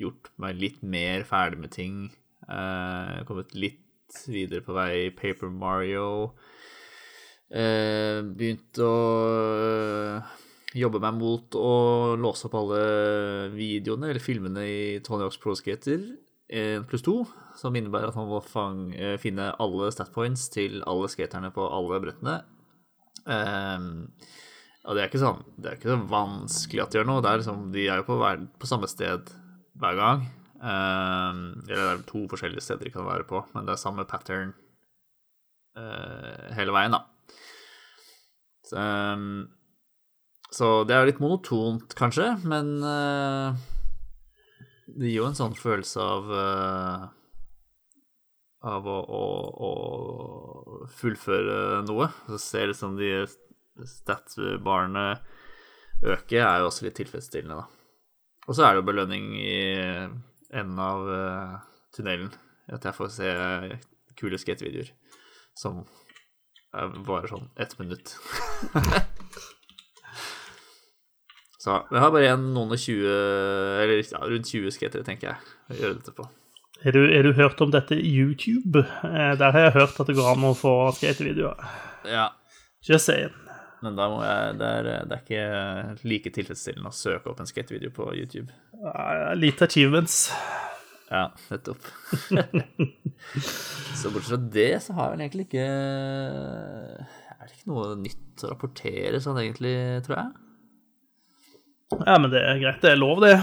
gjort 0.00 0.32
meg 0.42 0.58
litt 0.60 0.82
mer 0.82 1.24
ferdig 1.28 1.60
med 1.62 1.72
ting. 1.74 1.94
Uh, 2.50 3.22
kommet 3.28 3.54
litt 3.54 3.80
videre 4.30 4.64
på 4.64 4.76
vei 4.76 5.06
i 5.06 5.12
Paper 5.14 5.52
Mario. 5.52 6.06
Eh, 7.50 8.20
begynt 8.22 8.78
å 8.84 8.94
eh, 9.66 10.34
jobbe 10.78 11.00
meg 11.02 11.16
mot 11.18 11.56
å 11.58 11.70
låse 12.20 12.46
opp 12.46 12.56
alle 12.60 12.82
videoene 13.54 14.12
eller 14.12 14.22
filmene 14.22 14.66
i 14.66 14.82
Tony 15.02 15.26
Hawks 15.26 15.40
Pro 15.42 15.56
Skater 15.58 16.04
1 16.50 16.86
pluss 16.90 17.02
2, 17.06 17.16
som 17.58 17.74
innebærer 17.78 18.10
at 18.10 18.18
man 18.18 18.30
må 18.30 18.40
fang, 18.42 18.92
eh, 18.94 19.16
finne 19.22 19.52
alle 19.62 19.90
stat 19.94 20.12
points 20.14 20.48
til 20.50 20.82
alle 20.86 21.10
skaterne 21.10 21.52
på 21.54 21.66
alle 21.66 22.00
brettene. 22.02 22.40
Ehm, 23.30 24.10
og 24.88 24.96
det 24.96 25.02
er 25.02 25.10
ikke 25.10 25.20
sånn 25.20 25.42
Det 25.60 25.68
er 25.68 25.74
ikke 25.76 25.90
så 25.92 25.96
vanskelig 26.08 26.82
at 26.82 26.90
de 26.90 26.98
gjør 26.98 27.08
noe. 27.10 27.20
Det 27.20 27.30
er 27.30 27.42
liksom, 27.42 27.64
de 27.74 27.82
er 27.84 28.00
jo 28.00 28.06
på, 28.08 28.16
hver, 28.16 28.46
på 28.58 28.70
samme 28.70 28.88
sted 28.88 29.28
hver 29.78 29.98
gang. 29.98 30.24
Ehm, 30.60 31.44
eller 31.68 31.80
det 31.80 31.92
er 31.92 32.02
to 32.08 32.26
forskjellige 32.28 32.64
steder 32.64 32.88
de 32.88 32.92
kan 32.92 33.08
være 33.08 33.24
på, 33.28 33.40
men 33.54 33.66
det 33.66 33.74
er 33.74 33.80
samme 33.80 34.04
pattern 34.08 34.52
eh, 35.78 36.50
hele 36.56 36.74
veien, 36.76 36.96
da. 36.96 37.04
Så, 38.68 38.76
ehm, 38.76 39.30
så 40.52 40.72
det 40.84 40.96
er 40.96 41.08
litt 41.08 41.22
monotont, 41.22 41.94
kanskje, 41.96 42.34
men 42.44 42.74
eh, 42.84 43.64
det 44.90 45.08
gir 45.08 45.22
jo 45.22 45.30
en 45.30 45.38
sånn 45.38 45.56
følelse 45.56 46.04
av 46.04 46.36
eh, 46.36 47.08
av 48.60 48.84
å, 48.84 48.98
å, 49.00 49.20
å 49.64 50.88
fullføre 51.00 51.80
noe. 51.88 52.10
Så 52.28 52.40
ser 52.42 52.68
liksom 52.68 52.98
de 52.98 53.24
stat-barene 53.88 55.04
øke, 56.04 56.42
er 56.42 56.60
jo 56.60 56.68
også 56.68 56.84
litt 56.86 56.98
tilfredsstillende, 57.00 57.62
da. 57.62 57.64
Og 58.48 58.56
så 58.56 58.66
er 58.66 58.74
det 58.74 58.80
jo 58.80 58.88
belønning 58.88 59.32
i 59.38 59.56
enden 60.52 60.78
av 60.82 61.06
uh, 61.08 61.58
tunnelen. 61.96 62.30
At 62.70 62.84
jeg 62.86 62.94
får 62.96 63.08
se 63.14 63.30
kule 64.20 64.38
skatevideoer 64.38 64.90
som 65.58 65.80
er- 66.76 66.92
varer 67.06 67.28
sånn 67.32 67.48
ett 67.60 67.74
minutt. 67.80 68.12
så 71.60 71.74
jeg 71.90 72.00
har 72.00 72.12
bare 72.14 72.24
igjen 72.28 72.46
noen 72.54 72.72
og 72.72 72.80
tjue, 72.80 73.14
eller 73.82 74.00
ja, 74.00 74.20
rundt 74.24 74.48
20 74.48 74.72
skatere, 74.76 75.04
tenker 75.04 75.32
jeg, 75.32 75.50
å 75.68 75.80
gjøre 75.80 75.98
dette 75.98 76.14
på. 76.16 76.24
Har 76.80 76.96
du, 76.96 77.02
du 77.26 77.32
hørt 77.36 77.60
om 77.60 77.72
dette 77.74 77.98
i 78.00 78.08
YouTube? 78.14 78.80
Eh, 79.04 79.34
Der 79.36 79.52
har 79.52 79.66
jeg 79.66 79.74
hørt 79.74 79.98
at 80.00 80.08
det 80.08 80.16
går 80.16 80.30
an 80.32 80.46
å 80.48 80.54
få 80.56 80.72
skatevideoer. 80.96 81.58
Ja, 82.08 82.30
Just 82.88 83.04
saying. 83.10 83.34
Men 83.80 83.96
da 83.96 84.08
må 84.12 84.18
jeg, 84.20 84.56
det, 84.60 84.70
er, 84.80 84.88
det 85.08 85.16
er 85.16 85.22
ikke 85.24 86.08
like 86.10 86.32
tilfredsstillende 86.36 86.90
å 86.90 86.96
søke 86.96 87.30
opp 87.32 87.40
en 87.40 87.48
skatevideo 87.48 87.92
på 87.96 88.10
YouTube. 88.12 88.52
Litt 89.40 89.62
achievements. 89.64 90.26
Ja, 91.10 91.24
nettopp. 91.48 91.88
så 93.98 94.12
bortsett 94.12 94.28
fra 94.28 94.38
det, 94.54 94.68
så 94.84 94.94
har 94.94 95.08
jeg 95.08 95.16
vel 95.16 95.24
egentlig 95.24 95.46
ikke 95.48 95.64
Er 95.64 97.48
det 97.48 97.56
ikke 97.56 97.72
noe 97.72 97.96
nytt 97.98 98.44
å 98.44 98.52
rapportere 98.52 99.22
sånn 99.24 99.40
egentlig, 99.42 99.74
tror 100.06 100.20
jeg? 100.20 100.30
Ja, 102.04 102.14
men 102.20 102.30
det 102.30 102.44
er 102.46 102.62
greit. 102.62 102.78
Det 102.84 102.92
er 102.92 103.00
lov, 103.00 103.24
det. 103.24 103.34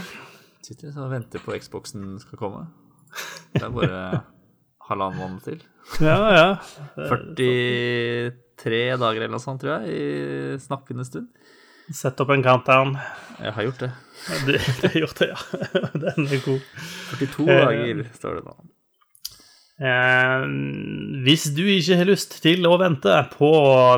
Sitter 0.64 0.96
og 1.02 1.12
venter 1.12 1.44
på 1.44 1.58
Xboxen 1.60 2.16
skal 2.22 2.40
komme. 2.40 2.64
Det 3.52 3.66
er 3.66 3.74
bare 3.74 4.02
halvannen 4.88 5.20
måned 5.20 5.44
til. 5.50 5.64
Ja, 6.04 6.20
ja. 6.38 6.50
43 8.58 8.98
dager 9.02 9.24
eller 9.24 9.36
noe 9.36 9.44
sånt, 9.44 9.62
tror 9.62 9.78
jeg, 9.78 9.94
i 9.94 10.62
snakkende 10.62 11.06
stund. 11.08 11.30
Sett 11.94 12.20
opp 12.20 12.34
en 12.34 12.44
countdown. 12.44 12.98
Jeg 13.40 13.54
har 13.56 13.68
gjort 13.70 13.84
det. 13.86 13.92
Du 14.44 14.52
det 14.52 14.90
har 14.90 14.98
gjort 15.06 15.22
det, 15.22 15.30
ja. 15.30 15.38
Den 16.04 16.26
er 16.28 16.42
god. 16.44 16.66
42 17.14 17.46
dager, 17.46 17.70
dager, 17.70 18.10
står 18.18 18.40
det 18.40 18.50
nå. 18.50 18.58
Uh, 19.78 20.42
hvis 21.22 21.44
du 21.54 21.62
ikke 21.70 22.00
har 22.00 22.08
lyst 22.10 22.40
til 22.42 22.66
å 22.66 22.80
vente 22.82 23.14
på 23.36 23.52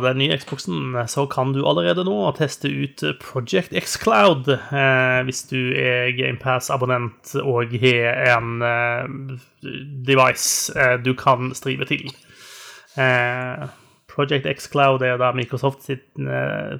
den 0.04 0.20
nye 0.20 0.36
Xboxen, 0.42 0.98
så 1.08 1.24
kan 1.32 1.54
du 1.56 1.62
allerede 1.64 2.04
nå 2.04 2.18
teste 2.36 2.68
ut 2.68 3.00
Project 3.24 3.72
Xcloud 3.72 4.52
uh, 4.52 5.22
hvis 5.24 5.46
du 5.48 5.72
er 5.72 6.12
GamePass-abonnent 6.20 7.32
og 7.40 7.78
har 7.80 8.36
en 8.36 8.60
eh, 8.60 9.40
device 10.06 10.76
eh, 10.76 10.98
du 11.00 11.14
kan 11.18 11.56
strive 11.56 11.88
til. 11.88 12.10
Eh, 13.00 13.70
Project 14.20 14.50
Xcloud 14.60 15.06
er 15.08 15.16
da 15.22 15.32
Microsoft 15.36 15.86
sitt 15.88 16.20
eh, 16.20 16.76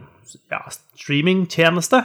ja, 0.52 0.62
streamingtjeneste. 1.00 2.04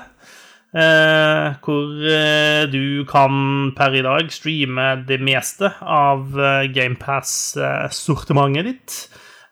Eh, 0.75 1.49
hvor 1.63 2.07
eh, 2.11 2.65
du 2.71 3.05
kan 3.07 3.71
per 3.79 3.95
i 3.95 4.03
dag 4.03 4.31
streame 4.35 5.05
det 5.07 5.21
meste 5.23 5.71
av 5.83 6.35
eh, 6.35 6.67
GamePass-sortimentet 6.75 8.67
ditt 8.67 8.97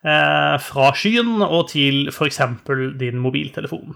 eh, 0.03 0.57
fra 0.59 0.89
skyen 0.99 1.39
og 1.45 1.69
til 1.71 2.11
f.eks. 2.11 2.41
din 2.99 3.23
mobiltelefon. 3.23 3.95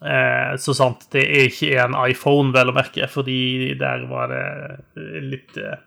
Eh, 0.00 0.56
så 0.58 0.74
sant 0.74 1.06
det 1.12 1.26
er 1.28 1.50
ikke 1.50 1.74
en 1.82 1.94
iPhone, 2.08 2.54
vel 2.56 2.72
å 2.72 2.76
merke, 2.76 3.06
fordi 3.10 3.74
der 3.78 4.06
var 4.10 4.32
det 4.32 4.46
eh, 4.96 5.22
litt 5.30 5.58
eh, 5.60 5.76
eh, 5.76 5.78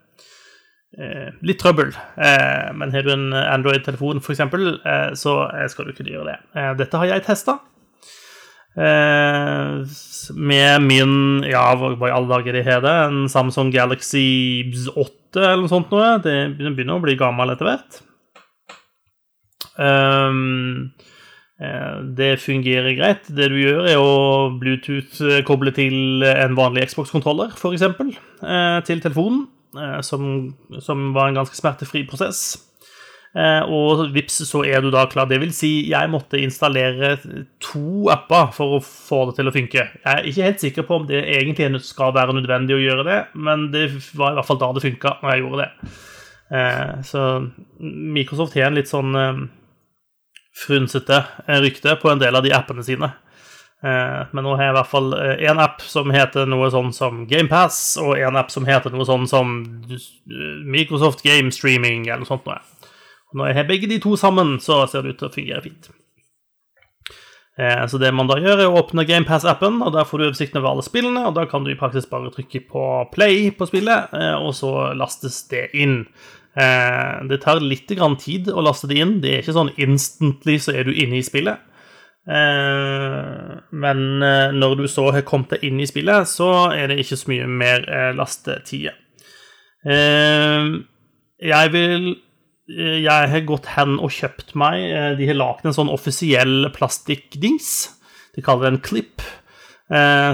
litt 1.42 1.58
trøbbel. 1.62 1.92
Eh, 2.16 2.72
men 2.78 2.92
har 2.94 3.02
du 3.06 3.12
en 3.14 3.30
Android-telefon, 3.34 4.20
f.eks., 4.22 4.40
eh, 4.40 5.14
så 5.18 5.38
eh, 5.50 5.68
skal 5.70 5.88
du 5.88 5.94
kunne 5.96 6.12
gjøre 6.14 6.32
det. 6.32 6.36
Eh, 6.54 6.72
dette 6.78 7.00
har 7.00 7.10
jeg 7.10 7.24
testa. 7.26 7.58
Eh, 8.74 9.84
med 10.34 10.82
min 10.82 11.44
Ja, 11.46 11.68
hva 11.78 12.08
i 12.08 12.14
alle 12.14 12.30
dager 12.30 12.56
det 12.56 12.64
heter? 12.66 13.08
En 13.08 13.28
Samsung 13.30 13.70
Galaxy 13.74 14.66
8 14.90 15.42
eller 15.42 15.64
noe 15.64 15.72
sånt 15.72 15.94
noe. 15.94 16.18
Det 16.22 16.36
begynner 16.58 16.98
å 16.98 17.04
bli 17.04 17.18
gammel 17.18 17.54
etter 17.54 17.70
hvert. 17.70 18.02
Eh, 21.64 21.98
det 22.18 22.32
fungerer 22.42 22.96
greit. 22.98 23.28
Det 23.30 23.48
du 23.52 23.58
gjør, 23.60 23.86
er 23.86 23.98
å 24.02 24.50
Bluetooth-koble 24.58 25.74
til 25.74 26.24
en 26.26 26.56
vanlig 26.58 26.88
Xbox-kontroller, 26.90 27.54
f.eks., 27.54 27.84
eh, 28.42 28.78
til 28.88 29.02
telefonen, 29.04 29.44
eh, 29.46 29.53
som, 30.06 30.54
som 30.82 31.10
var 31.16 31.30
en 31.30 31.40
ganske 31.40 31.58
smertefri 31.58 32.04
prosess. 32.08 32.44
Eh, 33.34 33.64
og 33.66 34.12
vips, 34.14 34.36
så 34.46 34.60
er 34.68 34.84
du 34.84 34.92
da 34.94 35.08
klar. 35.10 35.26
Det 35.26 35.40
vil 35.42 35.50
si, 35.54 35.72
jeg 35.90 36.10
måtte 36.12 36.38
installere 36.38 37.16
to 37.62 38.06
apper 38.14 38.52
for 38.54 38.76
å 38.76 38.82
få 38.84 39.24
det 39.28 39.40
til 39.40 39.50
å 39.50 39.54
funke. 39.54 39.86
Jeg 39.90 40.06
er 40.12 40.28
ikke 40.30 40.46
helt 40.46 40.62
sikker 40.62 40.86
på 40.86 41.00
om 41.00 41.08
det 41.08 41.24
egentlig 41.34 41.82
skal 41.82 42.14
være 42.14 42.36
nødvendig 42.36 42.76
å 42.76 42.84
gjøre 42.84 43.06
det, 43.08 43.18
men 43.34 43.68
det 43.74 43.88
var 44.14 44.34
i 44.34 44.38
hvert 44.38 44.50
fall 44.50 44.62
da 44.62 44.70
det 44.76 44.84
funka 44.86 45.16
når 45.22 45.34
jeg 45.34 45.42
gjorde 45.42 45.64
det. 45.64 45.90
Eh, 46.54 46.94
så 47.10 47.26
Microsoft 48.14 48.54
har 48.54 48.70
en 48.70 48.78
litt 48.78 48.92
sånn 48.92 49.18
eh, 49.18 49.42
frynsete 50.54 51.24
eh, 51.48 51.58
rykte 51.64 51.98
på 51.98 52.12
en 52.12 52.22
del 52.22 52.38
av 52.38 52.46
de 52.46 52.54
appene 52.54 52.86
sine. 52.86 53.10
Eh, 53.84 54.20
Men 54.32 54.44
nå 54.46 54.54
har 54.56 54.64
jeg 54.64 54.72
i 54.72 54.76
hvert 54.78 54.90
fall 54.92 55.10
én 55.14 55.58
app 55.60 55.82
som 55.84 56.10
heter 56.14 56.46
noe 56.48 56.70
sånn 56.72 56.92
som 56.96 57.26
GamePass, 57.28 57.98
og 58.00 58.16
en 58.18 58.36
app 58.40 58.50
som 58.50 58.64
heter 58.64 58.90
noe 58.94 59.04
sånn 59.04 59.26
som 59.28 59.50
eh, 59.90 60.62
Microsoft 60.64 61.22
Game 61.26 61.52
Streaming, 61.52 62.06
eller 62.08 62.24
noe 62.24 62.30
sånt 62.32 62.46
noe. 62.48 62.60
Når 63.34 63.50
jeg 63.50 63.56
har 63.58 63.68
begge 63.68 63.88
de 63.90 63.98
to 64.00 64.14
sammen, 64.16 64.56
så 64.62 64.84
ser 64.88 65.02
det 65.02 65.14
ut 65.14 65.18
til 65.18 65.28
å 65.28 65.34
fungere 65.34 65.62
fint. 65.64 65.90
Eh, 67.58 67.86
Så 67.86 67.98
det 67.98 68.12
man 68.14 68.26
da 68.30 68.36
gjør, 68.40 68.60
er 68.62 68.70
å 68.70 68.78
åpne 68.80 69.04
GamePass-appen, 69.06 69.82
og 69.84 69.92
der 69.94 70.06
får 70.08 70.18
du 70.18 70.24
oversikten 70.28 70.60
over 70.60 70.72
alle 70.72 70.86
spillene, 70.86 71.26
og 71.28 71.34
da 71.36 71.44
kan 71.50 71.64
du 71.66 71.70
i 71.72 71.78
praksis 71.78 72.08
bare 72.10 72.32
trykke 72.34 72.64
på 72.70 72.86
play 73.12 73.50
på 73.54 73.68
spillet, 73.68 74.14
eh, 74.14 74.34
og 74.38 74.54
så 74.54 74.94
lastes 74.96 75.42
det 75.50 75.68
inn. 75.74 76.06
Eh, 76.56 77.20
Det 77.28 77.40
tar 77.42 77.60
litt 77.60 77.86
tid 77.88 78.48
å 78.48 78.62
laste 78.62 78.88
det 78.88 78.98
inn. 78.98 79.20
Det 79.20 79.30
er 79.34 79.42
ikke 79.42 79.58
sånn 79.58 79.74
instantly 79.76 80.56
så 80.58 80.74
er 80.74 80.84
du 80.84 80.92
inne 80.92 81.18
i 81.18 81.22
spillet. 81.22 81.58
Eh, 82.24 83.60
Men 83.70 84.22
eh, 84.22 84.52
når 84.56 84.76
du 84.78 84.84
så 84.88 85.10
har 85.12 85.26
kommet 85.28 85.52
deg 85.54 85.66
inn 85.68 85.82
i 85.82 85.88
spillet, 85.88 86.28
så 86.28 86.70
er 86.72 86.88
det 86.88 87.02
ikke 87.02 87.18
så 87.20 87.32
mye 87.32 87.48
mer 87.50 87.84
eh, 87.84 88.12
lastetid. 88.16 88.92
Jeg 91.44 91.72
vil 91.74 92.14
Jeg 92.64 93.28
har 93.28 93.42
gått 93.44 93.66
hen 93.74 93.98
og 94.00 94.08
kjøpt 94.16 94.54
meg 94.56 95.18
De 95.18 95.26
har 95.28 95.36
lagd 95.36 95.66
en 95.68 95.76
sånn 95.76 95.90
offisiell 95.92 96.70
plastikkdings. 96.72 97.90
De 98.32 98.40
kaller 98.40 98.64
det 98.64 98.70
en 98.72 98.86
clip. 98.86 99.20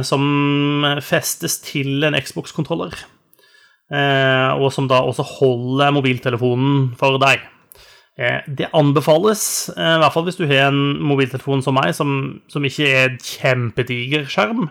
Som 0.06 0.86
festes 1.02 1.58
til 1.66 2.06
en 2.06 2.14
Xbox-kontroller. 2.14 2.94
Og 4.62 4.68
som 4.70 4.86
da 4.86 5.02
også 5.02 5.26
holder 5.26 5.90
mobiltelefonen 5.98 6.92
for 7.00 7.18
deg. 7.18 7.42
Eh, 8.20 8.40
Det 8.46 8.68
anbefales, 8.76 9.70
eh, 9.76 9.94
i 9.96 10.00
hvert 10.02 10.12
fall 10.12 10.26
hvis 10.26 10.36
du 10.40 10.46
har 10.50 10.66
en 10.68 10.80
mobiltelefon 11.08 11.62
som 11.64 11.74
meg, 11.78 11.94
som, 11.96 12.40
som 12.52 12.66
ikke 12.68 12.88
er 12.88 13.14
kjempediger 13.16 14.26
skjerm. 14.28 14.66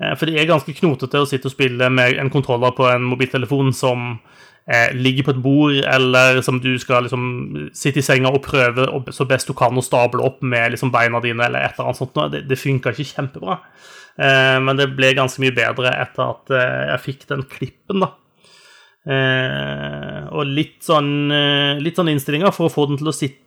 Eh, 0.00 0.12
For 0.18 0.28
det 0.28 0.36
er 0.40 0.50
ganske 0.50 0.74
knotete 0.76 1.22
å 1.22 1.28
sitte 1.28 1.48
og 1.48 1.54
spille 1.54 1.88
med 1.92 2.18
en 2.20 2.32
kontroller 2.32 2.74
på 2.76 2.88
en 2.90 3.06
mobiltelefon 3.08 3.72
som 3.76 4.18
eh, 4.68 4.92
ligger 4.94 5.24
på 5.26 5.34
et 5.36 5.42
bord, 5.42 5.78
eller 5.94 6.42
som 6.46 6.60
du 6.60 6.74
skal 6.82 7.06
liksom 7.06 7.70
sitte 7.72 8.02
i 8.02 8.06
senga 8.06 8.34
og 8.34 8.44
prøve 8.44 8.84
så 9.16 9.26
best 9.28 9.48
du 9.48 9.54
kan 9.56 9.76
å 9.80 9.82
stable 9.86 10.22
opp 10.26 10.42
med 10.42 10.74
liksom 10.76 10.92
beina 10.92 11.22
dine, 11.24 11.46
eller 11.46 11.64
et 11.64 11.78
eller 11.78 11.88
annet 11.90 12.02
sånt. 12.02 12.20
Det, 12.34 12.44
det 12.50 12.60
funka 12.60 12.92
ikke 12.92 13.14
kjempebra. 13.14 13.58
Eh, 14.20 14.58
Men 14.60 14.76
det 14.76 14.90
ble 14.98 15.14
ganske 15.16 15.40
mye 15.40 15.56
bedre 15.56 15.94
etter 16.04 16.26
at 16.26 16.52
eh, 16.52 16.88
jeg 16.92 17.04
fikk 17.08 17.28
den 17.32 17.46
klippen, 17.48 18.04
da. 18.04 18.12
Eh, 19.08 20.26
og 20.28 20.50
litt 20.50 20.82
sånn, 20.84 21.30
eh, 21.32 21.78
litt 21.80 21.96
sånn 21.96 22.10
innstillinger 22.12 22.52
for 22.52 22.68
å 22.68 22.72
få 22.72 22.84
den 22.90 23.00
til 23.00 23.08
å 23.08 23.16
sitte 23.16 23.38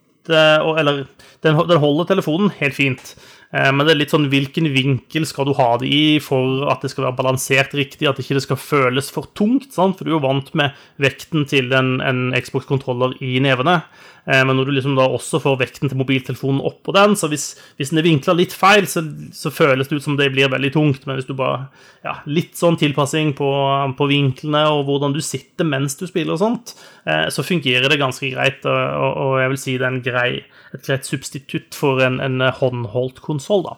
og, 0.63 0.77
Eller 0.79 1.01
den, 1.43 1.57
den 1.67 1.81
holder 1.83 2.07
telefonen 2.07 2.53
helt 2.55 2.77
fint, 2.77 3.09
men 3.53 3.85
det 3.85 3.93
er 3.93 3.99
litt 3.99 4.13
sånn 4.13 4.31
hvilken 4.31 4.65
vinkel 4.73 5.27
skal 5.29 5.45
du 5.45 5.51
ha 5.59 5.75
det 5.77 5.89
i 5.93 6.17
for 6.23 6.63
at 6.73 6.81
det 6.81 6.89
skal 6.89 7.05
være 7.05 7.19
balansert 7.19 7.75
riktig, 7.77 8.07
at 8.09 8.17
ikke 8.17 8.39
det 8.39 8.45
skal 8.47 8.57
føles 8.57 9.11
for 9.13 9.29
tungt, 9.37 9.69
sant? 9.75 9.99
for 9.99 10.07
du 10.07 10.13
er 10.13 10.17
jo 10.17 10.23
vant 10.25 10.49
med 10.57 10.73
vekten 11.01 11.45
til 11.49 11.69
en, 11.77 11.99
en 12.01 12.23
Xbox-kontroller 12.33 13.13
i 13.21 13.35
nevene. 13.43 13.83
Eh, 14.25 14.45
Men 14.45 14.55
når 14.55 14.65
du 14.65 14.71
liksom 14.77 14.95
da 14.95 15.05
også 15.11 15.41
får 15.43 15.57
vekten 15.59 15.91
til 15.91 15.99
mobiltelefonen 15.99 16.63
oppå 16.63 16.95
den, 16.95 17.15
så 17.19 17.27
hvis, 17.31 17.53
hvis 17.77 17.91
den 17.91 17.99
er 17.99 18.07
vinkla 18.07 18.35
litt 18.37 18.55
feil, 18.55 18.87
så, 18.87 19.03
så 19.35 19.51
føles 19.51 19.89
det 19.89 19.99
ut 19.99 20.05
som 20.05 20.17
det 20.19 20.29
blir 20.33 20.51
veldig 20.51 20.71
tungt. 20.75 21.07
Men 21.07 21.19
hvis 21.19 21.27
du 21.27 21.35
bare 21.37 21.67
ja, 22.03 22.17
Litt 22.27 22.57
sånn 22.59 22.75
tilpassing 22.79 23.31
på, 23.37 23.49
på 23.95 24.07
vinklene 24.09 24.65
og 24.73 24.81
hvordan 24.89 25.13
du 25.15 25.21
sitter 25.23 25.67
mens 25.67 25.95
du 25.99 26.03
spiller 26.07 26.35
og 26.35 26.41
sånt, 26.41 26.73
eh, 27.07 27.29
så 27.31 27.45
fungerer 27.45 27.91
det 27.91 28.01
ganske 28.01 28.31
greit. 28.33 28.63
Og, 28.67 29.09
og 29.23 29.37
jeg 29.43 29.53
vil 29.53 29.61
si 29.61 29.77
det 29.77 29.87
er 29.87 29.93
en 29.93 30.03
grei, 30.03 30.29
et 30.73 30.85
greit 30.85 31.05
substitutt 31.05 31.75
for 31.77 32.01
en, 32.03 32.19
en 32.23 32.41
håndholdt 32.59 33.21
konsoll, 33.21 33.65
da. 33.67 33.75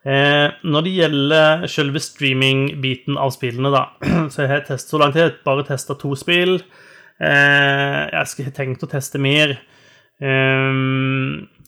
Eh, 0.00 0.46
når 0.64 0.84
det 0.86 0.92
gjelder 0.96 1.64
selve 1.68 2.00
streaming-biten 2.00 3.18
av 3.20 3.34
spillene, 3.34 3.72
da, 3.74 3.82
så 4.32 4.44
jeg 4.44 4.52
har 4.52 4.62
test, 4.68 4.88
så 4.92 5.00
langt 5.02 5.18
har 5.18 5.28
jeg 5.28 5.40
bare 5.44 5.66
testa 5.68 5.96
to 5.98 6.14
spill. 6.18 6.60
Eh, 7.20 8.02
jeg 8.08 8.30
skal 8.30 8.54
tenkt 8.56 8.86
å 8.86 8.90
teste 8.90 9.20
mer. 9.20 9.58
Eh, 10.22 10.80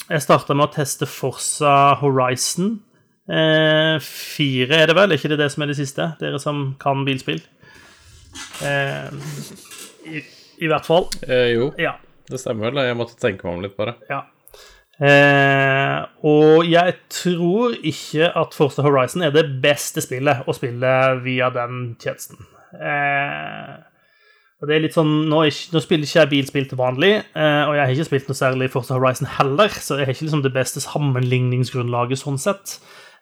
jeg 0.08 0.24
starta 0.24 0.56
med 0.56 0.70
å 0.70 0.74
teste 0.78 1.08
Forsa 1.10 1.98
Horizon. 2.00 2.78
Eh, 3.30 3.96
fire 4.02 4.80
er 4.82 4.90
det 4.90 4.96
vel, 4.98 5.12
er 5.12 5.20
ikke 5.20 5.30
det 5.34 5.42
det 5.42 5.50
som 5.52 5.62
er 5.64 5.70
det 5.70 5.78
siste? 5.78 6.08
Dere 6.20 6.40
som 6.42 6.72
kan 6.82 7.04
bilspill. 7.06 7.42
Eh, 8.64 9.12
i, 10.08 10.24
I 10.64 10.72
hvert 10.72 10.88
fall. 10.88 11.10
Eh, 11.28 11.52
jo, 11.52 11.68
Ja. 11.80 11.98
Det 12.32 12.40
stemmer 12.42 12.70
vel. 12.70 12.82
Jeg 12.86 12.98
måtte 12.98 13.18
tenke 13.20 13.46
meg 13.46 13.56
om 13.56 13.64
litt, 13.64 13.76
bare. 13.78 13.96
Ja. 14.10 14.24
Eh, 15.02 16.00
og 16.28 16.66
jeg 16.68 16.96
tror 17.10 17.72
ikke 17.80 18.28
at 18.38 18.54
Forza 18.54 18.84
Horizon 18.84 19.24
er 19.26 19.32
det 19.34 19.46
beste 19.62 20.04
spillet 20.04 20.44
å 20.46 20.54
spille 20.56 20.92
via 21.24 21.48
den 21.54 21.94
tjenesten. 22.02 22.44
Eh, 22.76 23.72
og 24.62 24.68
det 24.70 24.76
er 24.76 24.84
litt 24.84 24.94
sånn, 24.94 25.10
Nå, 25.26 25.40
ikke, 25.50 25.72
nå 25.74 25.80
spiller 25.82 26.06
ikke 26.06 26.20
jeg 26.20 26.30
bilspill 26.30 26.68
til 26.70 26.78
vanlig, 26.78 27.12
eh, 27.18 27.62
og 27.66 27.74
jeg 27.74 27.82
har 27.82 27.94
ikke 27.96 28.08
spilt 28.12 28.28
noe 28.30 28.38
særlig 28.38 28.70
Forza 28.70 28.94
Horizon 28.94 29.30
heller, 29.38 29.74
så 29.74 29.98
jeg 29.98 30.06
har 30.06 30.14
ikke 30.14 30.28
liksom 30.28 30.44
det 30.44 30.54
beste 30.54 30.82
sammenligningsgrunnlaget 30.84 32.22
sånn 32.22 32.38
sett. 32.38 32.76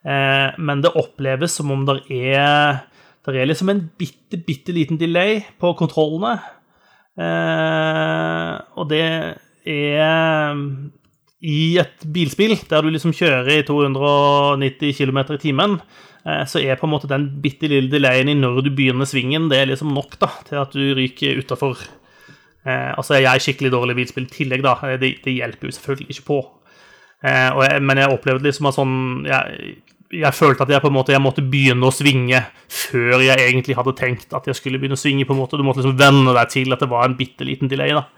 Eh, 0.04 0.50
men 0.60 0.84
det 0.84 0.92
oppleves 1.00 1.56
som 1.56 1.72
om 1.72 1.86
det 1.88 2.02
er 2.12 2.86
er 3.30 3.46
liksom 3.46 3.68
en 3.70 3.82
bitte, 4.00 4.40
bitte 4.42 4.72
liten 4.74 4.98
delay 4.98 5.44
på 5.60 5.70
kontrollene. 5.78 6.40
Eh, 7.20 8.54
og 8.80 8.88
det 8.90 9.04
er 9.68 10.60
i 11.40 11.60
et 11.80 12.04
bilspill 12.12 12.54
der 12.68 12.84
du 12.84 12.90
liksom 12.92 13.14
kjører 13.16 13.60
i 13.60 13.66
290 13.68 14.96
km 14.96 15.20
i 15.34 15.40
timen, 15.40 15.78
eh, 16.26 16.44
så 16.48 16.60
er 16.60 16.80
på 16.80 16.88
en 16.88 16.94
måte 16.94 17.10
den 17.10 17.28
bitte 17.42 17.68
lille 17.70 17.92
delayen 17.92 18.32
i 18.32 18.36
når 18.38 18.62
du 18.66 18.70
begynner 18.76 19.08
svingen, 19.08 19.48
det 19.52 19.60
er 19.60 19.72
liksom 19.72 19.92
nok 19.96 20.18
da, 20.20 20.30
til 20.48 20.60
at 20.60 20.76
du 20.76 20.94
ryker 20.98 21.40
utafor. 21.40 21.80
Eh, 22.66 22.90
altså, 22.92 23.16
er 23.16 23.40
skikkelig 23.40 23.72
dårlig 23.72 23.96
bilspill 23.96 24.28
i 24.28 24.34
tillegg, 24.34 24.64
da. 24.64 24.76
Eh, 24.84 24.98
det, 25.00 25.14
det, 25.24 25.38
hjelper 25.38 25.70
jo 25.70 25.76
selvfølgelig 25.76 26.16
ikke 26.16 26.26
på. 26.28 26.40
Eh, 27.24 27.48
jeg, 27.64 27.82
men 27.84 28.00
jeg 28.00 28.12
opplevde 28.12 28.48
liksom 28.48 28.68
at 28.68 28.76
sånn 28.76 28.98
jeg, 29.28 29.76
jeg, 30.10 30.34
følte 30.34 30.66
at 30.66 30.72
jeg 30.74 30.82
på 30.82 30.90
en 30.90 30.96
måte 30.96 31.14
jeg 31.14 31.22
måtte 31.22 31.44
begynne 31.46 31.86
å 31.86 31.94
svinge 31.94 32.42
før 32.66 33.22
jeg 33.22 33.38
egentlig 33.46 33.76
hadde 33.78 33.94
tenkt 33.98 34.34
at 34.34 34.48
jeg 34.50 34.58
skulle 34.58 34.80
begynne 34.82 34.98
å 34.98 35.00
svinge. 35.00 35.26
på 35.28 35.36
en 35.36 35.40
måte. 35.42 35.58
Du 35.58 35.66
måtte 35.66 35.82
liksom 35.82 35.98
venne 35.98 36.34
deg 36.36 36.50
til 36.52 36.74
at 36.74 36.82
det 36.82 36.90
var 36.90 37.06
en 37.06 37.16
bitte 37.18 37.46
liten 37.46 37.70
delay. 37.70 37.94
da. 37.94 38.08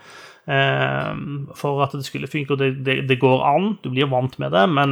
Ehm, 0.50 1.46
for 1.54 1.84
at 1.84 1.92
det 1.94 2.04
skulle 2.06 2.30
funke. 2.30 2.54
Og 2.54 2.58
det, 2.58 2.72
det, 2.86 2.96
det, 3.08 3.20
går 3.20 3.44
an, 3.46 3.76
du 3.84 3.90
blir 3.92 4.10
vant 4.10 4.38
med 4.42 4.52
det, 4.54 4.66
men 4.72 4.90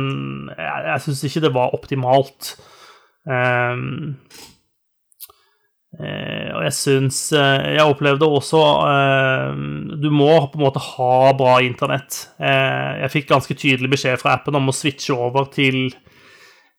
jeg, 0.54 0.86
jeg 0.86 1.04
syns 1.06 1.24
ikke 1.26 1.44
det 1.46 1.54
var 1.56 1.74
optimalt. 1.76 2.54
Um, 3.26 4.20
og 6.00 6.62
jeg 6.64 6.72
syns 6.72 7.16
eh, 7.36 7.74
Jeg 7.74 7.84
opplevde 7.84 8.24
også 8.24 8.60
eh, 8.88 9.58
Du 10.00 10.06
må 10.14 10.30
på 10.48 10.56
en 10.56 10.62
måte 10.62 10.80
ha 10.80 11.32
bra 11.36 11.58
internett. 11.66 12.22
Uh, 12.38 13.02
jeg 13.02 13.12
fikk 13.16 13.28
ganske 13.28 13.56
tydelig 13.58 13.90
beskjed 13.92 14.22
fra 14.22 14.36
appen 14.38 14.56
om 14.56 14.70
å 14.70 14.74
switche 14.74 15.12
over 15.12 15.50
til 15.52 15.90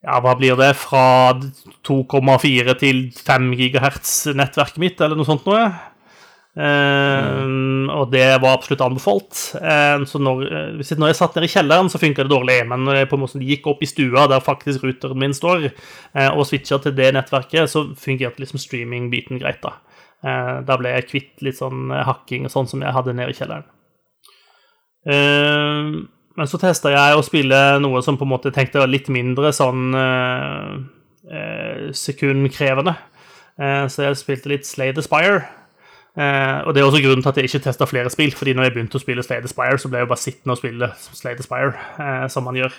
ja, 0.01 0.17
hva 0.17 0.33
blir 0.37 0.57
det, 0.57 0.73
fra 0.81 1.37
2,4 1.85 2.75
til 2.81 3.03
5 3.13 3.51
GHz 3.59 4.13
nettverket 4.37 4.81
mitt, 4.81 5.01
eller 5.01 5.19
noe 5.19 5.27
sånt 5.27 5.45
noe. 5.45 5.69
Uh, 6.51 7.87
og 7.93 8.09
det 8.11 8.25
var 8.43 8.57
absolutt 8.57 8.81
anbefalt. 8.83 9.37
Eh, 9.55 10.01
så 10.09 10.19
når, 10.19 10.41
når, 10.81 11.05
jeg 11.07 11.17
satt 11.19 11.37
nede 11.37 11.47
i 11.47 11.53
kjelleren, 11.53 11.91
så 11.91 12.01
funka 12.01 12.25
det 12.25 12.33
dårlig. 12.33 12.57
Men 12.67 12.83
når 12.87 12.99
jeg 12.99 13.09
på 13.11 13.19
en 13.19 13.23
måte 13.23 13.43
gikk 13.45 13.69
opp 13.71 13.83
i 13.85 13.89
stua, 13.89 14.25
der 14.31 14.43
faktisk 14.43 14.83
routeren 14.83 15.21
min 15.21 15.35
står, 15.37 15.69
og 16.33 16.43
switcha 16.49 16.81
til 16.83 16.95
det 16.97 17.11
nettverket, 17.15 17.71
så 17.71 17.85
fungerte 17.99 18.43
liksom 18.43 18.59
streaming-biten 18.61 19.39
greit. 19.41 19.63
Da 19.63 19.77
Da 20.67 20.77
ble 20.77 20.95
jeg 20.97 21.07
kvitt 21.09 21.45
litt 21.45 21.57
sånn 21.57 21.89
hakking 21.89 22.49
og 22.49 22.53
sånn 22.53 22.69
som 22.69 22.83
jeg 22.83 22.93
hadde 22.97 23.15
nede 23.17 23.31
i 23.31 23.37
kjelleren. 23.37 23.69
Men 26.37 26.47
så 26.47 26.59
testa 26.61 26.91
jeg 26.93 27.17
å 27.17 27.23
spille 27.25 27.59
noe 27.83 28.01
som 28.05 28.17
på 28.19 28.27
en 28.27 28.33
måte 28.33 28.51
tenkte 28.55 28.79
var 28.81 28.91
litt 28.91 29.09
mindre 29.11 29.51
sånn 29.55 29.95
sekundkrevende. 31.95 32.93
så 33.91 34.03
jeg 34.03 34.19
spilte 34.19 34.51
litt 34.51 34.65
Slay 34.67 34.91
the 34.95 35.03
Spire. 35.05 35.43
Eh, 36.17 36.59
og 36.67 36.73
Det 36.73 36.81
er 36.81 36.85
også 36.85 36.99
grunnen 36.99 37.23
til 37.23 37.31
at 37.31 37.37
jeg 37.39 37.47
ikke 37.47 37.63
testa 37.63 37.85
flere 37.87 38.09
spill. 38.09 38.31
fordi 38.35 38.53
når 38.53 38.63
jeg 38.63 38.73
begynte 38.73 38.99
å 38.99 39.03
spille 39.03 39.23
Slay 39.23 39.41
the 39.41 39.47
Spire, 39.47 39.77
så 39.77 39.89
ble 39.89 39.99
jeg 39.99 40.07
jo 40.07 40.11
bare 40.11 40.25
sittende 40.25 40.51
og 40.51 40.57
spille 40.57 40.89
Slay 40.99 41.35
the 41.35 41.43
Spire, 41.43 41.73
eh, 41.99 42.27
som 42.27 42.43
man 42.43 42.55
gjør. 42.55 42.73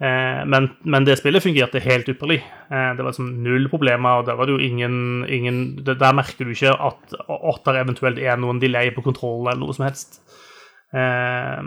Eh, 0.00 0.44
men, 0.44 0.70
men, 0.84 1.04
det 1.04 1.18
spillet 1.18 1.42
fungerte 1.42 1.80
helt 1.80 2.08
ypperlig. 2.08 2.40
Eh, 2.70 2.90
det 2.96 3.04
var 3.04 3.12
liksom 3.12 3.42
null 3.44 3.68
problemer. 3.68 4.20
og 4.20 4.26
Der 4.26 4.36
var 4.36 4.46
det 4.46 4.52
jo 4.56 4.58
ingen, 4.58 5.24
ingen 5.28 5.84
Der 5.84 6.12
merker 6.12 6.44
du 6.44 6.50
ikke 6.50 6.72
at, 6.72 7.14
at 7.28 7.64
det 7.64 7.80
eventuelt 7.80 8.18
er 8.18 8.36
noen 8.36 8.60
delay 8.60 8.90
på 8.90 9.02
kontrollen 9.02 9.48
eller 9.48 9.60
noe 9.60 9.74
som 9.74 9.84
helst. 9.84 10.20
Eh, 10.94 11.60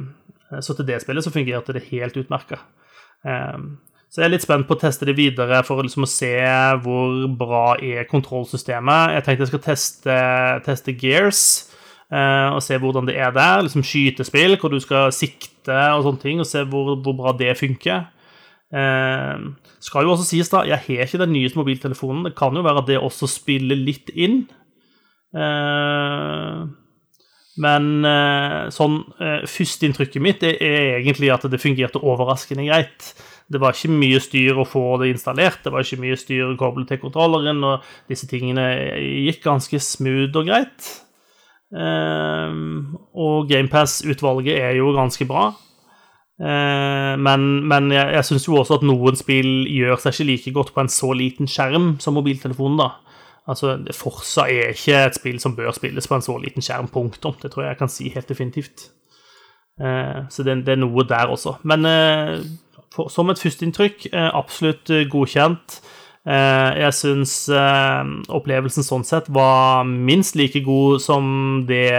så 0.66 0.74
til 0.76 0.88
det 0.88 1.02
spillet 1.04 1.26
så 1.26 1.34
fungerte 1.34 1.76
det 1.76 1.88
helt 1.92 2.18
utmerka. 2.18 2.62
Eh, 3.28 3.58
så 4.10 4.24
jeg 4.24 4.26
er 4.26 4.34
litt 4.34 4.46
spent 4.46 4.66
på 4.66 4.74
å 4.74 4.82
teste 4.82 5.06
det 5.06 5.14
videre 5.20 5.62
for 5.68 5.86
liksom 5.86 6.08
å 6.08 6.10
se 6.10 6.34
hvor 6.82 7.28
bra 7.38 7.76
er 7.78 8.08
kontrollsystemet. 8.10 9.14
Jeg 9.14 9.26
tenkte 9.26 9.46
jeg 9.46 9.52
skal 9.52 9.66
teste, 9.68 10.16
teste 10.66 10.96
Gears 10.98 11.42
uh, 12.10 12.56
og 12.56 12.64
se 12.66 12.80
hvordan 12.82 13.06
det 13.06 13.20
er 13.22 13.36
der. 13.36 13.62
Liksom 13.68 13.86
skytespill 13.86 14.58
hvor 14.58 14.74
du 14.74 14.80
skal 14.82 15.14
sikte 15.14 15.78
og 15.94 16.08
sånne 16.08 16.24
ting, 16.24 16.42
og 16.42 16.50
se 16.50 16.66
hvor, 16.66 16.96
hvor 16.98 17.18
bra 17.20 17.36
det 17.38 17.54
funker. 17.60 18.08
Eh, 18.70 19.46
skal 19.82 20.06
jo 20.06 20.12
også 20.14 20.28
sies, 20.28 20.50
da, 20.50 20.62
jeg 20.66 20.78
har 20.86 21.06
ikke 21.06 21.22
den 21.22 21.34
nyeste 21.34 21.58
mobiltelefonen. 21.58 22.26
Det 22.26 22.36
kan 22.38 22.58
jo 22.58 22.66
være 22.66 22.82
at 22.84 22.90
det 22.90 22.98
også 23.02 23.30
spiller 23.30 23.78
litt 23.78 24.10
inn. 24.18 24.44
Uh, 25.38 26.66
men 27.60 28.06
sånn 28.72 29.02
førsteinntrykket 29.20 30.24
mitt 30.24 30.46
er 30.48 30.62
egentlig 31.00 31.32
at 31.34 31.44
det 31.52 31.60
fungerte 31.60 32.00
overraskende 32.00 32.64
greit. 32.70 33.10
Det 33.50 33.60
var 33.62 33.74
ikke 33.74 33.92
mye 33.98 34.20
styr 34.22 34.60
å 34.62 34.66
få 34.68 34.84
det 35.02 35.10
installert, 35.16 35.64
det 35.66 35.74
var 35.74 35.82
ikke 35.82 36.04
mye 36.04 36.18
styr 36.20 36.52
å 36.52 36.58
koble 36.60 36.86
til 36.88 37.00
kontrolleren, 37.02 37.64
og 37.66 37.86
disse 38.10 38.30
tingene 38.30 38.66
gikk 39.26 39.42
ganske 39.48 39.80
smooth 39.82 40.38
og 40.38 40.52
greit. 40.52 40.90
Um, 41.70 42.98
og 43.14 43.50
GamePass-utvalget 43.50 44.58
er 44.58 44.78
jo 44.78 44.94
ganske 44.94 45.26
bra. 45.30 45.50
Uh, 46.40 47.18
men, 47.20 47.50
men, 47.68 47.90
jeg, 47.94 48.14
jeg 48.16 48.28
syns 48.30 48.48
jo 48.48 48.58
også 48.62 48.80
at 48.80 48.86
noen 48.88 49.18
spill 49.20 49.66
gjør 49.70 50.00
seg 50.02 50.16
ikke 50.16 50.30
like 50.30 50.56
godt 50.56 50.74
på 50.76 50.86
en 50.86 50.94
så 50.94 51.12
liten 51.18 51.50
skjerm 51.50 51.96
som 52.02 52.18
mobiltelefonen, 52.18 52.80
da. 52.82 52.92
Altså, 53.50 53.76
Forsa 53.98 54.46
er 54.46 54.76
ikke 54.76 54.98
et 55.08 55.18
spill 55.18 55.40
som 55.42 55.56
bør 55.58 55.74
spilles 55.74 56.08
på 56.08 56.16
en 56.16 56.22
så 56.26 56.38
liten 56.38 56.62
skjerm, 56.62 56.88
punktum. 56.94 57.34
Det 57.42 57.52
tror 57.52 57.66
jeg 57.66 57.74
jeg 57.74 57.82
kan 57.82 57.92
si 57.92 58.10
helt 58.14 58.30
definitivt. 58.30 58.90
Eh, 59.82 60.26
så 60.30 60.46
det, 60.46 60.60
det, 60.68 60.76
er 60.76 60.84
noe 60.84 61.06
der 61.10 61.32
også. 61.34 61.56
Men 61.68 61.88
eh, 61.90 62.44
for, 62.94 63.10
som 63.14 63.30
et 63.32 63.42
førsteinntrykk 63.42 64.10
eh, 64.12 64.30
absolutt 64.36 64.92
eh, 64.94 65.08
godkjent. 65.10 65.80
Eh, 66.30 66.70
jeg 66.84 66.96
syns 66.98 67.34
opplevelsen 67.50 68.86
sånn 68.86 69.06
sett 69.08 69.30
var 69.34 69.86
minst 69.88 70.38
like 70.38 70.62
god 70.66 71.00
som 71.04 71.64
det 71.70 71.90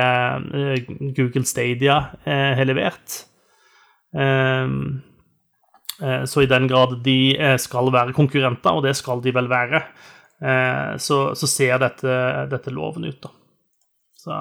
Google 1.17 1.47
Stadia 1.49 2.03
har 2.27 2.69
levert. 2.69 3.25
Så 6.01 6.43
i 6.43 6.49
den 6.49 6.69
grad 6.71 6.95
de 7.05 7.35
skal 7.61 7.91
være 7.93 8.15
konkurrenter, 8.17 8.77
og 8.77 8.87
det 8.87 8.95
skal 8.99 9.21
de 9.25 9.35
vel 9.37 9.51
være, 9.51 9.83
så, 10.41 11.17
så 11.37 11.47
ser 11.51 11.77
dette, 11.83 12.13
dette 12.49 12.73
loven 12.73 13.05
ut, 13.05 13.19
da. 13.21 13.29
Så 14.17 14.37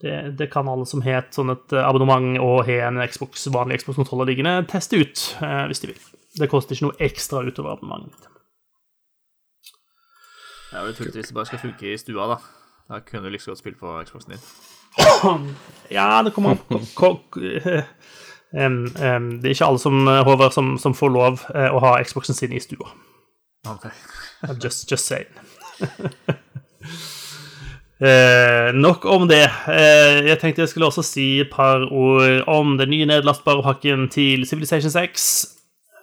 det, 0.00 0.30
det, 0.30 0.46
kan 0.46 0.68
alle 0.68 0.86
som 0.86 1.00
har 1.04 1.24
sånn 1.32 1.54
et 1.54 1.72
eh, 1.72 1.86
abonnement 1.88 2.36
og 2.42 2.66
har 2.68 2.90
en 2.90 3.00
Xbox, 3.08 3.46
vanlig 3.52 3.80
Xbox-kontroller 3.80 4.28
liggende, 4.28 4.58
teste 4.68 5.00
ut 5.00 5.22
eh, 5.40 5.64
hvis 5.70 5.82
de 5.82 5.92
vil. 5.92 6.02
Det 6.36 6.50
koster 6.52 6.76
ikke 6.76 6.90
noe 6.90 7.06
ekstra 7.06 7.40
utover 7.46 7.72
abonnementet. 7.72 8.28
Det 10.66 10.76
er 10.76 10.90
jo 10.90 10.96
tullete 10.98 11.22
hvis 11.22 11.30
det 11.32 11.38
bare 11.38 11.48
skal 11.48 11.62
funke 11.62 11.88
i 11.88 11.96
stua, 12.00 12.28
da. 12.34 12.38
Da 12.86 13.00
kunne 13.02 13.24
du 13.24 13.32
like 13.32 13.48
godt 13.48 13.62
spille 13.62 13.80
på 13.80 13.94
Xboxen 14.06 14.36
din. 14.36 14.44
ja, 15.96 16.22
det 16.24 16.32
kommer 16.32 16.60
um, 16.60 16.76
um, 18.52 19.30
Det 19.40 19.48
er 19.48 19.54
ikke 19.54 19.70
alle 19.70 19.80
som, 19.80 19.96
eh, 20.12 20.22
Håvard, 20.28 20.52
som, 20.52 20.76
som 20.80 20.96
får 20.96 21.12
lov 21.12 21.42
å 21.48 21.82
ha 21.84 21.96
Xboxen 22.04 22.36
sin 22.36 22.52
i 22.52 22.60
stua. 22.60 22.92
Okay. 23.66 23.96
Just, 24.62 24.90
just 24.90 25.06
saying. 25.06 25.26
Eh, 27.96 28.74
nok 28.76 29.06
om 29.08 29.22
det. 29.24 29.46
Eh, 29.72 30.26
jeg 30.28 30.36
tenkte 30.36 30.60
jeg 30.60 30.68
skulle 30.68 30.90
også 30.90 31.00
si 31.00 31.40
et 31.40 31.48
par 31.48 31.86
ord 31.88 32.42
om 32.44 32.74
den 32.76 32.90
nye 32.92 33.06
nedlastbare 33.08 33.64
pakken 33.64 34.10
til 34.12 34.44
Civilization 34.44 34.92
6. 34.92 35.46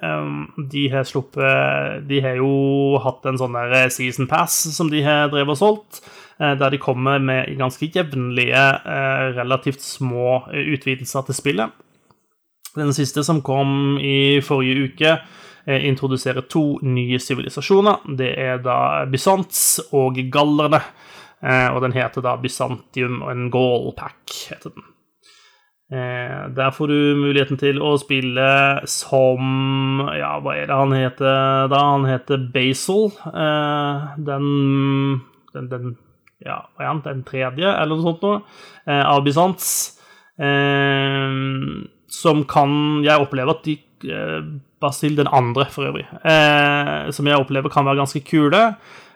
Um, 0.03 0.49
de 0.71 0.89
har 0.91 1.05
sluppet 1.07 2.01
De 2.09 2.17
har 2.19 2.35
jo 2.35 2.97
hatt 2.99 3.23
en 3.29 3.37
sånn 3.39 3.53
der 3.55 3.91
season 3.93 4.27
pass 4.27 4.57
som 4.75 4.89
de 4.91 4.99
har 5.05 5.29
drevet 5.31 5.53
og 5.53 5.59
solgt, 5.59 6.01
eh, 6.41 6.57
der 6.59 6.73
de 6.73 6.79
kommer 6.81 7.21
med 7.23 7.53
ganske 7.59 7.87
jevnlige, 7.87 8.65
eh, 8.83 9.29
relativt 9.37 9.85
små 9.85 10.49
utvidelser 10.49 11.29
til 11.29 11.37
spillet. 11.37 11.71
Den 12.75 12.91
siste 12.91 13.23
som 13.23 13.41
kom 13.45 13.99
i 14.01 14.41
forrige 14.41 14.89
uke, 14.89 15.15
introduserer 15.67 16.43
to 16.51 16.79
nye 16.83 17.19
sivilisasjoner. 17.21 18.03
Det 18.19 18.33
er 18.39 18.57
da 18.63 18.77
Bysants 19.09 19.79
og 19.95 20.19
gallerne. 20.33 20.81
Eh, 21.43 21.69
og 21.75 21.81
den 21.83 21.95
heter 21.95 22.23
da 22.23 22.37
Bysantium 22.39 23.19
og 23.23 23.31
en 23.33 23.47
Gaul-pack, 23.51 24.21
heter 24.53 24.71
den. 24.71 24.85
Eh, 25.93 26.43
der 26.55 26.71
får 26.71 26.87
du 26.89 26.99
muligheten 27.19 27.59
til 27.59 27.81
å 27.83 27.91
spille 28.01 28.45
som 28.89 29.99
Ja, 30.15 30.37
hva 30.41 30.55
er 30.55 30.69
det 30.71 30.77
han 30.79 30.95
heter 30.95 31.67
da? 31.69 31.81
Han 31.91 32.07
heter 32.07 32.47
Basil. 32.53 33.11
Eh, 33.27 34.15
den, 34.29 34.47
den, 35.53 35.67
den 35.69 35.97
Ja, 36.43 36.63
hva 36.73 36.85
er 36.85 36.91
han? 36.93 37.03
Den 37.03 37.25
tredje, 37.27 37.67
eller 37.67 37.99
noe 37.99 38.07
sånt 38.07 38.23
noe, 38.23 38.39
av 38.87 39.23
Bysants. 39.23 39.99
som 42.09 42.43
kan 42.49 43.03
Jeg 43.03 43.21
opplever 43.21 43.51
at 43.53 43.63
de 43.67 43.77
Basil 44.83 45.15
den 45.15 45.29
andre, 45.31 45.65
for 45.71 45.87
øvrig, 45.87 46.03
som 47.15 47.29
jeg 47.29 47.39
opplever 47.39 47.71
kan 47.71 47.87
være 47.87 48.01
ganske 48.01 48.19
kule. 48.27 48.61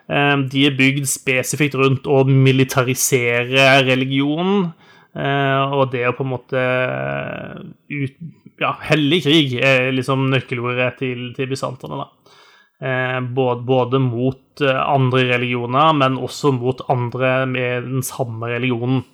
Ehm, 0.08 0.46
de 0.48 0.64
er 0.66 0.76
bygd 0.76 1.08
spesifikt 1.08 1.76
rundt 1.78 2.08
å 2.08 2.22
militarisere 2.28 3.68
religionen. 3.84 4.70
Eh, 5.18 5.74
og 5.74 5.90
det 5.92 6.06
å 6.08 6.14
på 6.16 6.26
en 6.26 6.34
måte 6.36 6.66
ut, 7.88 8.20
Ja, 8.58 8.72
hellig 8.88 9.20
krig 9.22 9.52
er 9.62 9.92
liksom 9.94 10.24
nøkkelordet 10.32 10.96
til, 10.98 11.28
til 11.36 11.46
bysanterne, 11.46 12.00
da. 12.00 12.32
Eh, 12.82 13.18
både, 13.22 13.62
både, 13.62 14.00
mot 14.02 14.62
eh, 14.66 14.80
andre 14.82 15.28
religioner, 15.28 15.92
men 15.94 16.18
også 16.18 16.50
mot 16.56 16.82
andre 16.90 17.46
med 17.46 17.86
den 17.86 18.02
samme 18.02 18.50
religionen. 18.50 19.04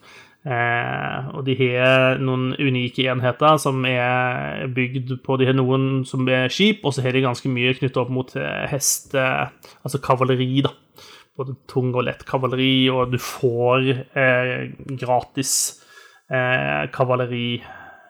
Eh, 0.45 1.29
og 1.33 1.47
de 1.47 1.55
har 1.57 2.19
noen 2.21 2.51
unike 2.61 3.07
enheter 3.09 3.57
som 3.63 3.79
er 3.89 4.67
bygd 4.77 5.15
på 5.25 5.39
De 5.41 5.47
har 5.49 5.57
noen 5.57 6.03
som 6.05 6.29
er 6.29 6.53
skip, 6.53 6.83
og 6.85 6.93
så 6.93 7.05
har 7.05 7.17
de 7.17 7.25
ganske 7.25 7.49
mye 7.49 7.73
knyttet 7.79 8.01
opp 8.03 8.13
mot 8.13 8.35
eh, 8.37 8.67
hest, 8.69 9.17
altså 9.17 10.03
kavaleri, 10.05 10.61
da. 10.67 10.75
Både 11.35 11.57
tung 11.67 11.95
og 11.97 12.05
lett 12.07 12.27
kavaleri, 12.29 12.91
og 12.93 13.15
du 13.15 13.19
får 13.19 13.89
eh, 13.95 14.53
gratis 15.01 15.55
eh, 16.31 16.85
kavaleri 16.95 17.49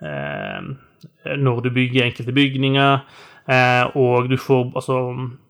eh, 0.02 0.74
når 1.38 1.64
du 1.64 1.70
bygger 1.70 2.10
enkelte 2.10 2.34
bygninger, 2.36 3.00
eh, 3.48 3.96
og 3.96 4.28
du 4.28 4.36
får 4.40 4.74
altså 4.74 5.00
Eh, 5.08 5.43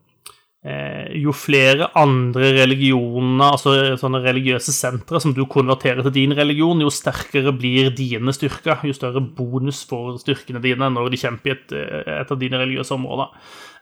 jo 0.64 1.32
flere 1.36 1.90
andre 2.00 2.54
religioner, 2.56 3.50
altså 3.50 3.74
sånne 4.00 4.22
religiøse 4.24 4.72
sentre, 4.72 5.20
som 5.20 5.34
du 5.36 5.42
konverterer 5.50 6.00
til 6.06 6.14
din 6.14 6.32
religion, 6.36 6.80
jo 6.80 6.92
sterkere 6.92 7.52
blir 7.52 7.90
dine 7.92 8.32
styrker. 8.32 8.80
Jo 8.88 8.96
større 8.96 9.20
bonus 9.20 9.82
får 9.90 10.22
styrkene 10.22 10.62
dine 10.64 10.88
når 10.94 11.12
de 11.12 11.20
kjemper 11.20 11.52
i 11.52 11.54
et, 11.54 11.76
eh, 11.76 12.14
et 12.22 12.32
av 12.32 12.40
dine 12.40 12.60
religiøse 12.62 12.96
områder. 12.96 13.28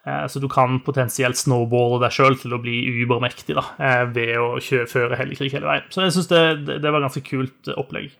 Eh, 0.07 0.26
så 0.26 0.41
du 0.43 0.49
kan 0.51 0.80
potensielt 0.83 1.39
snowballe 1.39 2.01
deg 2.03 2.14
sjøl 2.16 2.35
til 2.41 2.57
å 2.57 2.61
bli 2.62 2.80
ubermektig 3.05 3.55
da, 3.55 3.62
ved 4.11 4.35
å 4.43 4.57
føre 4.91 5.18
hellig 5.20 5.39
krig 5.39 5.55
hele 5.55 5.70
veien. 5.70 5.87
Så 5.95 6.03
jeg 6.03 6.16
syns 6.16 6.30
det, 6.33 6.43
det, 6.83 6.91
var 6.91 6.99
et 6.99 7.07
ganske 7.07 7.26
kult 7.28 7.72
opplegg. 7.76 8.11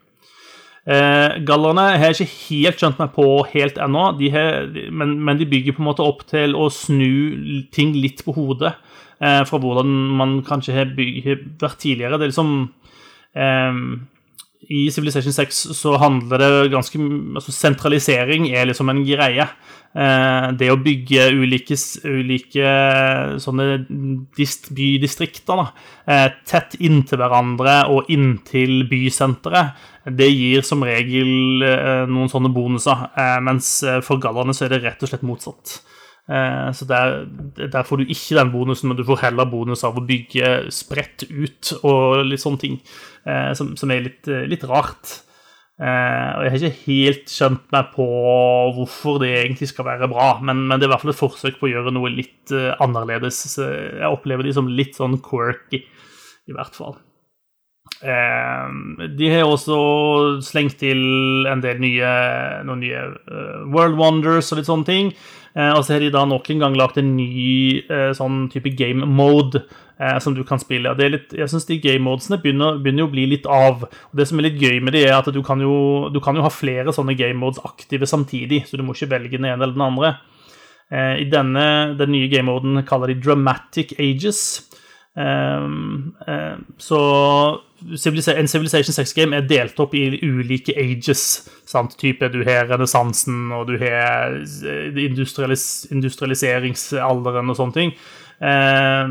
Eh, 0.83 1.37
gallerne 1.47 1.85
har 1.95 2.11
jeg 2.11 2.25
ikke 2.25 2.39
helt 2.49 2.81
skjønt 2.81 2.99
meg 2.99 3.13
på 3.15 3.27
helt 3.53 3.77
ennå, 3.79 4.07
de 4.19 4.31
har, 4.35 4.65
men, 4.91 5.15
men, 5.23 5.39
de 5.39 5.47
bygger 5.47 5.77
på 5.77 5.85
en 5.85 5.89
måte 5.93 6.03
opp 6.03 6.25
til 6.27 6.57
å 6.59 6.67
snu 6.75 7.69
ting 7.71 7.93
litt 7.95 8.25
på 8.27 8.35
hodet 8.35 8.73
eh, 9.23 9.45
fra 9.47 9.61
hvordan 9.63 9.93
man 10.19 10.41
kanskje 10.47 10.75
har, 10.75 10.91
bygget, 10.97 11.29
har 11.29 11.45
vært 11.63 11.79
tidligere. 11.85 12.19
Det 12.19 12.27
er 12.27 12.33
liksom 12.33 12.57
eh, 13.39 13.79
I 14.71 14.91
Civilization 14.95 15.35
6 15.35 15.63
så 15.75 15.97
handler 15.99 16.39
det 16.39 16.51
ganske 16.73 16.99
altså 17.35 17.55
Sentralisering 17.55 18.47
er 18.55 18.69
liksom 18.71 18.93
en 18.93 19.03
greie. 19.07 19.49
Eh, 19.93 20.47
det 20.57 20.71
å 20.73 20.79
bygge 20.81 21.27
ulike, 21.37 21.77
ulike 22.09 22.69
sånne 23.43 23.67
bydistrikter 24.33 25.61
da, 25.61 25.67
eh, 26.07 26.29
tett 26.49 26.79
inntil 26.81 27.21
hverandre 27.21 27.77
og 27.93 28.09
inntil 28.09 28.87
bysenteret, 28.89 29.77
det 30.09 30.31
gir 30.33 30.65
som 30.65 30.83
regel 30.83 31.63
eh, 31.67 32.05
noen 32.09 32.31
sånne 32.33 32.53
bonuser. 32.55 33.09
Mens 33.45 33.83
for 34.07 34.23
gallerne 34.23 34.55
så 34.57 34.67
er 34.67 34.77
det 34.77 34.85
rett 34.87 35.03
og 35.03 35.13
slett 35.13 35.27
motsatt. 35.27 35.81
Så 36.73 36.87
der, 36.87 37.25
der, 37.59 37.83
får 37.83 37.99
du 37.99 38.11
ikke 38.15 38.37
den 38.39 38.53
bonusen, 38.53 38.89
men 38.89 38.97
du 38.97 39.03
får 39.05 39.25
heller 39.25 39.49
bonus 39.51 39.83
av 39.85 39.99
å 39.99 40.05
bygge 40.07 40.71
spredt 40.73 41.25
ut 41.29 41.73
og 41.83 42.23
litt 42.29 42.41
sånne 42.41 42.63
ting, 42.63 42.77
som, 43.55 43.77
som 43.79 43.91
er 43.95 44.07
litt, 44.09 44.27
litt 44.51 44.65
rart. 44.67 45.23
Uh, 45.83 46.37
og 46.37 46.45
Jeg 46.45 46.51
har 46.53 46.59
ikke 46.59 46.85
helt 46.85 47.31
skjønt 47.33 47.63
meg 47.75 47.89
på 47.95 48.05
hvorfor 48.77 49.17
det 49.23 49.33
egentlig 49.33 49.71
skal 49.71 49.89
være 49.89 50.07
bra, 50.13 50.37
men, 50.45 50.67
men 50.69 50.79
det 50.79 50.87
er 50.87 50.91
i 50.91 50.93
hvert 50.93 51.03
fall 51.03 51.15
et 51.15 51.19
forsøk 51.19 51.57
på 51.59 51.67
å 51.67 51.73
gjøre 51.73 51.95
noe 51.97 52.13
litt 52.13 52.53
uh, 52.55 52.77
annerledes. 52.85 53.41
Så 53.57 53.67
jeg 53.67 54.11
opplever 54.11 54.47
de 54.47 54.53
som 54.55 54.69
litt 54.71 54.99
sånn 54.99 55.17
quirky, 55.25 55.83
i 56.47 56.55
hvert 56.55 56.77
fall. 56.77 57.01
Uh, 58.03 59.09
de 59.19 59.33
har 59.33 59.49
også 59.49 59.79
slengt 60.45 60.79
til 60.83 61.49
en 61.51 61.65
del 61.65 61.83
nye, 61.83 62.13
noen 62.69 62.85
nye 62.85 63.03
World 63.73 63.99
Wonders 63.99 64.53
og 64.53 64.61
litt 64.61 64.71
sånne 64.71 64.87
ting. 64.89 65.15
og 65.53 65.83
så 65.85 65.97
har 65.97 66.01
de 66.01 66.15
da 66.15 66.23
nok 66.25 66.47
en 66.49 66.63
gang 66.63 66.77
lagd 66.79 66.97
en 66.97 67.11
ny 67.17 67.83
sånn 68.17 68.47
type 68.55 68.71
game 68.79 69.05
mode 69.05 69.61
eh, 69.99 70.19
som 70.23 70.37
du 70.37 70.43
kan 70.49 70.61
spille. 70.63 70.93
Litt, 70.99 71.33
jeg 71.37 71.51
syns 71.51 71.69
de 71.69 71.79
game-modesene 71.83 72.41
begynner, 72.43 72.81
begynner, 72.83 73.09
å 73.09 73.13
bli 73.13 73.27
litt 73.35 73.49
av. 73.51 73.87
Og 73.87 74.19
Det 74.19 74.29
som 74.29 74.41
er 74.41 74.51
litt 74.51 74.61
gøy 74.61 74.81
med 74.85 74.97
de, 74.97 75.05
er 75.07 75.19
at 75.19 75.31
du 75.33 75.43
kan 75.47 75.61
jo, 75.61 76.11
du 76.13 76.21
kan 76.25 76.37
jo 76.39 76.45
ha 76.47 76.53
flere 76.53 76.95
sånne 76.95 77.17
game-modes 77.19 77.63
aktive 77.69 78.09
samtidig, 78.09 78.65
så 78.69 78.81
du 78.81 78.87
må 78.87 78.97
ikke 78.97 79.13
velge 79.15 79.39
den 79.39 79.49
ene 79.51 79.61
eller 79.61 79.77
den 79.77 79.89
andre. 79.89 80.17
Eh, 80.93 81.23
I 81.25 81.31
denne, 81.33 81.67
den 81.99 82.15
nye 82.15 82.29
game-moden 82.33 82.85
kaller 82.89 83.13
de 83.13 83.21
Dramatic 83.21 83.97
Ages. 83.99 84.69
Um, 85.15 86.15
um, 86.27 86.65
så 86.81 86.99
en 87.85 88.49
Civilization 88.49 88.95
6-game 88.95 89.37
er 89.37 89.45
delt 89.45 89.81
opp 89.83 89.93
i 89.97 90.07
ulike 90.23 90.73
ages. 90.79 91.51
Sant? 91.69 91.99
Type 92.01 92.29
Du 92.33 92.41
har 92.47 92.71
renessansen, 92.71 93.51
og 93.53 93.67
du 93.69 93.77
har 93.83 94.39
eh, 94.39 95.05
industrialis 95.05 95.87
industrialiseringsalderen 95.93 97.53
og 97.53 97.59
sånne 97.59 97.77
ting. 97.77 97.95
Eh, 98.43 99.09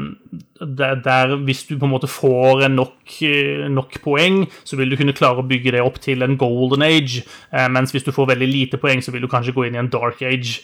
der, 0.78 0.96
der, 0.96 1.36
Hvis 1.36 1.64
du 1.64 1.80
på 1.80 1.86
en 1.86 1.92
måte 1.92 2.08
får 2.08 2.68
nok, 2.68 3.24
eh, 3.24 3.70
nok, 3.70 4.02
poeng, 4.04 4.52
så 4.64 4.76
vil 4.76 4.92
du 4.92 4.98
kunne 5.00 5.16
klare 5.16 5.40
å 5.40 5.48
bygge 5.48 5.72
det 5.72 5.82
opp 5.82 6.02
til 6.04 6.22
en 6.22 6.38
golden 6.38 6.84
age. 6.84 7.24
Eh, 7.54 7.70
mens 7.72 7.92
hvis 7.92 8.04
du 8.04 8.12
får 8.12 8.34
veldig 8.34 8.48
lite 8.48 8.78
poeng, 8.78 9.02
så 9.02 9.12
vil 9.12 9.22
du 9.24 9.32
kanskje 9.32 9.56
gå 9.56 9.68
inn 9.68 9.80
i 9.80 9.80
en 9.80 9.90
dark 9.92 10.22
age. 10.22 10.62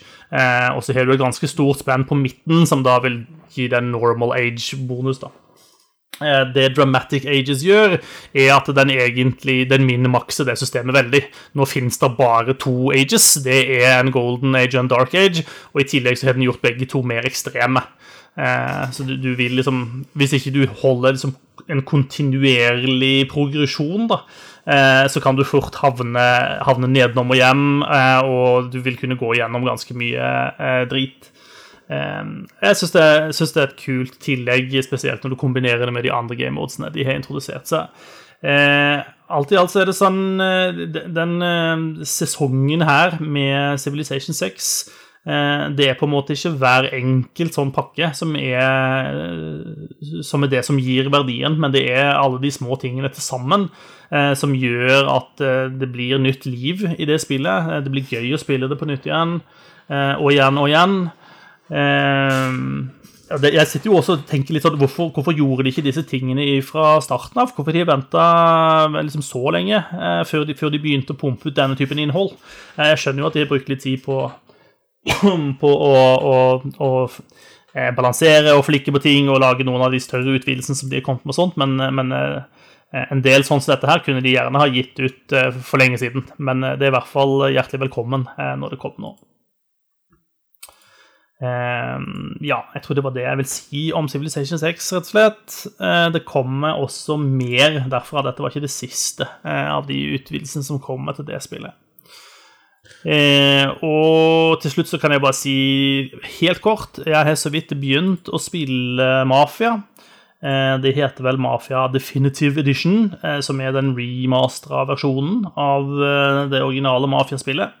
Og 0.76 0.84
så 0.84 0.92
har 0.92 1.06
du 1.06 1.12
et 1.12 1.20
ganske 1.20 1.48
stort 1.48 1.80
spenn 1.80 2.04
på 2.04 2.18
midten, 2.18 2.66
som 2.66 2.82
da 2.84 2.98
vil 3.00 3.24
gi 3.54 3.68
deg 3.68 3.82
normal 3.88 4.36
age-bonus. 4.36 5.18
da. 5.18 5.32
Det 6.52 6.74
Dramatic 6.76 7.24
Ages 7.24 7.62
gjør, 7.62 7.96
er 8.34 8.52
at 8.52 8.66
den 8.66 8.90
egentlig 8.90 9.70
den 9.70 9.86
minimakser 9.86 10.44
det 10.44 10.58
systemet 10.58 10.94
veldig. 10.94 11.22
Nå 11.54 11.64
finnes 11.64 11.96
det 11.96 12.16
bare 12.18 12.52
to 12.52 12.92
ages. 12.92 13.38
Det 13.44 13.82
er 13.82 14.00
en 14.00 14.12
golden 14.12 14.54
age 14.54 14.76
og 14.76 14.84
en 14.84 14.90
dark 14.90 15.14
age. 15.14 15.46
Og 15.72 15.80
i 15.80 15.88
tillegg 15.88 16.18
så 16.18 16.26
har 16.26 16.36
den 16.36 16.44
gjort 16.44 16.60
begge 16.60 16.86
to 16.86 17.02
mer 17.02 17.24
ekstreme. 17.24 17.80
Eh, 18.38 18.90
så 18.94 19.02
du, 19.02 19.16
du, 19.18 19.32
vil 19.34 19.56
liksom 19.58 20.04
Hvis 20.14 20.36
ikke 20.36 20.52
du 20.54 20.60
holder 20.82 21.16
liksom 21.16 21.34
en 21.68 21.82
kontinuerlig 21.84 23.26
progresjon, 23.28 24.06
da, 24.08 24.22
eh, 24.64 25.06
så 25.10 25.20
kan 25.20 25.36
du 25.36 25.42
fort 25.44 25.74
havne, 25.82 26.22
havne 26.64 26.88
nedenom 26.88 27.34
og 27.34 27.36
hjem, 27.36 27.82
eh, 27.82 28.20
og 28.24 28.70
du 28.72 28.78
vil 28.84 28.96
kunne 28.96 29.18
gå 29.20 29.34
gjennom 29.36 29.66
ganske 29.66 29.96
mye 29.98 30.30
drit. 30.88 31.28
Eh, 31.92 32.30
jeg 32.62 32.78
syns 32.78 32.94
det, 32.94 33.04
det, 33.34 33.50
er 33.58 33.66
et 33.66 33.82
kult 33.82 34.16
tillegg, 34.24 34.72
spesielt 34.86 35.26
når 35.26 35.34
du 35.34 35.40
kombinerer 35.42 35.84
det 35.84 35.96
med 35.98 36.06
de 36.08 36.14
andre 36.14 36.38
game 36.38 36.56
modesene 36.56 36.92
de 36.94 37.04
har 37.04 37.18
introdusert. 37.18 37.68
Så 37.68 37.82
eh, 38.40 39.02
alt 39.28 39.52
i 39.52 39.60
alt 39.60 39.74
så 39.74 39.82
er 39.82 39.90
det 39.90 39.98
sånn 39.98 40.40
Den, 40.40 41.36
sesongen 42.08 42.86
her 42.86 43.18
med 43.20 43.82
Civilization 43.82 44.32
6 44.32 44.72
Eh, 44.88 45.07
det 45.28 45.84
er 45.84 45.96
på 45.98 46.06
en 46.06 46.12
måte 46.14 46.32
ikke 46.32 46.54
hver 46.56 46.86
enkelt 46.96 47.52
sånn 47.52 47.72
pakke 47.76 48.14
som 48.16 48.32
er, 48.40 49.18
som 50.24 50.44
er 50.44 50.52
det 50.54 50.62
som 50.64 50.78
gir 50.80 51.10
verdien, 51.12 51.58
men 51.60 51.74
det 51.74 51.82
er 51.92 52.14
alle 52.14 52.40
de 52.40 52.52
små 52.54 52.78
tingene 52.80 53.10
til 53.12 53.24
sammen 53.24 53.66
eh, 54.08 54.32
som 54.38 54.56
gjør 54.56 55.10
at 55.12 55.42
eh, 55.44 55.66
det 55.68 55.90
blir 55.92 56.22
nytt 56.22 56.48
liv 56.48 56.86
i 56.96 57.08
det 57.08 57.20
spillet. 57.20 57.84
Det 57.84 57.92
blir 57.92 58.08
gøy 58.08 58.32
å 58.32 58.40
spille 58.40 58.70
det 58.70 58.78
på 58.80 58.88
nytt 58.88 59.08
igjen 59.08 59.40
og 59.88 60.26
igjen 60.28 60.58
og 60.60 60.66
igjen. 60.68 60.96
Jeg 63.28 63.68
sitter 63.70 63.88
jo 63.88 63.94
også 63.96 64.18
og 64.18 64.26
tenker 64.28 64.52
litt 64.52 64.66
sånn 64.66 64.76
hvorfor, 64.76 65.08
hvorfor, 65.16 65.32
gjorde 65.32 65.64
de 65.64 65.72
ikke 65.72 65.84
disse 65.86 66.04
tingene 66.08 66.44
fra 66.64 66.98
starten 67.04 67.40
av? 67.40 67.54
Hvorfor 67.56 67.72
de 67.72 67.86
venta 67.88 68.24
liksom 68.98 69.24
så 69.24 69.48
lenge 69.56 69.80
før 70.28 70.44
de, 70.48 70.56
før 70.56 70.74
de 70.74 70.82
begynte 70.82 71.16
å 71.16 71.20
pumpe 71.20 71.48
ut 71.48 71.56
denne 71.56 71.76
typen 71.76 72.00
innhold? 72.04 72.34
Jeg 72.76 73.00
skjønner 73.00 73.24
jo 73.24 73.30
at 73.30 73.38
de 73.38 73.46
har 73.46 73.48
brukt 73.48 73.72
litt 73.72 73.84
tid 73.84 74.04
på 74.04 74.26
på 75.62 75.70
å, 75.70 75.94
å, 76.18 76.36
å 76.84 76.90
eh, 77.74 77.90
balansere 77.96 78.54
og 78.56 78.66
flikke 78.66 78.94
på 78.94 79.02
ting 79.04 79.30
og 79.32 79.42
lage 79.44 79.66
noen 79.66 79.86
av 79.86 79.94
de 79.94 80.02
større 80.02 80.38
utvidelsene 80.38 80.78
som 80.78 80.90
de 80.90 81.00
har 81.00 81.06
kommet 81.06 81.24
med, 81.24 81.34
og 81.34 81.38
sånt, 81.38 81.58
men, 81.60 81.76
men 81.94 82.14
eh, 82.16 82.66
en 83.08 83.22
del 83.24 83.44
sånn 83.46 83.62
som 83.62 83.74
dette 83.74 83.88
her 83.90 84.04
kunne 84.04 84.24
de 84.24 84.34
gjerne 84.34 84.60
ha 84.60 84.68
gitt 84.72 84.98
ut 85.00 85.36
eh, 85.36 85.50
for 85.64 85.80
lenge 85.80 86.00
siden. 86.00 86.26
Men 86.38 86.64
det 86.64 86.86
er 86.86 86.92
i 86.92 86.96
hvert 86.96 87.10
fall 87.10 87.48
hjertelig 87.52 87.86
velkommen 87.86 88.28
når 88.36 88.74
det 88.74 88.82
kommer 88.82 89.08
nå. 89.08 89.16
ja, 91.38 92.56
jeg 92.74 92.82
tror 92.82 92.96
det 92.98 93.02
var 93.04 93.12
det 93.14 93.22
jeg 93.22 93.38
vil 93.38 93.46
si 93.46 93.82
om 93.94 94.08
Civilization 94.10 94.58
6, 94.58 94.88
rett 94.96 95.04
og 95.04 95.10
slett. 95.12 95.58
det 96.16 96.24
kommer 96.26 96.80
også 96.82 97.14
mer 97.22 97.84
derfra. 97.92 98.24
Dette 98.26 98.42
var 98.42 98.50
ikke 98.50 98.64
det 98.64 98.72
siste 98.74 99.28
av 99.44 99.86
de 99.86 100.00
utvidelsene 100.16 100.66
som 100.66 100.82
kommer 100.82 101.14
til 101.14 101.28
det 101.28 101.38
spillet. 101.44 101.76
Eh, 103.06 103.68
og 103.86 104.58
til 104.62 104.72
slutt 104.72 104.90
så 104.90 104.98
kan 104.98 105.12
jeg 105.14 105.22
bare 105.22 105.36
si 105.36 105.52
helt 106.40 106.58
kort 106.58 106.98
Jeg 107.06 107.14
har 107.14 107.36
så 107.38 107.52
vidt 107.54 107.70
begynt 107.78 108.26
å 108.26 108.40
spille 108.42 109.06
Mafia. 109.28 109.76
Eh, 110.42 110.74
det 110.82 110.96
heter 110.96 111.26
vel 111.26 111.38
Mafia 111.38 111.86
Definitive 111.92 112.60
Edition, 112.62 113.12
eh, 113.22 113.38
som 113.42 113.60
er 113.62 113.74
den 113.74 113.92
remastera 113.94 114.84
versjonen 114.86 115.44
av 115.54 115.86
eh, 115.94 116.40
det 116.50 116.62
originale 116.62 117.10
Mafia-spillet. 117.10 117.76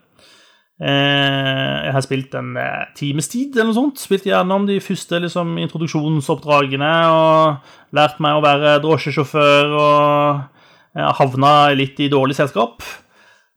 Eh, 0.78 1.74
jeg 1.88 1.94
har 1.96 2.06
spilt 2.06 2.34
en 2.38 2.54
eh, 2.58 2.86
times 2.98 3.30
tid 3.30 3.56
eller 3.56 3.72
noe 3.72 3.78
sånt. 3.80 4.02
Spilt 4.02 4.26
gjennom 4.30 4.66
de 4.70 4.78
første 4.82 5.18
liksom, 5.22 5.56
introduksjonsoppdragene 5.66 6.94
og 7.10 7.98
lært 7.98 8.22
meg 8.22 8.38
å 8.38 8.46
være 8.46 8.78
drosjesjåfør 8.86 9.76
og 9.82 11.04
havna 11.18 11.52
litt 11.78 11.98
i 12.02 12.10
dårlig 12.10 12.38
selskap. 12.38 12.82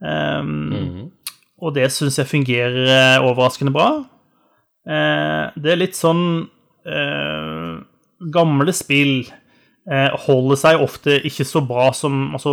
Um, 0.02 0.46
mm 0.50 0.86
-hmm 0.86 1.10
og 1.62 1.76
det 1.78 1.88
syns 1.94 2.18
jeg 2.20 2.30
fungerer 2.30 2.80
eh, 2.90 3.24
overraskende 3.24 3.74
bra. 3.74 3.92
Eh, 4.90 5.54
det 5.62 5.74
er 5.74 5.82
litt 5.84 5.98
sånn 5.98 6.24
eh, 6.90 7.74
Gamle 8.34 8.74
spill 8.74 9.24
holder 9.82 10.58
seg 10.62 10.82
ofte 10.86 11.16
ikke 11.26 11.46
så 11.50 11.64
bra 11.66 11.88
som 11.98 12.36
Altså, 12.38 12.52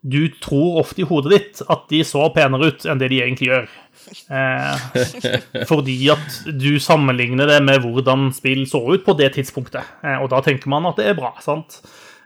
du 0.00 0.22
tror 0.40 0.78
ofte 0.80 1.02
i 1.02 1.06
hodet 1.06 1.32
ditt 1.34 1.60
at 1.68 1.82
de 1.92 2.00
så 2.06 2.30
penere 2.32 2.70
ut 2.70 2.86
enn 2.88 3.00
det 3.02 3.10
de 3.12 3.18
egentlig 3.20 3.50
gjør. 3.50 3.66
Eh, 4.32 5.02
fordi 5.70 5.98
at 6.14 6.38
du 6.48 6.78
sammenligner 6.80 7.50
det 7.50 7.58
med 7.66 7.84
hvordan 7.84 8.30
spill 8.36 8.64
så 8.70 8.80
ut 8.88 9.04
på 9.04 9.16
det 9.20 9.34
tidspunktet. 9.36 9.84
Og 10.22 10.30
da 10.32 10.40
tenker 10.46 10.72
man 10.72 10.88
at 10.88 10.96
det 11.00 11.10
er 11.10 11.18
bra. 11.18 11.34
sant? 11.44 11.82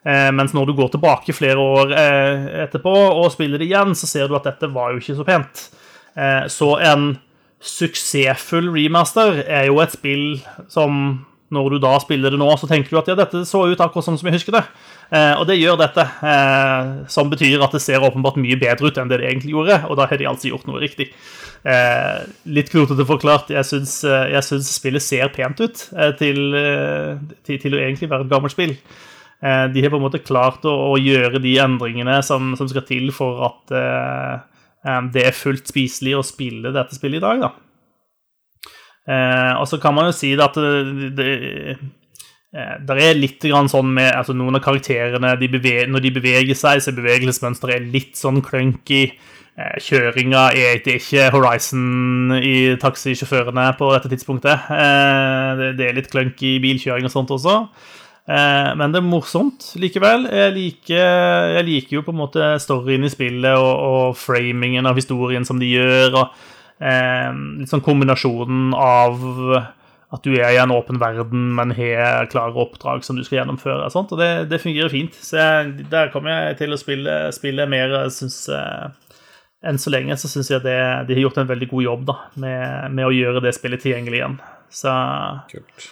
Eh, 0.07 0.31
mens 0.31 0.55
når 0.55 0.71
du 0.71 0.77
går 0.79 0.95
tilbake 0.95 1.35
flere 1.35 1.59
år 1.59 1.97
etterpå 2.69 2.95
og 3.11 3.33
spiller 3.35 3.59
det 3.59 3.67
igjen, 3.73 3.99
så 3.99 4.07
ser 4.07 4.31
du 4.31 4.39
at 4.39 4.47
dette 4.47 4.71
var 4.71 4.95
jo 4.95 5.03
ikke 5.03 5.19
så 5.19 5.27
pent. 5.27 5.67
Eh, 6.17 6.47
så 6.51 6.75
en 6.83 7.11
suksessfull 7.61 8.71
remaster 8.73 9.43
er 9.45 9.69
jo 9.69 9.83
et 9.83 9.93
spill 9.93 10.41
som 10.73 11.21
når 11.51 11.75
du 11.75 11.81
da 11.83 11.97
spiller 11.99 12.31
det 12.31 12.39
nå, 12.39 12.47
så 12.61 12.69
tenker 12.71 12.95
du 12.95 13.01
at 13.01 13.09
ja, 13.11 13.17
dette 13.19 13.43
så 13.49 13.65
ut 13.67 13.81
akkurat 13.83 14.07
sånn 14.07 14.19
som 14.21 14.29
jeg 14.29 14.37
husker 14.37 14.55
det. 14.55 14.63
Eh, 15.11 15.33
og 15.35 15.49
det 15.49 15.59
gjør 15.59 15.81
dette, 15.81 16.05
eh, 16.07 16.91
som 17.11 17.31
betyr 17.33 17.65
at 17.67 17.75
det 17.75 17.83
ser 17.83 18.07
åpenbart 18.07 18.39
mye 18.39 18.59
bedre 18.61 18.87
ut 18.87 19.01
enn 19.03 19.11
det 19.11 19.19
det 19.19 19.33
egentlig 19.33 19.57
gjorde, 19.57 19.81
og 19.91 19.99
da 19.99 20.07
har 20.07 20.21
de 20.21 20.29
altså 20.31 20.53
gjort 20.53 20.69
noe 20.71 20.83
riktig. 20.83 21.11
Litt 22.49 22.71
klotete 22.73 23.05
forklart, 23.05 23.51
jeg 23.53 23.67
syns, 23.69 23.99
jeg 24.07 24.41
syns 24.47 24.71
spillet 24.79 25.05
ser 25.05 25.29
pent 25.35 25.59
ut 25.61 25.83
til, 26.17 26.39
til, 27.45 27.59
til, 27.61 27.75
å 27.77 27.83
egentlig 27.83 28.09
være 28.09 28.25
et 28.25 28.31
gammelt 28.31 28.55
spill. 28.55 28.73
de 29.45 29.83
har 29.85 29.93
på 29.93 29.99
en 29.99 30.07
måte 30.07 30.23
klart 30.25 30.65
å, 30.65 30.73
å 30.95 30.97
gjøre 30.97 31.43
de 31.45 31.59
endringene 31.61 32.23
som, 32.25 32.55
som, 32.57 32.71
skal 32.71 32.87
til 32.89 33.13
for 33.13 33.45
at 33.51 33.77
det 35.13 35.27
er 35.29 35.37
fullt 35.37 35.69
spiselig 35.69 36.15
å 36.17 36.25
spille 36.25 36.73
dette 36.73 36.97
spillet 36.97 37.21
i 37.21 37.25
dag, 37.25 37.43
da. 37.43 37.51
Eh, 39.11 39.55
og 39.59 39.67
så 39.69 39.81
kan 39.81 39.97
man 39.97 40.11
jo 40.11 40.15
si 40.15 40.35
at 40.39 40.57
det, 40.57 41.09
det, 41.17 41.31
det 42.87 42.97
er 43.01 43.19
litt 43.19 43.47
sånn 43.73 43.95
med 43.97 44.11
altså 44.13 44.37
Noen 44.37 44.59
av 44.59 44.63
karakterene 44.63 45.33
de 45.41 45.49
beveger, 45.51 45.89
Når 45.91 46.05
de 46.05 46.13
beveger 46.19 46.59
seg, 46.59 46.83
så 46.83 46.93
er 46.93 46.99
bevegelsesmønsteret 47.01 47.79
er 47.79 47.93
litt 47.95 48.19
sånn 48.21 48.43
clunky. 48.45 49.07
Eh, 49.61 49.79
kjøringa 49.83 50.51
er 50.57 50.85
ikke 50.95 51.31
Horizon 51.35 52.37
i 52.39 52.77
taxisjåførene 52.81 53.67
på 53.79 53.91
dette 53.95 54.13
tidspunktet. 54.13 54.69
Eh, 54.77 55.49
det, 55.59 55.73
det 55.81 55.89
er 55.89 55.99
litt 55.99 56.13
clunky 56.13 56.59
bilkjøring 56.63 57.09
og 57.09 57.15
sånt 57.15 57.33
også. 57.35 57.57
Eh, 58.31 58.71
men 58.79 58.95
det 58.95 59.01
er 59.01 59.09
morsomt 59.09 59.73
likevel. 59.81 60.29
Jeg 60.31 60.55
liker, 60.55 61.57
jeg 61.57 61.67
liker, 61.67 61.97
jo 61.99 62.07
på 62.07 62.15
en 62.15 62.21
måte 62.21 62.53
storyen 62.63 63.09
i 63.09 63.13
spillet 63.13 63.59
og, 63.59 63.75
og 63.91 64.17
framingen 64.21 64.87
av 64.87 64.99
historien 65.01 65.47
som 65.49 65.59
de 65.63 65.73
gjør. 65.73 66.15
og 66.23 66.25
eh, 66.79 67.29
litt 67.61 67.73
sånn 67.73 67.85
kombinasjonen 67.85 68.73
av 68.77 69.21
at 70.11 70.25
du 70.27 70.33
er 70.35 70.57
i 70.57 70.59
en 70.59 70.73
åpen 70.75 70.99
verden, 70.99 71.53
men 71.55 71.75
har 71.77 72.27
klare 72.33 72.59
oppdrag 72.59 73.05
som 73.07 73.19
du 73.19 73.23
skal 73.27 73.41
gjennomføre. 73.41 73.85
og 73.87 73.95
sånt, 73.95 74.11
og 74.15 74.19
det, 74.19 74.49
det 74.51 74.63
fungerer 74.63 74.91
fint. 74.91 75.15
Så 75.15 75.39
jeg, 75.39 75.87
der 75.93 76.11
kommer 76.15 76.35
jeg 76.35 76.59
til 76.65 76.75
å 76.75 76.81
spille, 76.81 77.21
spille 77.35 77.67
mer. 77.71 77.95
Synes, 78.15 78.43
eh, 78.51 79.15
enn 79.71 79.79
så 79.79 79.93
lenge 79.95 80.17
så 80.19 80.31
syns 80.31 80.51
jeg 80.51 80.65
det, 80.67 80.81
de 81.07 81.15
har 81.15 81.25
gjort 81.27 81.39
en 81.43 81.51
veldig 81.51 81.71
god 81.71 81.87
jobb 81.87 82.05
da, 82.11 82.19
med, 82.43 82.91
med, 82.97 83.07
å 83.07 83.15
gjøre 83.15 83.45
det 83.45 83.55
spillet 83.55 83.87
tilgjengelig 83.87 84.23
igjen. 84.23 84.37
Så 84.75 84.95
Kult. 85.53 85.91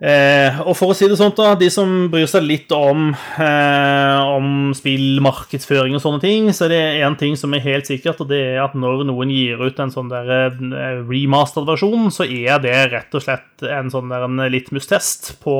Eh, 0.00 0.60
og 0.64 0.72
for 0.78 0.94
å 0.94 0.94
si 0.96 1.04
det 1.10 1.18
sånn, 1.20 1.34
da, 1.36 1.50
de 1.60 1.66
som 1.68 1.90
bryr 2.08 2.28
seg 2.30 2.46
litt 2.46 2.70
om, 2.72 3.10
eh, 3.12 4.20
om 4.32 4.70
spillmarkedsføring 4.72 5.92
og 5.98 6.00
sånne 6.00 6.22
ting, 6.22 6.48
så 6.56 6.64
er 6.64 6.72
det 6.72 6.80
én 7.04 7.16
ting 7.20 7.36
som 7.36 7.52
er 7.52 7.60
helt 7.60 7.84
sikkert, 7.84 8.22
og 8.24 8.30
det 8.30 8.40
er 8.54 8.62
at 8.64 8.72
når 8.72 9.04
noen 9.10 9.28
gir 9.28 9.60
ut 9.60 9.78
en 9.78 9.92
sånn 9.92 10.08
der 10.08 10.30
eh, 10.48 11.02
remastered 11.04 11.68
versjon, 11.68 12.08
så 12.08 12.24
er 12.24 12.62
det 12.64 12.78
rett 12.94 13.12
og 13.12 13.26
slett 13.26 13.66
en 13.68 13.92
sånn 13.92 14.08
der 14.08 14.24
en 14.24 14.40
litmus-test 14.48 15.34
på 15.44 15.56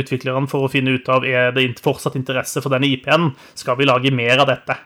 utvikleren 0.00 0.48
for 0.48 0.64
å 0.64 0.72
finne 0.72 0.96
ut 0.96 1.12
av 1.12 1.26
er 1.28 1.52
det 1.52 1.68
fortsatt 1.84 2.16
interesse 2.16 2.64
for 2.64 2.72
denne 2.72 2.88
IP-en. 2.88 3.34
Skal 3.52 3.76
vi 3.76 3.84
lage 3.84 4.14
mer 4.16 4.40
av 4.40 4.48
dette? 4.48 4.78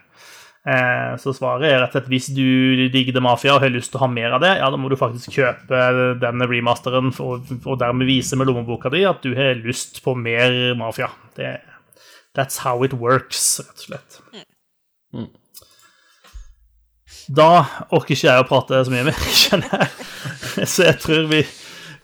Eh, 0.67 1.13
så 1.23 1.31
svaret 1.31 1.69
er 1.69 1.77
rett 1.79 1.93
og 1.93 2.01
slett 2.01 2.09
hvis 2.11 2.27
du 2.35 2.89
digger 2.91 3.15
The 3.15 3.23
Mafia 3.23 3.55
og 3.55 3.63
har 3.63 3.71
lyst 3.71 3.93
til 3.93 4.01
å 4.01 4.03
ha 4.03 4.11
mer 4.11 4.33
av 4.35 4.43
det, 4.43 4.57
ja, 4.59 4.67
da 4.73 4.81
må 4.81 4.91
du 4.91 4.97
faktisk 4.99 5.37
kjøpe 5.37 5.83
denne 6.19 6.49
remasteren 6.51 7.13
og, 7.23 7.53
og 7.63 7.79
dermed 7.79 8.11
vise 8.11 8.35
med 8.39 8.51
lommeboka 8.51 8.91
di 8.91 9.05
at 9.07 9.23
du 9.23 9.37
har 9.39 9.55
lyst 9.63 10.03
på 10.03 10.17
mer 10.19 10.75
Mafia. 10.79 11.13
Det, 11.39 11.55
that's 12.35 12.65
how 12.65 12.83
it 12.83 12.97
works, 12.99 13.61
rett 13.63 13.79
og 13.79 13.87
slett. 13.93 14.19
Mm. 15.15 15.31
Da 17.39 17.49
orker 17.95 18.17
ikke 18.17 18.27
jeg 18.27 18.43
å 18.43 18.51
prate 18.51 18.83
så 18.87 18.97
mye 18.97 19.07
mer, 19.07 19.23
kjenner 19.45 19.87
jeg. 19.87 20.67
Så 20.67 20.89
jeg 20.89 20.99
tror 21.03 21.31
vi, 21.31 21.45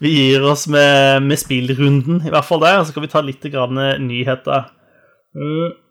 vi 0.03 0.17
gir 0.21 0.47
oss 0.47 0.69
med, 0.71 1.27
med 1.27 1.41
spillrunden, 1.41 2.23
i 2.27 2.31
hvert 2.31 2.47
fall 2.47 2.63
der. 2.63 2.85
Så 2.87 2.95
kan 2.95 3.03
vi 3.03 3.11
ta 3.11 3.27
litt 3.27 3.43
grann 3.51 3.79
nyheter. 4.07 4.71
Mm. 5.35 5.82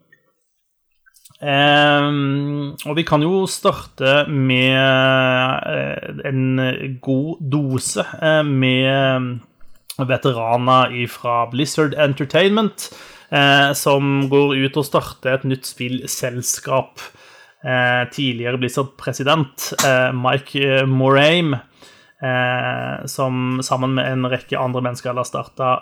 Um, 1.42 2.76
og 2.86 3.00
vi 3.00 3.02
kan 3.02 3.24
jo 3.26 3.48
starte 3.50 4.28
med 4.30 4.78
uh, 4.78 6.20
en 6.30 7.00
god 7.02 7.40
dose 7.42 8.06
uh, 8.22 8.44
med 8.46 9.40
veteraner 10.06 10.94
fra 11.10 11.48
Blizzard 11.50 11.94
Entertainment, 12.00 12.88
eh, 13.30 13.74
som 13.78 14.30
går 14.32 14.56
ut 14.64 14.78
og 14.80 14.86
starter 14.88 15.36
et 15.36 15.44
nytt 15.46 15.68
spillselskap. 15.68 17.04
tidligere 18.16 18.58
Blizzard-president 18.58 19.68
Mike 20.18 20.88
Moraim, 20.90 21.54
som 23.06 23.62
sammen 23.62 23.94
med 23.94 24.10
en 24.10 24.26
rekke 24.26 24.58
andre 24.58 24.82
mennesker 24.82 25.14
har 25.14 25.28
starta 25.30 25.76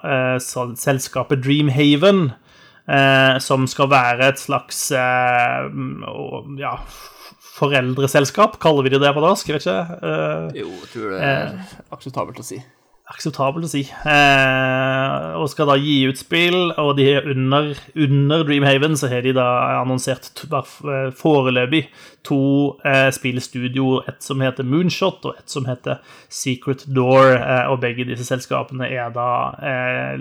selskapet 0.75 1.39
Dreamhaven. 1.45 2.33
Eh, 2.89 3.35
som 3.43 3.67
skal 3.69 3.89
være 3.91 4.31
et 4.31 4.41
slags 4.41 4.87
eh, 4.97 5.67
ja, 6.57 6.73
foreldreselskap, 7.59 8.57
kaller 8.63 8.87
vi 8.87 8.95
det 8.95 9.03
det 9.03 9.13
på 9.13 9.21
norsk? 9.23 9.51
Jeg 9.51 9.59
vet 9.59 9.67
ikke. 9.67 10.01
Eh, 10.09 10.59
jo, 10.63 10.73
jeg 10.73 10.91
tror 10.95 11.13
det 11.13 11.23
er 11.29 11.55
akseptabelt 11.93 12.41
å 12.41 12.47
si 12.49 12.61
akseptabelt 13.09 13.65
å 13.65 13.69
si. 13.71 13.81
Eh, 13.89 15.37
og 15.39 15.49
skal 15.49 15.69
da 15.71 15.75
gi 15.81 16.03
ut 16.09 16.19
spill, 16.19 16.71
og 16.77 16.93
de 16.99 17.07
er 17.15 17.29
under, 17.31 17.71
under 17.97 18.43
Dreamhaven 18.45 18.97
så 18.99 19.09
har 19.11 19.25
de 19.25 19.33
da 19.37 19.47
annonsert 19.79 20.29
to, 20.37 20.61
foreløpig 21.17 21.87
to 22.27 22.39
eh, 22.85 23.09
spillstudioer. 23.15 24.05
et 24.11 24.23
som 24.23 24.41
heter 24.45 24.67
Moonshot, 24.67 25.25
og 25.25 25.41
et 25.41 25.49
som 25.49 25.65
heter 25.69 26.03
Secret 26.29 26.85
Door. 26.85 27.33
Eh, 27.39 27.65
og 27.71 27.81
begge 27.81 28.05
disse 28.09 28.27
selskapene 28.29 28.89
er 28.89 29.09
da 29.15 29.31
eh, 29.57 30.13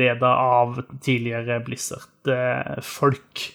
leda 0.00 0.32
av 0.40 0.80
tidligere 1.04 1.60
Blizzard-folk. 1.66 3.46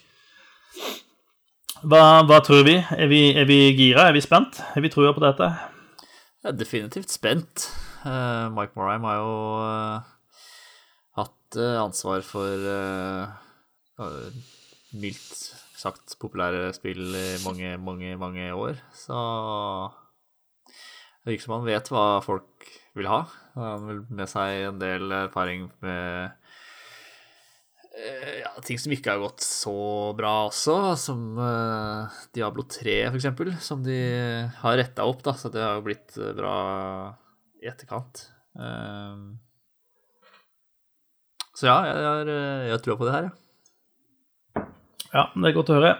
Hva, 1.80 2.06
hva, 2.28 2.42
tror 2.44 2.66
vi? 2.68 2.76
Er, 2.76 3.08
vi? 3.08 3.30
er 3.34 3.46
vi 3.48 3.62
gira? 3.72 4.10
Er 4.10 4.16
vi 4.18 4.22
spent? 4.24 4.60
Er 4.76 4.84
vi 4.84 4.92
trua 4.92 5.14
på 5.16 5.24
dette? 5.24 5.54
Jeg 6.44 6.54
er 6.54 6.60
definitivt 6.60 7.12
spent. 7.12 7.70
Uh, 8.00 8.48
Mike 8.56 8.78
Morheim 8.80 9.04
har 9.04 9.18
jo 9.20 9.32
uh, 9.60 10.04
hatt 11.20 11.58
uh, 11.60 11.82
ansvar 11.84 12.24
for 12.24 12.64
mildt 14.96 15.40
sagt 15.76 16.16
populære 16.22 16.70
spill 16.78 17.12
i 17.12 17.26
mange, 17.44 17.74
mange, 17.84 18.14
mange 18.20 18.48
år. 18.56 18.80
Så 18.96 19.20
det 21.20 21.34
virker 21.34 21.44
som 21.44 21.58
han 21.58 21.68
vet 21.68 21.92
hva 21.92 22.06
folk 22.24 22.72
vil 22.96 23.12
ha. 23.12 23.26
Han 23.60 23.88
vil 23.90 24.02
med 24.08 24.32
seg 24.32 24.70
en 24.70 24.80
del 24.80 25.12
erfaring 25.26 25.68
med 25.84 26.36
ja, 28.00 28.54
ting 28.64 28.80
som 28.80 28.94
ikke 28.96 29.12
har 29.12 29.20
gått 29.20 29.44
så 29.44 29.76
bra 30.16 30.46
også, 30.48 30.96
som 30.96 31.34
Diablo 32.32 32.64
3 32.64 33.02
f.eks., 33.10 33.28
som 33.66 33.84
de 33.84 34.00
har 34.62 34.80
retta 34.80 35.04
opp, 35.04 35.26
da, 35.26 35.36
så 35.36 35.52
det 35.52 35.66
har 35.66 35.82
jo 35.82 35.90
blitt 35.90 36.16
bra 36.38 36.56
i 37.64 37.70
etterkant. 37.72 38.26
Um, 38.54 39.38
så 41.56 41.68
ja, 41.68 41.78
jeg 41.86 42.06
har, 42.08 42.34
jeg 42.66 42.74
har 42.74 42.84
trua 42.84 43.00
på 43.00 43.08
det 43.08 43.16
her, 43.16 43.30
ja. 43.30 43.36
Ja, 45.10 45.26
det 45.34 45.50
er 45.50 45.58
godt 45.58 45.72
å 45.74 45.80
høre. 45.80 45.96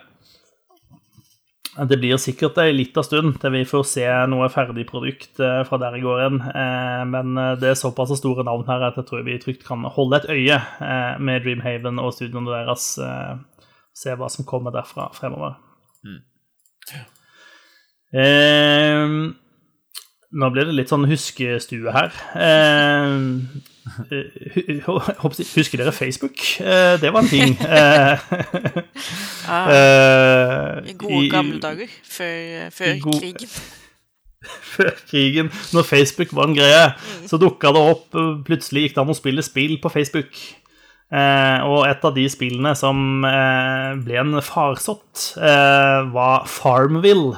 Det 1.90 1.98
blir 2.02 2.18
sikkert 2.20 2.58
ei 2.60 2.74
lita 2.74 3.02
stund 3.06 3.38
til 3.40 3.54
vi 3.54 3.62
får 3.68 3.86
se 3.88 4.06
noe 4.30 4.50
ferdig 4.52 4.84
produkt 4.90 5.40
eh, 5.44 5.62
fra 5.68 5.78
der 5.80 5.96
i 5.96 6.02
går 6.04 6.22
igjen. 6.22 6.40
Eh, 6.50 7.04
men 7.08 7.38
eh, 7.40 7.54
det 7.62 7.72
er 7.72 7.80
såpass 7.80 8.12
store 8.20 8.44
navn 8.46 8.66
her 8.68 8.90
at 8.90 8.98
jeg 9.00 9.08
tror 9.08 9.24
vi 9.28 9.38
trygt 9.42 9.64
kan 9.68 9.86
holde 9.86 10.20
et 10.20 10.28
øye 10.34 10.60
med 11.24 11.46
Dreamhaven 11.46 12.02
og 12.02 12.12
studioene 12.18 12.52
deres. 12.52 12.90
Se 13.96 14.16
hva 14.18 14.30
som 14.32 14.48
kommer 14.50 14.76
derfra 14.76 15.08
fremover. 15.16 15.56
Mm. 16.04 16.20
Eh, 18.20 19.16
nå 20.32 20.50
blir 20.54 20.68
det 20.70 20.76
litt 20.78 20.92
sånn 20.92 21.08
huskestue 21.10 21.94
her. 21.96 22.14
Eh, 22.38 23.10
husker 25.56 25.82
dere 25.82 25.94
Facebook? 25.96 26.38
Eh, 26.62 26.96
det 27.02 27.10
var 27.16 27.26
en 27.26 27.32
ting. 27.32 27.58
ah, 29.50 29.74
I 30.86 30.96
gode 31.00 31.30
gamle 31.34 31.60
dager. 31.64 31.90
Før, 32.06 32.70
før 32.76 32.96
gode, 33.08 33.20
krigen. 33.24 33.50
Før 34.74 34.94
krigen, 35.10 35.50
når 35.76 35.84
Facebook 35.84 36.32
var 36.32 36.48
en 36.48 36.56
greie, 36.56 36.86
mm. 36.94 37.26
så 37.28 37.36
dukka 37.42 37.74
det 37.76 37.82
opp 37.92 38.16
Plutselig 38.48 38.86
gikk 38.86 38.94
det 38.96 39.02
an 39.04 39.12
å 39.12 39.18
spille 39.18 39.44
spill 39.44 39.76
på 39.84 39.92
Facebook. 39.92 40.32
Eh, 41.10 41.60
og 41.66 41.88
et 41.90 42.04
av 42.06 42.14
de 42.14 42.28
spillene 42.30 42.76
som 42.78 43.26
eh, 43.26 43.98
ble 44.06 44.20
en 44.22 44.38
farsott, 44.46 45.32
eh, 45.42 46.10
var 46.14 46.46
Farmville. 46.50 47.34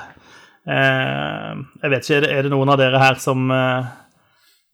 Eh, 0.61 1.61
jeg 1.81 1.93
vet 1.93 2.05
ikke, 2.05 2.29
er 2.29 2.45
det, 2.45 2.53
noen 2.53 2.69
av 2.69 2.77
dere 2.81 3.01
her 3.01 3.17
som 3.21 3.49
eh, 3.53 3.91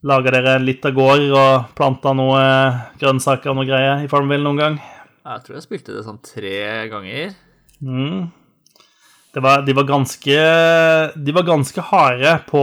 lager 0.08 0.36
dere 0.36 0.58
en 0.58 0.66
liten 0.68 0.94
gård 0.94 1.24
og 1.32 1.70
planter 1.78 2.16
noe 2.16 2.40
eh, 2.42 2.80
grønnsaker 3.00 3.52
og 3.52 3.60
noe 3.60 3.68
greier 3.68 4.04
i 4.04 4.10
Farmville 4.10 4.44
noen 4.44 4.60
gang? 4.60 4.80
Jeg 5.28 5.44
tror 5.44 5.58
jeg 5.58 5.64
spilte 5.64 5.96
det 5.96 6.04
sånn 6.04 6.20
tre 6.24 6.58
ganger. 6.92 7.32
Mm. 7.84 8.28
Det 9.32 9.42
var, 9.44 9.62
de, 9.62 9.74
var 9.76 9.84
ganske, 9.88 10.36
de 11.14 11.32
var 11.36 11.44
ganske 11.46 11.82
harde 11.90 12.34
på 12.48 12.62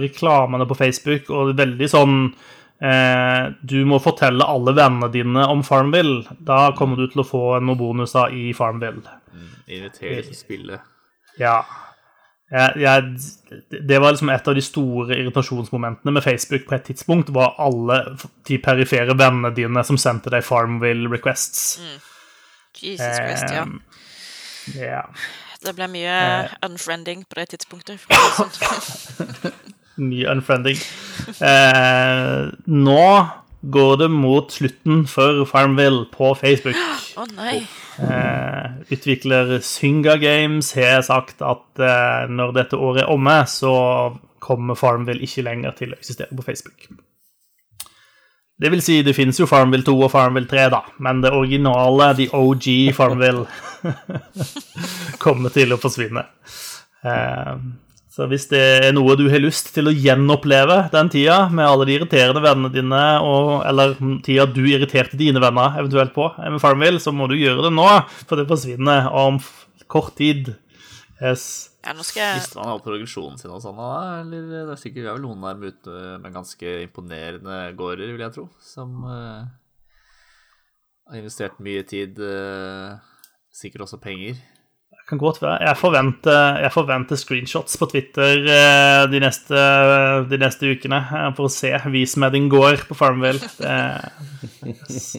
reklamene 0.00 0.66
på 0.66 0.76
Facebook, 0.78 1.28
og 1.30 1.52
veldig 1.58 1.88
sånn 1.92 2.16
eh, 2.80 3.52
Du 3.60 3.76
må 3.88 4.00
fortelle 4.02 4.48
alle 4.48 4.74
vennene 4.76 5.10
dine 5.12 5.44
om 5.52 5.62
Farmville. 5.66 6.36
Da 6.40 6.72
kommer 6.76 7.00
du 7.00 7.06
til 7.12 7.24
å 7.24 7.28
få 7.28 7.44
noen 7.60 7.78
bonuser 7.78 8.32
i 8.32 8.48
Farmville. 8.56 9.04
Mm, 9.32 9.52
de 9.68 9.82
til 9.98 10.32
å 10.32 10.38
spille. 10.38 10.80
Ja. 11.40 11.60
Jeg, 12.54 12.82
jeg, 12.84 13.62
det 13.88 13.98
var 13.98 14.14
liksom 14.14 14.30
et 14.30 14.48
av 14.50 14.54
de 14.54 14.62
store 14.62 15.16
irritasjonsmomentene 15.16 16.12
med 16.14 16.22
Facebook 16.22 16.68
på 16.68 16.76
et 16.76 16.84
tidspunkt, 16.86 17.32
var 17.34 17.56
alle 17.58 18.00
de 18.46 18.58
perifere 18.62 19.16
vennene 19.18 19.50
dine 19.56 19.82
som 19.86 19.98
sendte 19.98 20.30
deg 20.30 20.44
Farmville 20.46 21.10
requests. 21.10 21.80
Jesus 22.78 23.16
Christ, 23.18 23.50
ja. 23.50 23.66
Yeah. 24.74 25.26
Det 25.64 25.72
ble 25.76 25.88
mye 25.88 26.16
unfriending 26.64 27.24
på 27.28 27.40
det 27.40 27.54
tidspunktet. 27.54 28.04
sånn. 28.36 29.54
Mye 30.10 30.26
unfriending. 30.32 30.78
Eh, 31.38 32.50
nå 32.66 33.04
går 33.74 33.96
det 34.02 34.10
mot 34.10 34.52
slutten 34.52 35.04
for 35.08 35.44
Farmville 35.48 36.04
på 36.12 36.34
Facebook. 36.38 36.78
Å 37.16 37.26
nei. 37.32 37.56
Eh, 37.62 37.83
utvikler 38.90 39.58
Synga 39.64 40.16
Games 40.16 40.72
har 40.74 41.02
sagt 41.06 41.42
at 41.44 41.82
eh, 41.82 42.26
når 42.30 42.54
dette 42.56 42.78
året 42.78 43.04
er 43.04 43.12
omme, 43.12 43.38
så 43.50 43.74
kommer 44.44 44.78
Farmville 44.78 45.24
ikke 45.24 45.44
lenger 45.46 45.76
til 45.78 45.94
å 45.94 45.98
eksistere 45.98 46.36
på 46.36 46.44
Facebook. 46.46 46.88
Det 48.54 48.70
vil 48.70 48.82
si, 48.84 49.00
det 49.02 49.16
finnes 49.16 49.38
jo 49.40 49.48
Farmville 49.50 49.86
2 49.86 49.94
og 50.06 50.12
Farmville 50.12 50.46
3, 50.50 50.66
da, 50.70 50.82
men 51.02 51.22
det 51.24 51.32
originale, 51.34 52.12
the 52.14 52.28
OG 52.38 52.68
Farmville, 52.94 53.46
kommer 55.24 55.54
til 55.54 55.74
å 55.74 55.80
forsvinne. 55.82 56.22
Eh, 57.04 57.56
så 58.14 58.28
hvis 58.30 58.44
det 58.52 58.60
er 58.86 58.92
noe 58.94 59.16
du 59.18 59.24
har 59.32 59.42
lyst 59.42 59.72
til 59.74 59.90
å 59.90 59.94
gjenoppleve 59.94 60.76
den 60.92 61.08
tida, 61.10 61.48
med 61.50 61.66
alle 61.66 61.86
de 61.88 61.96
irriterende 61.96 62.42
vennene 62.44 62.70
dine, 62.70 63.00
og, 63.26 63.56
eller 63.66 63.96
tida 64.22 64.44
du 64.46 64.60
irriterte 64.70 65.18
dine 65.18 65.42
venner 65.42 65.80
eventuelt 65.80 66.14
på 66.14 66.28
med 66.38 66.60
Farmville, 66.62 67.02
så 67.02 67.10
må 67.10 67.26
du 67.26 67.34
gjøre 67.34 67.66
det 67.66 67.72
nå, 67.74 67.88
for 68.28 68.38
det 68.38 68.46
forsvinner 68.52 69.08
om 69.10 69.40
f- 69.42 69.64
kort 69.90 70.14
tid. 70.20 70.52
Yes. 71.18 71.72
Ja, 71.84 71.92
nå 71.94 72.02
skal 72.06 72.22
jeg 72.22 72.38
Mister 72.38 72.58
man 72.62 72.70
all 72.72 72.80
progresjonen 72.86 73.36
sin 73.38 73.52
og 73.52 73.60
sånn? 73.62 73.76
Eller 74.22 74.46
det 74.48 74.62
er 74.72 74.78
sikkert 74.80 75.02
vi 75.02 75.08
har 75.10 75.18
vel 75.18 75.26
noen 75.26 75.42
der 75.44 75.58
med 75.60 75.74
ute 75.74 76.06
med 76.22 76.32
ganske 76.38 76.72
imponerende 76.86 77.58
gårder, 77.78 78.14
vil 78.14 78.24
jeg 78.24 78.34
tro, 78.38 78.46
som 78.64 78.94
uh, 79.04 79.42
har 81.10 81.18
investert 81.20 81.58
mye 81.62 81.82
tid, 81.90 82.18
uh, 82.22 82.94
sikkert 83.54 83.84
også 83.88 84.00
penger. 84.02 84.38
Kan 85.08 85.20
godt 85.20 85.42
være. 85.42 85.58
Jeg 85.68 85.76
forventer, 85.76 86.60
jeg 86.64 86.72
forventer 86.72 87.20
screenshots 87.20 87.76
på 87.76 87.90
Twitter 87.92 88.46
eh, 88.48 89.02
de, 89.12 89.20
neste, 89.20 89.66
de 90.30 90.40
neste 90.40 90.70
ukene 90.72 91.02
eh, 91.04 91.28
for 91.36 91.50
å 91.50 91.52
se 91.52 91.74
Vis 91.92 92.16
meg 92.16 92.38
gård 92.52 92.86
på 92.88 92.96
Farmville. 92.96 93.44
Yes. 94.64 95.14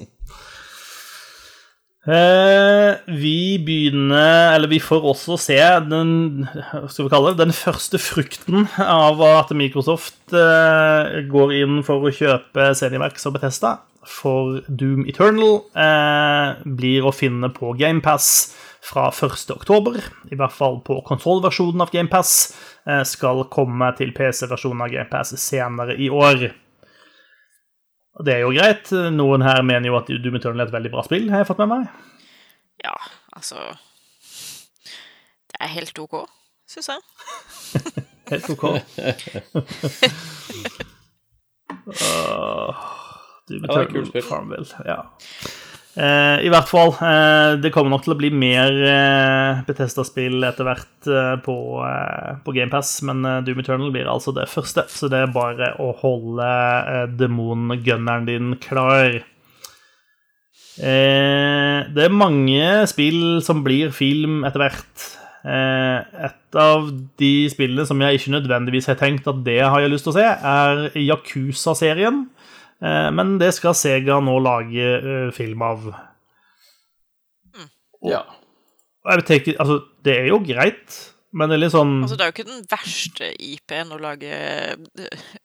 Eh, 2.05 2.95
vi 3.17 3.57
begynner 3.65 4.53
Eller 4.53 4.69
vi 4.69 4.77
får 4.77 5.07
også 5.09 5.39
se 5.41 5.57
den 5.89 6.45
skal 6.85 7.07
vi 7.07 7.09
kalle 7.09 7.31
det, 7.31 7.39
den 7.39 7.53
første 7.55 7.97
frukten 7.97 8.67
av 8.77 9.23
at 9.25 9.49
Microsoft 9.57 10.35
eh, 10.37 11.23
går 11.31 11.55
inn 11.63 11.79
for 11.87 12.05
å 12.05 12.13
kjøpe 12.13 12.67
Zenimax 12.77 13.25
og 13.25 13.39
Betesta 13.39 13.71
For 14.05 14.59
Doom 14.69 15.07
Eternal 15.09 15.63
eh, 15.73 16.61
blir 16.77 17.09
å 17.09 17.15
finne 17.15 17.49
på 17.49 17.73
GamePass 17.81 18.29
fra 18.85 19.07
1. 19.09 19.51
oktober. 19.55 19.97
I 20.31 20.37
hvert 20.37 20.53
fall 20.53 20.79
på 20.85 20.99
kontrollversjonen 21.07 21.81
av 21.81 21.91
GamePass. 21.93 22.31
Eh, 22.85 23.03
skal 23.07 23.43
komme 23.53 23.89
til 23.97 24.13
PC-versjonen 24.13 24.85
av 24.85 24.91
GamePass 24.93 25.33
senere 25.41 25.97
i 25.97 26.09
år. 26.13 26.45
Og 28.15 28.25
det 28.27 28.33
er 28.35 28.41
jo 28.45 28.53
greit. 28.55 28.91
Noen 29.15 29.41
her 29.45 29.63
mener 29.65 29.89
jo 29.89 29.97
at 29.99 30.07
Doom 30.07 30.37
Eternal 30.39 30.61
er 30.63 30.69
et 30.69 30.77
veldig 30.77 30.91
bra 30.93 31.01
spill, 31.07 31.25
har 31.33 31.39
jeg 31.41 31.49
fått 31.49 31.61
med 31.65 31.71
meg. 31.73 31.83
Ja, 32.83 32.95
altså 33.33 33.57
Det 35.49 35.57
er 35.63 35.69
helt 35.73 35.99
OK, 35.99 36.15
syns 36.69 36.89
jeg. 36.91 37.01
Helt 38.25 38.49
OK. 38.49 38.63
uh, 38.65 38.79
Doom 43.45 43.61
Ja, 43.61 43.69
det 43.69 43.81
er 43.81 43.91
kult 43.91 44.09
Eternal 44.09 44.09
spill. 44.09 44.25
Farmville. 44.29 44.69
Ja. 44.87 44.99
Eh, 45.95 46.41
I 46.43 46.49
hvert 46.51 46.67
fall. 46.67 46.91
Eh, 46.99 47.53
det 47.63 47.71
kommer 47.71 47.93
nok 47.93 48.03
til 48.03 48.15
å 48.15 48.17
bli 48.19 48.27
mer 48.35 48.73
eh, 48.83 49.61
Bethesda-spill 49.67 50.43
etter 50.43 50.67
hvert 50.67 51.07
eh, 51.07 51.35
på, 51.45 51.55
eh, 51.87 52.33
på 52.43 52.55
GamePass, 52.57 52.97
men 53.07 53.23
Doom 53.47 53.61
Eternal 53.63 53.93
blir 53.95 54.09
altså 54.11 54.33
det 54.35 54.49
første, 54.51 54.83
så 54.91 55.07
det 55.11 55.21
er 55.23 55.31
bare 55.35 55.71
å 55.79 55.93
holde 56.01 56.49
eh, 56.49 57.05
demongunneren 57.15 58.27
din 58.27 58.57
klar. 58.63 59.21
Det 60.75 62.03
er 62.03 62.11
mange 62.11 62.65
spill 62.91 63.39
som 63.39 63.61
blir 63.63 63.93
film 63.95 64.41
etter 64.43 64.59
hvert. 64.59 65.05
Et 65.47 66.57
av 66.59 66.89
de 67.21 67.29
spillene 67.47 67.85
som 67.87 68.01
jeg 68.03 68.19
ikke 68.19 68.33
nødvendigvis 68.33 68.89
har 68.91 68.97
tenkt 68.99 69.29
at 69.31 69.39
det 69.45 69.61
har 69.63 69.79
jeg 69.79 69.93
lyst 69.93 70.03
til 70.09 70.11
å 70.11 70.17
se, 70.17 70.25
er 70.27 70.99
Yakuza-serien. 70.99 72.25
Eh, 72.83 73.09
men 73.15 73.37
det 73.41 73.51
skal 73.55 73.73
Sega 73.77 74.15
nå 74.23 74.35
lage 74.43 74.85
eh, 74.97 75.29
film 75.35 75.61
av. 75.65 75.77
Ja. 78.05 78.21
Og 79.05 79.09
Jeg 79.13 79.25
tenker, 79.29 79.53
altså, 79.61 79.75
det 80.05 80.13
er 80.19 80.27
jo 80.31 80.37
greit, 80.45 80.89
men 81.35 81.49
det 81.49 81.55
er 81.57 81.61
litt 81.65 81.73
sånn 81.73 81.93
Altså, 82.03 82.15
det 82.17 82.23
er 82.25 82.29
jo 82.29 82.35
ikke 82.35 82.51
den 82.51 82.65
verste 82.69 83.25
IP-en 83.47 83.93
å 83.95 83.97
lage 84.01 84.29
eh, 84.29 84.75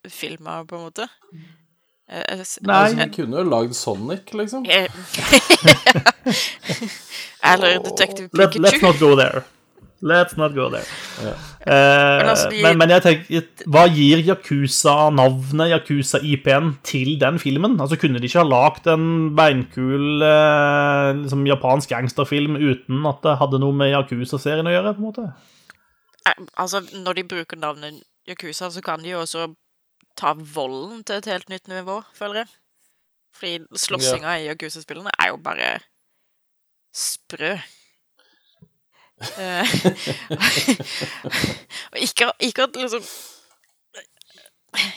film 0.09 0.45
av, 0.51 0.61
på 0.69 0.75
en 0.79 0.85
måte. 0.89 1.05
Eh, 2.11 2.21
Nei. 2.35 2.41
Altså, 2.41 2.97
vi 2.99 3.07
kunne 3.15 3.35
jo 3.41 3.45
lagd 3.49 3.73
Sonic, 3.79 4.25
liksom. 4.37 4.63
Eller 7.51 7.71
Detective 7.85 8.29
Let, 8.37 8.55
let's 8.61 8.83
not 8.83 8.97
go 9.01 9.15
there. 9.17 9.41
Let's 10.03 10.33
not 10.39 10.55
go 10.57 10.71
there. 10.73 10.87
Ja. 11.21 11.33
Eh, 11.69 12.29
altså, 12.31 12.49
de- 12.51 12.63
men, 12.65 12.79
men 12.81 12.89
jeg 12.89 13.03
tenker, 13.05 13.43
hva 13.69 13.83
gir 13.93 14.23
Yakuza-navnet, 14.25 15.69
Yakuza-IP-en, 15.75 16.71
til 16.89 17.19
den 17.21 17.39
filmen? 17.39 17.75
Altså, 17.81 17.99
Kunne 18.01 18.19
de 18.19 18.25
ikke 18.31 18.41
ha 18.41 18.47
lagd 18.49 18.87
en 18.89 19.35
beinkul 19.37 20.23
eh, 20.25 21.11
liksom, 21.21 21.45
japansk 21.51 21.93
gangsterfilm 21.93 22.57
uten 22.57 23.05
at 23.11 23.21
det 23.27 23.37
hadde 23.43 23.61
noe 23.61 23.77
med 23.77 23.93
Yakuza-serien 23.93 24.67
å 24.67 24.73
gjøre? 24.73 24.95
på 24.97 25.03
en 25.05 25.09
måte? 25.11 25.27
Eh, 26.27 26.41
Altså, 26.57 26.81
når 27.05 27.13
de 27.21 27.25
bruker 27.35 27.61
navnet 27.61 28.01
Yakuza, 28.29 28.71
så 28.73 28.81
kan 28.85 29.03
de 29.05 29.13
jo 29.13 29.21
også 29.21 29.51
ta 30.17 30.33
volden 30.33 31.05
til 31.05 31.17
et 31.21 31.29
helt 31.29 31.49
nytt 31.53 31.69
nivå, 31.69 32.01
føler 32.17 32.43
jeg. 32.45 32.49
Fordi 33.37 33.59
slåssinga 33.77 34.39
i 34.41 34.49
Yakuza-spillene 34.49 35.13
er 35.21 35.29
jo 35.35 35.37
bare 35.45 35.75
sprø. 36.95 37.53
Eh, 39.21 39.75
Og 41.93 41.99
ikke, 42.01 42.31
ikke 42.47 42.67
at 42.69 42.79
liksom 42.81 43.05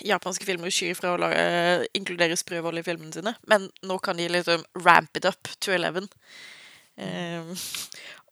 Japanske 0.05 0.45
filmer 0.45 0.71
skyr 0.73 0.93
fra 0.97 1.15
å 1.15 1.19
lage, 1.19 1.43
inkludere 1.97 2.37
sprøvold 2.37 2.79
i 2.79 2.85
filmene 2.85 3.15
sine, 3.15 3.33
men 3.49 3.65
nå 3.87 3.97
kan 4.05 4.19
de 4.19 4.29
liksom 4.29 4.61
ramp 4.85 5.17
it 5.17 5.25
up 5.25 5.49
to 5.57 5.73
11. 5.73 6.07
Eh, 7.01 7.53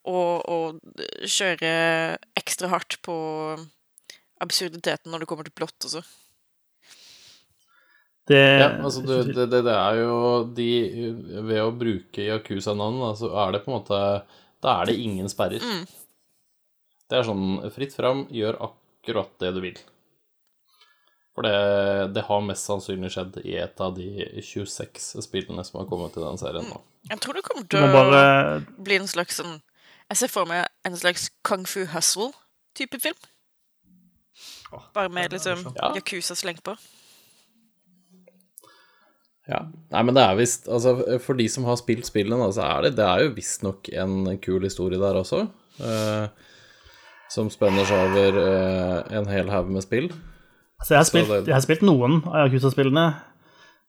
og, 0.06 0.42
og 0.46 0.80
kjøre 1.26 1.72
ekstra 2.38 2.70
hardt 2.70 2.98
på 3.02 3.16
absurditeten 4.42 5.10
når 5.10 5.22
det 5.22 5.30
kommer 5.30 5.46
til 5.46 5.56
plott 5.58 5.88
også. 5.88 6.02
Det, 8.30 8.38
Ja, 8.38 8.68
altså 8.78 9.02
du, 9.02 9.16
det, 9.26 9.48
det, 9.50 9.64
det 9.66 9.72
er 9.74 9.96
jo 9.98 10.18
de 10.54 10.66
Ved 11.42 11.58
å 11.58 11.72
bruke 11.74 12.22
Yakuza-navn, 12.22 13.00
så 13.00 13.08
altså 13.08 13.30
er 13.34 13.50
det 13.50 13.60
på 13.64 13.72
en 13.72 13.80
måte 13.80 13.98
Da 14.62 14.76
er 14.80 14.90
det 14.90 14.98
ingen 15.02 15.28
sperrer. 15.30 15.62
Mm. 15.62 15.86
Det 17.10 17.18
er 17.18 17.26
sånn 17.26 17.48
fritt 17.74 17.96
fram, 17.96 18.26
gjør 18.32 18.60
akkurat 18.68 19.32
det 19.42 19.50
du 19.56 19.60
vil. 19.64 19.80
For 21.32 21.46
det, 21.46 22.12
det 22.12 22.26
har 22.28 22.44
mest 22.44 22.68
sannsynlig 22.68 23.10
skjedd 23.14 23.38
i 23.42 23.56
et 23.60 23.80
av 23.80 23.94
de 23.96 24.06
26 24.44 25.22
spillene 25.24 25.64
som 25.64 25.80
har 25.80 25.88
kommet 25.88 26.12
til 26.14 26.24
den 26.26 26.40
serien 26.40 26.68
nå. 26.68 26.80
Jeg 27.08 27.20
tror 27.24 27.38
det 27.38 27.44
kommer 27.46 27.68
til 27.72 27.82
å 27.82 27.92
bare 27.92 28.24
bli 28.78 29.00
en 29.00 29.08
slags 29.10 29.40
sånn 29.40 29.56
Jeg 30.12 30.20
ser 30.20 30.30
for 30.30 30.46
meg 30.46 30.68
en 30.86 30.94
slags 31.00 31.30
kung 31.42 31.64
fu 31.66 31.86
hustle-type 31.88 33.00
film. 33.02 33.16
Bare 34.94 35.08
med 35.12 35.32
liksom 35.32 35.64
Ja. 35.74 35.94
Yakuza 35.96 36.36
slengt 36.36 36.62
på. 36.62 36.76
Ja. 39.52 39.58
Nei, 39.92 40.02
men 40.08 40.16
det 40.16 40.22
er 40.24 40.36
visst 40.38 40.68
Altså, 40.72 40.94
for 41.20 41.36
de 41.36 41.44
som 41.52 41.66
har 41.68 41.76
spilt 41.80 42.06
spillene, 42.08 42.46
så 42.56 42.62
er 42.64 42.86
det 42.86 42.94
Det 42.96 43.04
er 43.04 43.24
jo 43.26 43.32
visstnok 43.36 43.90
en 44.00 44.14
kul 44.40 44.64
historie 44.64 45.00
der 45.02 45.18
også. 45.20 45.42
eh, 45.82 46.28
som 47.32 47.48
spenner 47.52 47.84
seg 47.88 47.96
over 48.10 48.38
eh, 48.42 49.16
en 49.18 49.28
hel 49.32 49.48
haug 49.52 49.68
med 49.72 49.84
spill. 49.84 50.10
Altså, 50.80 50.94
jeg 50.94 50.98
har 50.98 51.06
spilt, 51.08 51.28
det- 51.32 51.46
jeg 51.48 51.54
har 51.56 51.62
spilt 51.64 51.84
noen 51.86 52.18
av 52.28 52.46
Yakuza-spillene, 52.48 53.04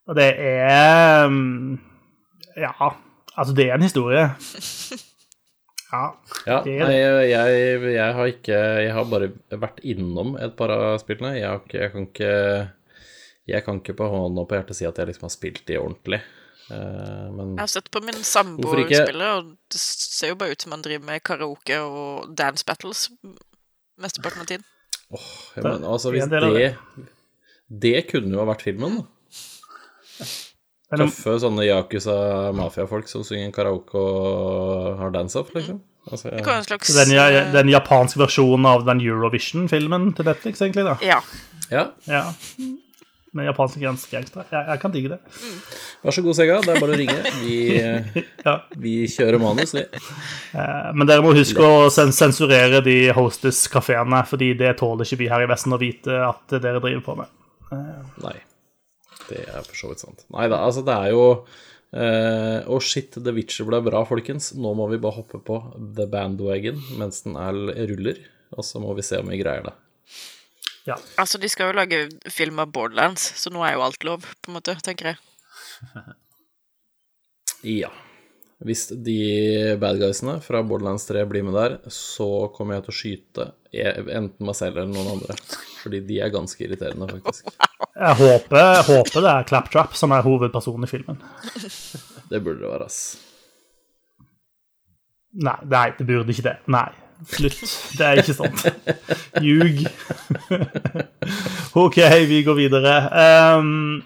og 0.08 0.16
det 0.16 0.30
er 0.40 1.28
mm, 1.28 1.80
Ja, 2.58 2.72
altså, 3.38 3.54
det 3.58 3.70
er 3.70 3.76
en 3.76 3.88
historie. 3.88 4.30
Ja. 5.94 6.08
Ja, 6.48 6.56
Det 6.66 6.74
er 6.82 6.88
nei, 6.90 7.28
jeg, 7.30 7.82
jeg 7.94 8.14
har 8.18 8.26
ikke 8.32 8.56
Jeg 8.82 8.94
har 8.96 9.04
bare 9.12 9.28
vært 9.62 9.82
innom 9.86 10.32
et 10.42 10.56
par 10.58 10.72
av 10.74 10.96
spillene. 11.04 11.36
Jeg, 11.38 11.46
har 11.52 11.60
ikke, 11.62 11.82
jeg 11.84 11.92
kan 11.94 12.08
ikke 12.08 12.32
Jeg 13.50 13.66
kan 13.66 13.82
ikke 13.82 13.96
på 14.00 14.08
hånda 14.08 14.46
på 14.48 14.56
hjertet 14.56 14.78
si 14.80 14.88
at 14.88 15.00
jeg 15.00 15.10
liksom 15.10 15.28
har 15.28 15.34
spilt 15.34 15.66
de 15.68 15.80
ordentlig. 15.80 16.22
Eh, 16.72 17.26
men 17.36 17.56
Jeg 17.58 17.64
har 17.66 17.72
sett 17.74 17.90
på 17.92 18.02
min 18.06 18.22
samboer 18.24 18.86
spille, 18.88 19.32
og 19.38 19.50
det 19.74 19.82
ser 19.82 20.32
jo 20.32 20.38
bare 20.40 20.56
ut 20.56 20.64
som 20.64 20.76
han 20.76 20.86
driver 20.86 21.10
med 21.10 21.24
karaoke 21.28 21.80
og 21.84 22.30
dance 22.40 22.64
battles 22.68 23.10
mesteparten 24.00 24.46
av 24.46 24.50
tiden. 24.54 24.70
Åh, 25.14 25.26
oh, 25.60 25.92
altså, 25.92 26.14
hvis 26.14 26.26
det, 26.32 26.40
det 26.42 26.70
Det 27.68 28.00
kunne 28.10 28.34
jo 28.34 28.42
ha 28.42 28.48
vært 28.50 28.64
filmen, 28.66 29.02
da. 29.02 30.26
Tøffe 30.94 31.36
sånne 31.42 31.66
Yakuza-mafiafolk 31.66 33.10
som 33.10 33.26
synger 33.26 33.52
karaoke 33.54 33.98
og 33.98 35.00
har 35.00 35.14
dance-off, 35.14 35.50
liksom. 35.56 35.82
Altså, 36.12 36.30
Det 36.30 36.44
kan 36.46 36.60
en 36.60 36.68
slags 36.68 36.94
den, 36.96 37.14
eh, 37.18 37.52
den 37.54 37.72
japanske 37.72 38.20
versjonen 38.20 38.68
av 38.70 38.86
den 38.86 39.02
Eurovision-filmen 39.02 40.12
til 40.16 40.28
Netflix, 40.28 40.62
egentlig, 40.62 40.86
da. 40.86 40.98
Ja. 41.02 41.20
ja. 41.72 41.86
Ja. 42.08 42.24
Med 43.34 43.48
japanske 43.50 43.82
gangster. 43.82 44.46
Jeg, 44.52 44.66
jeg 44.70 44.80
kan 44.84 44.92
digge 44.94 45.10
det. 45.16 45.18
Vær 46.06 46.14
så 46.14 46.22
god, 46.22 46.36
Sega. 46.38 46.60
Det 46.62 46.76
er 46.76 46.82
bare 46.84 46.94
å 46.94 47.00
ringe. 47.00 47.16
Vi, 47.42 47.56
Ja. 48.46 48.54
vi 48.78 48.94
kjører 49.10 49.42
manus, 49.42 49.74
vi. 49.74 49.82
Eh, 49.90 50.90
Men 50.94 51.10
dere 51.10 51.24
må 51.26 51.32
huske 51.34 51.66
å 51.66 51.88
sen 51.94 52.14
sensurere 52.14 52.84
de 52.86 52.98
hostess-kafeene, 53.18 54.22
fordi 54.30 54.52
det 54.60 54.76
tåler 54.84 55.08
ikke 55.10 55.22
vi 55.24 55.30
her 55.34 55.46
i 55.46 55.50
Vesten 55.50 55.74
å 55.74 55.82
vite 55.82 56.20
at 56.28 56.54
dere 56.60 56.78
driver 56.84 57.02
på 57.08 57.16
med. 57.24 57.34
Nei. 58.22 58.36
Det 59.32 59.42
er 59.50 59.64
for 59.66 59.78
så 59.80 59.90
vidt 59.94 60.04
sant. 60.06 60.26
Nei 60.36 60.46
da, 60.52 60.62
altså, 60.68 60.86
det 60.86 60.94
er 61.08 61.14
jo 61.16 61.28
Uh, 61.94 62.66
Å, 62.74 62.80
shit, 62.82 63.14
The 63.22 63.30
Witcher 63.36 63.68
ble 63.70 63.78
bra, 63.86 64.00
folkens. 64.10 64.48
Nå 64.58 64.72
må 64.74 64.88
vi 64.90 64.98
bare 64.98 65.14
hoppe 65.20 65.38
på 65.46 65.60
The 65.94 66.08
Bandwagon 66.10 66.80
mens 66.98 67.20
den 67.22 67.36
er 67.38 67.54
ruller, 67.86 68.18
og 68.58 68.66
så 68.66 68.82
må 68.82 68.96
vi 68.98 69.06
se 69.06 69.20
om 69.22 69.30
vi 69.30 69.38
greier 69.38 69.62
det. 69.68 69.74
Ja. 70.88 70.98
Altså, 71.22 71.40
de 71.40 71.48
skal 71.52 71.70
jo 71.72 71.78
lage 71.78 72.00
film 72.32 72.60
av 72.60 72.72
Borderlands, 72.76 73.24
så 73.40 73.52
nå 73.54 73.64
er 73.64 73.78
jo 73.78 73.86
alt 73.86 74.04
lov, 74.04 74.26
på 74.44 74.52
en 74.52 74.58
måte, 74.60 74.76
tenker 74.86 75.14
jeg. 75.14 75.22
Ja. 77.64 77.88
Hvis 78.64 78.90
de 78.92 79.14
bad 79.80 79.98
guysene 80.00 80.34
fra 80.44 80.60
Borderlands 80.68 81.06
3 81.08 81.22
blir 81.28 81.44
med 81.48 81.56
der, 81.56 81.78
så 81.92 82.28
kommer 82.56 82.76
jeg 82.78 82.84
til 82.86 82.92
å 82.94 82.96
skyte 82.98 83.46
e- 83.72 84.16
enten 84.18 84.48
meg 84.48 84.56
selv 84.60 84.82
eller 84.82 84.92
noen 84.92 85.14
andre. 85.18 85.36
Fordi 85.82 86.00
de 86.08 86.20
er 86.24 86.32
ganske 86.32 86.64
irriterende, 86.64 87.08
faktisk. 87.12 87.48
Jeg 88.04 88.18
håper, 88.20 88.80
håper 88.88 89.22
det 89.24 89.32
er 89.32 89.48
Claptrap 89.48 89.96
som 89.96 90.12
er 90.16 90.24
hovedpersonen 90.26 90.88
i 90.88 90.90
filmen. 90.90 91.20
Det 92.32 92.40
burde 92.42 92.64
det 92.64 92.72
være, 92.72 92.88
ass. 92.88 93.02
Nei, 95.44 95.56
nei, 95.70 95.84
det 96.00 96.08
burde 96.10 96.34
ikke 96.34 96.46
det. 96.48 96.56
Nei. 96.74 96.88
Slutt. 97.30 97.62
Det 97.98 98.06
er 98.08 98.22
ikke 98.22 98.36
sant. 98.36 98.66
Ljug. 99.44 99.86
OK, 101.84 102.00
vi 102.28 102.44
går 102.44 102.58
videre. 102.58 102.98
Um, 103.60 104.04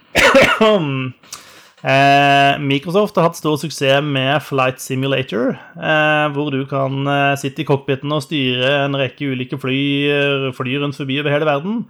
Microsoft 2.67 3.15
har 3.15 3.29
hatt 3.29 3.37
stor 3.37 3.57
suksess 3.61 4.01
med 4.03 4.41
Flight 4.43 4.81
Simulator, 4.81 5.53
eh, 5.77 6.25
hvor 6.33 6.49
du 6.51 6.65
kan 6.65 7.05
eh, 7.07 7.37
sitte 7.37 7.61
i 7.61 7.67
cockpiten 7.67 8.11
og 8.11 8.23
styre 8.25 8.85
en 8.87 8.97
rekke 8.97 9.29
ulike 9.29 9.59
fly, 9.61 10.51
fly 10.57 10.77
rundt 10.81 10.97
forbi 10.97 11.19
over 11.21 11.31
hele 11.31 11.47
verden. 11.47 11.83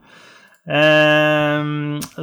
Eh, 0.67 1.63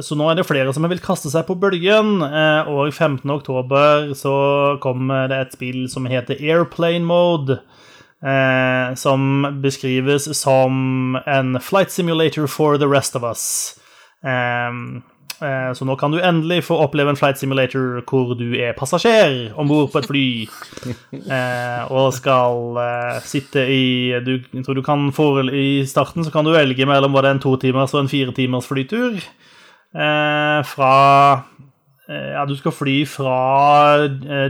så 0.05 0.17
nå 0.17 0.29
er 0.29 0.37
det 0.37 0.45
flere 0.47 0.73
som 0.77 0.85
vil 0.87 1.01
kaste 1.03 1.31
seg 1.33 1.47
på 1.49 1.57
bølgen, 1.57 2.21
og 2.21 2.93
15. 2.93 3.25
oktober 3.33 4.13
så 4.17 4.35
kommer 4.83 5.27
det 5.31 5.41
et 5.41 5.57
spill 5.57 5.87
som 5.91 6.05
heter 6.09 6.39
Airplane 6.39 7.05
Mode. 7.07 7.59
Eh, 8.25 8.93
som 8.97 9.43
beskrives 9.61 10.25
som 10.39 11.17
en 11.27 11.59
flight 11.61 11.91
simulator 11.91 12.47
for 12.47 12.77
the 12.77 12.87
rest 12.87 13.15
of 13.15 13.23
us. 13.23 13.75
Eh, 14.25 14.71
eh, 15.47 15.73
så 15.73 15.85
nå 15.85 15.95
kan 15.99 16.11
du 16.11 16.17
endelig 16.17 16.63
få 16.65 16.79
oppleve 16.87 17.13
en 17.13 17.19
flight 17.19 17.37
simulator 17.37 18.01
hvor 18.09 18.33
du 18.39 18.55
er 18.57 18.73
passasjer 18.73 19.53
om 19.53 19.69
bord 19.69 19.91
på 19.93 20.01
et 20.01 20.09
fly. 20.09 20.27
Eh, 21.25 21.91
og 21.93 22.13
skal 22.13 22.77
eh, 22.81 23.21
sitte 23.25 23.63
i 23.71 24.13
du, 24.21 24.35
du 24.53 24.81
kan 24.85 25.07
få 25.15 25.47
I 25.49 25.85
starten 25.89 26.25
så 26.25 26.31
kan 26.33 26.45
du 26.45 26.51
velge 26.53 26.85
mellom 26.85 27.15
både 27.15 27.31
en 27.33 27.41
to 27.41 27.55
timers 27.61 27.95
og 27.95 28.03
en 28.03 28.11
fire 28.11 28.33
timers 28.35 28.67
flytur. 28.69 29.17
Eh, 29.95 30.59
fra 30.65 30.95
Ja, 32.05 32.43
du 32.45 32.53
skal 32.53 32.69
fly 32.75 32.99
fra 33.09 33.37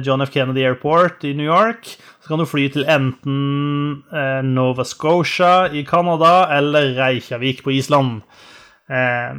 John 0.04 0.22
F. 0.26 0.34
Kennedy 0.34 0.66
Airport 0.68 1.24
i 1.24 1.32
New 1.32 1.48
York. 1.48 1.94
Så 2.26 2.32
kan 2.32 2.42
du 2.42 2.48
fly 2.50 2.64
til 2.74 2.88
enten 2.90 4.02
eh, 4.10 4.42
Nova 4.42 4.82
Scotia 4.82 5.68
i 5.70 5.84
Canada 5.86 6.48
eller 6.58 6.96
Reykjavik 6.98 7.62
på 7.62 7.76
Island. 7.78 8.24
Eh, 8.90 9.38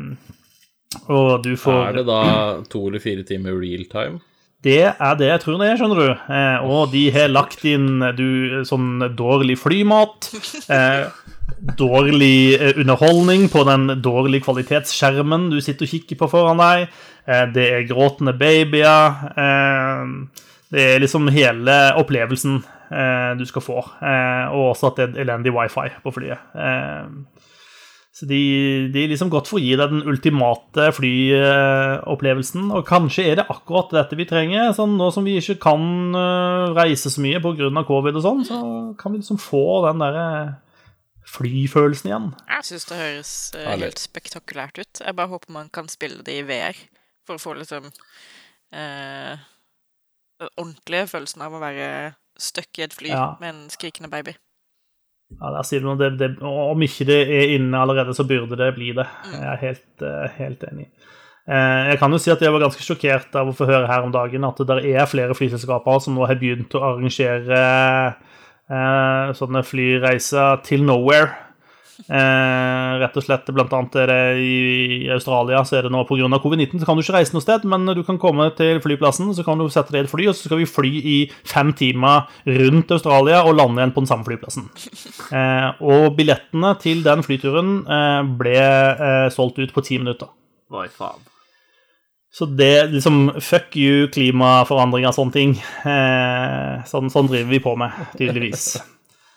og 1.10 1.42
du 1.42 1.56
får 1.58 1.80
Er 1.88 1.98
det 1.98 2.06
da 2.06 2.20
to 2.70 2.84
eller 2.86 3.02
fire 3.02 3.26
timer 3.26 3.58
real 3.58 3.88
time? 3.90 4.22
det 4.66 4.82
er 4.82 5.18
det 5.18 5.28
jeg 5.28 5.40
tror 5.42 5.58
det 5.60 5.66
er, 5.68 5.76
skjønner 5.78 5.98
du. 6.00 6.08
Eh, 6.34 6.64
og 6.66 6.90
de 6.90 7.02
har 7.14 7.28
lagt 7.30 7.62
inn 7.68 8.00
du, 8.18 8.62
sånn 8.66 9.02
dårlig 9.18 9.58
flymat. 9.62 10.30
Eh, 10.72 11.04
dårlig 11.78 12.56
eh, 12.58 12.72
underholdning 12.80 13.46
på 13.52 13.62
den 13.68 14.00
dårlige 14.02 14.46
kvalitetsskjermen 14.48 15.50
du 15.52 15.60
sitter 15.62 15.86
og 15.86 15.92
kikker 15.92 16.18
på 16.18 16.30
foran 16.32 16.62
deg. 16.62 16.88
Eh, 17.26 17.44
det 17.54 17.66
er 17.76 17.86
gråtende 17.90 18.34
babyer. 18.38 19.20
Eh, 19.36 20.42
det 20.74 20.88
er 20.96 21.04
liksom 21.04 21.30
hele 21.30 21.76
opplevelsen 22.00 22.58
eh, 22.58 22.75
du 23.38 23.44
skal 23.48 23.64
få. 23.64 23.80
Eh, 24.00 24.54
og 24.54 24.72
også 24.72 24.92
at 24.92 25.00
det 25.00 25.06
er 25.08 25.26
elendig 25.26 25.54
wifi 25.56 25.88
på 26.04 26.12
flyet. 26.14 26.42
Eh, 26.54 27.46
så 28.16 28.24
de, 28.24 28.40
de 28.94 29.02
er 29.02 29.10
liksom 29.12 29.28
godt 29.28 29.50
for 29.50 29.60
å 29.60 29.60
gi 29.60 29.74
deg 29.76 29.90
den 29.92 30.06
ultimate 30.08 30.86
flyopplevelsen. 30.96 32.70
Og 32.72 32.86
kanskje 32.88 33.26
er 33.28 33.40
det 33.40 33.48
akkurat 33.52 33.92
dette 33.92 34.16
vi 34.16 34.24
trenger. 34.28 34.70
Sånn, 34.76 34.94
nå 34.96 35.10
som 35.12 35.26
vi 35.26 35.34
ikke 35.36 35.58
kan 35.66 36.16
reise 36.78 37.12
så 37.12 37.20
mye 37.20 37.42
pga. 37.44 37.84
covid 37.84 38.16
og 38.16 38.24
sånn, 38.24 38.46
så 38.48 38.60
kan 38.96 39.12
vi 39.12 39.20
liksom 39.20 39.42
få 39.42 39.66
den 39.84 40.00
derre 40.00 40.30
flyfølelsen 41.26 42.10
igjen. 42.10 42.28
Jeg 42.50 42.68
syns 42.70 42.86
det 42.88 43.00
høres 43.00 43.32
eh, 43.58 43.72
helt 43.82 44.02
spektakulært 44.02 44.78
ut. 44.80 45.02
Jeg 45.02 45.18
bare 45.18 45.32
håper 45.32 45.54
man 45.54 45.70
kan 45.74 45.90
spille 45.90 46.24
det 46.26 46.38
i 46.40 46.44
VR, 46.46 46.78
for 47.26 47.38
å 47.38 47.42
få 47.42 47.56
liksom 47.58 47.88
eh, 47.90 49.34
den 50.40 50.52
ordentlige 50.54 51.10
følelsen 51.10 51.44
av 51.46 51.56
å 51.56 51.62
være 51.62 51.88
stuck 52.38 52.78
i 52.78 52.82
et 52.86 52.92
fly 52.94 53.08
Ja. 53.12 53.34
med 53.40 53.48
en 53.54 53.68
skrikende 53.70 54.10
baby. 54.10 54.34
Ja, 55.40 55.50
der 55.56 55.62
sier 55.66 55.80
du 55.82 55.88
noe. 55.88 55.96
Det, 55.98 56.12
det, 56.20 56.28
om 56.42 56.82
ikke 56.86 57.04
det 57.08 57.20
er 57.34 57.54
inne 57.56 57.80
allerede, 57.82 58.14
så 58.14 58.22
burde 58.28 58.56
det 58.56 58.74
bli 58.76 58.92
det. 58.94 59.06
Jeg 59.32 59.42
er 59.42 59.56
helt, 59.64 60.02
eh, 60.02 60.28
helt 60.38 60.62
enig. 60.70 60.86
Eh, 61.48 61.88
Jeg 61.90 61.98
kan 61.98 62.10
jo 62.12 62.18
si 62.18 62.30
at 62.30 62.40
jeg 62.42 62.52
var 62.52 62.60
ganske 62.62 62.82
sjokkert 62.82 63.34
av 63.34 63.48
å 63.48 63.54
få 63.56 63.66
høre 63.66 63.86
her 63.90 64.02
om 64.06 64.12
dagen 64.12 64.44
at 64.44 64.56
det 64.66 64.84
er 64.94 65.06
flere 65.06 65.34
flyselskaper 65.34 65.98
som 66.00 66.14
nå 66.14 66.26
har 66.26 66.36
begynt 66.38 66.74
å 66.74 66.82
arrangere 66.82 67.60
eh, 68.70 69.32
sånne 69.34 69.62
flyreiser 69.66 70.62
til 70.66 70.82
nowhere. 70.86 71.32
Eh, 72.04 72.92
rett 73.00 73.16
og 73.16 73.24
slett, 73.24 73.48
blant 73.56 73.72
annet 73.72 73.96
er 74.02 74.10
det 74.10 74.18
i 74.44 75.08
Australia 75.14 75.62
så 75.66 75.78
er 75.78 75.86
det 75.86 75.92
nå 75.94 76.02
pga. 76.08 76.28
covid-19 76.42 76.80
så 76.80 76.88
kan 76.88 76.98
du 76.98 77.02
ikke 77.02 77.16
reise 77.16 77.36
noe 77.36 77.44
sted, 77.44 77.64
men 77.68 77.88
du 77.96 78.02
kan 78.06 78.20
komme 78.20 78.50
til 78.58 78.80
flyplassen, 78.84 79.32
så 79.34 79.44
kan 79.46 79.58
du 79.58 79.68
sette 79.72 79.94
deg 79.94 80.04
i 80.04 80.06
et 80.06 80.12
fly, 80.12 80.26
og 80.28 80.36
så 80.36 80.48
skal 80.48 80.60
vi 80.60 80.68
fly 80.68 80.92
i 81.00 81.16
fem 81.48 81.72
timer 81.76 82.28
rundt 82.46 82.92
Australia 82.92 83.42
og 83.44 83.56
lande 83.56 83.80
igjen 83.80 83.94
på 83.96 84.04
den 84.04 84.10
samme 84.10 84.28
flyplassen. 84.28 84.68
Eh, 85.32 85.70
og 85.80 86.10
billettene 86.18 86.74
til 86.82 87.00
den 87.06 87.24
flyturen 87.26 87.78
eh, 87.86 88.20
ble 88.42 88.58
eh, 88.58 89.30
solgt 89.34 89.62
ut 89.62 89.72
på 89.72 89.84
ti 89.86 90.00
minutter. 90.02 90.28
Hva 90.70 90.84
i 90.84 90.92
faen? 90.92 91.24
Så 92.36 92.44
det 92.52 92.90
liksom 92.92 93.30
Fuck 93.40 93.78
you, 93.80 94.10
klimaforandringer 94.12 95.08
og 95.08 95.16
sånne 95.16 95.32
ting. 95.32 95.54
Eh, 95.88 96.84
sånn, 96.90 97.08
sånn 97.12 97.30
driver 97.30 97.48
vi 97.54 97.62
på 97.64 97.72
med, 97.80 97.96
tydeligvis. 98.18 98.74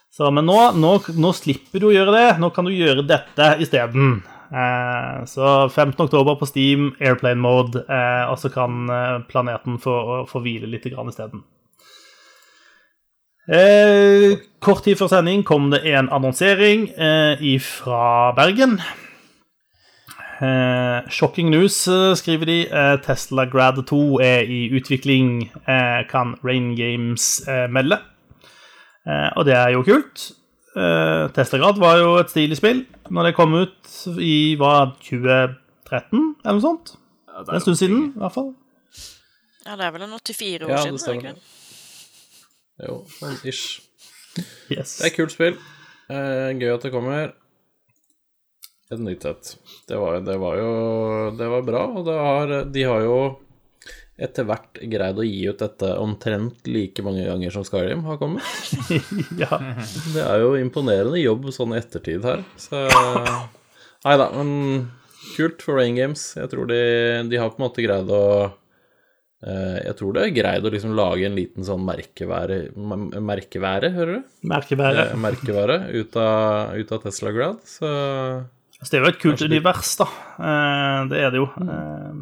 Så, 0.10 0.32
men 0.34 0.47
nå, 0.49 0.57
nå, 0.76 0.95
nå 1.22 1.32
slipper 1.38 1.82
du 1.82 1.89
å 1.91 1.93
gjøre 1.93 2.16
det. 2.16 2.28
Nå 2.41 2.49
kan 2.55 2.66
du 2.68 2.74
gjøre 2.74 3.05
dette 3.07 3.53
isteden. 3.62 4.20
Eh, 4.49 5.26
så 5.30 5.70
15. 5.70 5.93
oktober 6.07 6.39
på 6.39 6.47
Steam, 6.49 6.89
airplane 6.97 7.41
mode, 7.41 7.84
eh, 7.86 8.26
og 8.32 8.39
så 8.41 8.49
kan 8.53 8.89
eh, 8.89 9.20
planeten 9.30 9.78
få, 9.82 10.26
få 10.30 10.41
hvile 10.41 10.70
litt 10.72 10.88
isteden. 10.89 11.43
Eh, 13.49 14.38
kort 14.62 14.84
tid 14.86 14.97
før 14.97 15.10
sending 15.10 15.45
kom 15.45 15.70
det 15.74 15.84
en 15.89 16.10
annonsering 16.14 16.89
eh, 16.97 17.60
fra 17.62 18.34
Bergen. 18.38 18.80
Eh, 20.39 21.10
shocking 21.12 21.49
news, 21.51 21.88
eh, 21.88 22.14
skriver 22.16 22.45
de. 22.45 22.60
Eh, 22.72 22.97
Tesla 23.05 23.45
Grad 23.45 23.82
2 23.86 24.20
er 24.24 24.49
i 24.49 24.70
utvikling, 24.74 25.51
kan 26.10 26.38
Rain 26.43 26.76
Games 26.76 27.43
melde. 27.70 27.99
Eh, 29.07 29.29
og 29.37 29.45
det 29.47 29.55
er 29.55 29.71
jo 29.77 29.83
kult. 29.87 30.31
Testergrad 31.35 31.79
var 31.81 31.97
jo 31.99 32.11
et 32.21 32.29
stilig 32.31 32.55
spill 32.59 32.83
når 33.11 33.25
det 33.25 33.31
kom 33.35 33.55
ut 33.57 33.89
i 34.21 34.53
hva, 34.55 34.93
2013, 35.01 36.21
eller 36.45 36.59
noe 36.59 36.63
sånt. 36.63 36.91
Ja, 37.27 37.41
Det 37.41 37.49
er 37.51 37.57
en 37.57 37.63
stund 37.65 37.79
siden, 37.79 38.03
i 38.13 38.19
hvert 38.21 38.35
fall. 38.35 38.51
Ja, 39.65 39.75
det 39.75 39.85
er 39.87 39.91
vel 39.95 40.05
en 40.05 40.13
84 40.15 40.65
år 40.65 40.71
Ja, 40.71 40.83
det 40.85 41.01
siden. 41.01 41.35
det 42.79 42.85
Jo, 42.87 43.01
men 43.21 43.35
ish. 43.49 43.81
Yes. 44.71 44.97
Det 44.99 45.07
er 45.07 45.09
et 45.09 45.17
kult 45.17 45.33
spill. 45.35 45.57
Eh, 46.09 46.53
gøy 46.61 46.71
at 46.73 46.85
det 46.85 46.93
kommer. 46.93 47.33
Et 48.89 48.99
nytt 49.03 49.25
sett. 49.25 49.55
Det 49.89 49.97
var, 49.99 50.21
det 50.25 50.37
var 50.41 50.55
jo 50.57 50.69
Det 51.37 51.49
var 51.49 51.61
bra, 51.65 51.83
og 51.91 52.05
det 52.07 52.15
har, 52.17 52.53
de 52.65 52.83
har 52.87 53.03
jo 53.05 53.17
etter 54.20 54.45
hvert 54.47 54.80
greid 54.91 55.20
å 55.20 55.26
gi 55.26 55.41
ut 55.49 55.61
dette 55.61 55.89
omtrent 56.01 56.67
like 56.70 57.03
mange 57.05 57.26
ganger 57.28 57.53
som 57.55 57.65
Skyrim 57.67 58.03
har 58.07 58.20
kommet. 58.22 58.45
ja. 59.43 59.59
Det 60.13 60.24
er 60.24 60.43
jo 60.43 60.53
imponerende 60.59 61.22
jobb 61.22 61.49
sånn 61.55 61.76
i 61.76 61.82
ettertid 61.82 62.28
her, 62.28 62.43
så 62.59 62.86
Nei 63.99 64.13
da, 64.15 64.30
men 64.32 64.51
kult 65.36 65.63
for 65.65 65.76
Rain 65.80 65.97
Games. 65.97 66.30
Jeg 66.39 66.47
tror 66.53 66.70
de, 66.70 66.80
de 67.28 67.39
har 67.39 67.51
på 67.51 67.59
en 67.59 67.65
måte 67.65 67.84
greid 67.84 68.11
å 68.15 68.22
eh, 68.47 69.80
Jeg 69.89 69.97
tror 69.99 70.15
det 70.15 70.24
er 70.24 70.38
greid 70.38 70.67
å 70.67 70.72
liksom 70.72 70.93
lage 70.95 71.28
en 71.28 71.36
liten 71.36 71.67
sånn 71.67 71.84
merkevære 71.84 72.61
Merkevære, 72.80 73.91
hører 73.97 74.22
du? 74.22 74.30
Merkevære. 74.47 75.09
Eh, 75.09 75.20
Merkevare 75.20 75.82
ut 75.97 76.15
av, 76.15 76.80
ut 76.80 76.95
av 76.95 77.03
Tesla 77.03 77.36
Grad, 77.36 77.59
så 77.67 77.91
Altså, 78.80 78.93
det 78.93 78.99
er 78.99 79.03
jo 79.03 79.11
et 79.11 79.17
kult 79.20 79.41
univers, 79.43 79.89
da. 79.99 80.05
Eh, 80.39 80.99
det 81.11 81.17
er 81.20 81.34
det 81.34 81.41
jo. 81.41 81.49
Eh, 81.59 82.22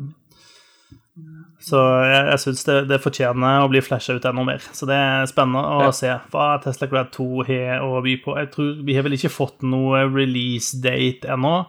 så 1.59 1.79
jeg, 2.05 2.23
jeg 2.29 2.39
syns 2.43 2.63
det, 2.67 2.75
det 2.89 2.99
fortjener 3.01 3.63
å 3.63 3.69
bli 3.71 3.81
flasha 3.81 4.13
ut 4.17 4.25
enda 4.29 4.43
mer. 4.45 4.59
Så 4.77 4.85
det 4.85 4.93
er 4.95 5.25
spennende 5.29 5.63
å 5.65 5.79
Ja. 5.87 5.91
se 5.91 6.11
hva 6.31 6.61
Tesla 6.63 6.87
Grad 6.87 7.09
2 7.15 7.43
har 7.47 7.81
å 7.81 8.01
by 8.05 8.13
på. 8.23 8.35
Jeg 8.37 8.51
tror 8.53 8.83
Vi 8.85 8.93
har 8.95 9.03
vel 9.03 9.13
ikke 9.17 9.33
fått 9.33 9.63
noe 9.65 10.03
release 10.05 10.77
date 10.83 11.25
ennå, 11.33 11.65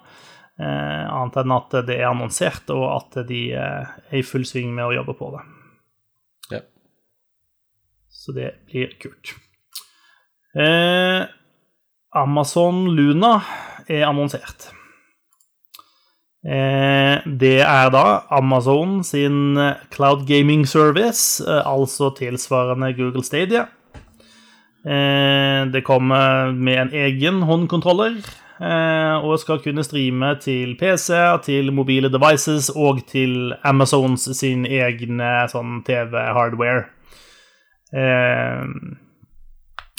eh, 0.61 1.05
annet 1.09 1.37
enn 1.41 1.53
at 1.57 1.71
det 1.87 1.97
er 2.01 2.11
annonsert, 2.11 2.69
og 2.71 2.85
at 3.17 3.27
de 3.29 3.53
eh, 3.53 3.87
er 4.13 4.19
i 4.19 4.23
full 4.23 4.45
sving 4.45 4.75
med 4.75 4.85
å 4.85 4.95
jobbe 4.95 5.17
på 5.19 5.33
det. 5.37 5.45
ja. 6.51 6.61
Så 8.11 8.35
det 8.35 8.53
blir 8.69 8.93
kult. 9.01 9.35
Eh, 10.55 11.25
Amazon 12.15 12.89
Luna 12.97 13.43
er 13.89 14.05
annonsert. 14.09 14.73
Eh, 16.47 17.19
det 17.41 17.57
er 17.65 17.89
da 17.91 18.05
Amazon 18.31 19.01
sin 19.03 19.57
eh, 19.59 19.81
cloud 19.91 20.23
gaming 20.29 20.67
service, 20.69 21.43
eh, 21.43 21.63
altså 21.67 22.13
tilsvarende 22.15 22.93
Google 22.95 23.25
Stadia. 23.25 23.67
Det 24.89 25.83
kommer 25.85 26.53
med 26.55 26.79
en 26.79 26.93
egen 26.95 27.43
håndkontroller 27.43 28.15
og 29.21 29.35
skal 29.43 29.59
kunne 29.61 29.83
streame 29.85 30.31
til 30.41 30.77
PC, 30.81 31.11
til 31.45 31.73
mobile 31.75 32.09
devices 32.09 32.71
og 32.71 33.03
til 33.11 33.53
Amazons 33.65 34.31
sin 34.39 34.65
egne 34.65 35.33
sånn 35.51 35.83
TV-hardware. 35.85 36.87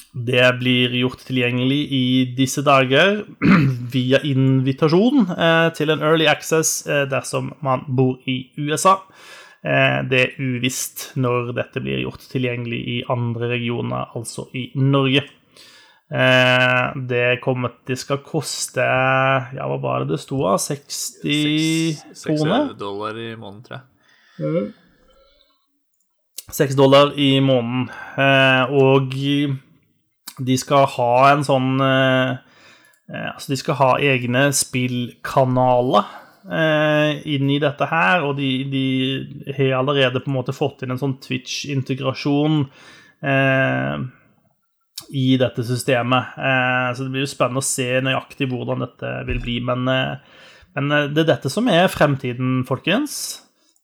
Det 0.10 0.46
blir 0.58 0.96
gjort 0.98 1.22
tilgjengelig 1.22 1.80
i 1.94 2.06
disse 2.38 2.64
dager 2.66 3.22
via 3.94 4.20
invitasjon 4.26 5.28
eh, 5.36 5.68
til 5.78 5.94
en 5.94 6.02
early 6.02 6.26
access 6.32 6.82
eh, 6.90 7.04
dersom 7.10 7.52
man 7.66 7.86
bor 7.86 8.18
i 8.26 8.40
USA. 8.58 8.98
Eh, 9.62 10.00
det 10.10 10.22
er 10.24 10.40
uvisst 10.42 11.12
når 11.20 11.54
dette 11.60 11.84
blir 11.84 12.02
gjort 12.02 12.26
tilgjengelig 12.32 12.80
i 12.80 12.98
andre 13.14 13.52
regioner, 13.54 14.10
altså 14.18 14.48
i 14.58 14.72
Norge. 14.82 15.28
Eh, 16.10 16.86
det 17.06 17.38
kommer 17.44 17.76
Det 17.86 17.94
skal 18.02 18.24
koste 18.26 18.82
Ja, 18.82 19.68
hva 19.70 19.76
var 19.78 20.02
det 20.02 20.16
det 20.16 20.24
sto 20.24 20.40
av? 20.42 20.58
60 20.58 22.02
kroner? 22.26 22.72
6 22.74 22.80
dollar 22.82 23.14
i 23.14 23.36
måneden, 23.38 23.62
tror 23.68 23.78
jeg. 23.78 24.72
6 26.50 26.74
dollar 26.80 27.14
i 27.14 27.36
måneden. 27.46 27.92
Eh, 28.18 28.74
og 28.74 29.14
de 30.40 30.56
skal 30.60 30.88
ha 30.96 31.14
en 31.34 31.44
sånn 31.46 31.76
eh, 31.84 32.32
eh, 33.12 33.30
Altså, 33.34 33.52
de 33.54 33.60
skal 33.60 33.80
ha 33.80 33.90
egne 34.12 34.48
spillkanaler 34.56 36.12
eh, 36.50 37.20
inn 37.36 37.50
i 37.52 37.60
dette 37.62 37.88
her, 37.90 38.26
og 38.28 38.38
de, 38.40 38.52
de 38.72 38.86
har 39.58 39.80
allerede 39.80 40.24
på 40.24 40.32
en 40.32 40.38
måte 40.40 40.56
fått 40.56 40.86
inn 40.86 40.96
en 40.96 41.02
sånn 41.02 41.20
Twitch-integrasjon 41.24 42.64
i 45.10 45.26
dette 45.42 45.64
systemet. 45.68 46.38
Så 46.96 47.04
det 47.04 47.12
blir 47.12 47.26
jo 47.26 47.28
spennende 47.28 47.60
å 47.60 47.68
se 47.68 47.88
nøyaktig 48.06 48.48
hvordan 48.48 48.86
dette 48.86 49.10
vil 49.28 49.42
bli. 49.44 49.58
Men, 49.68 49.84
men 49.84 50.96
det 51.12 51.26
er 51.26 51.30
dette 51.34 51.52
som 51.52 51.68
er 51.68 51.92
fremtiden, 51.92 52.62
folkens. 52.70 53.18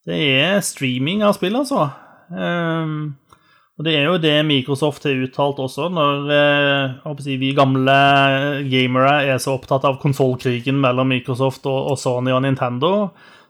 Det 0.08 0.16
er 0.16 0.64
streaming 0.64 1.20
av 1.26 1.36
spill, 1.36 1.58
altså. 1.60 1.90
Ehm, 2.32 3.16
og 3.76 3.84
det 3.84 3.92
er 3.92 4.06
jo 4.08 4.16
det 4.16 4.34
Microsoft 4.48 5.04
har 5.04 5.18
uttalt 5.20 5.58
også, 5.60 5.90
når 5.92 6.30
eh, 6.32 7.16
si, 7.20 7.34
vi 7.36 7.50
gamle 7.56 7.96
gamere 8.70 9.14
er 9.28 9.40
så 9.42 9.52
opptatt 9.58 9.84
av 9.84 9.98
konsollkrigen 10.00 10.78
mellom 10.80 11.10
Microsoft 11.12 11.68
og, 11.68 11.92
og 11.92 11.98
Sony 12.00 12.32
og 12.32 12.40
Nintendo. 12.46 12.92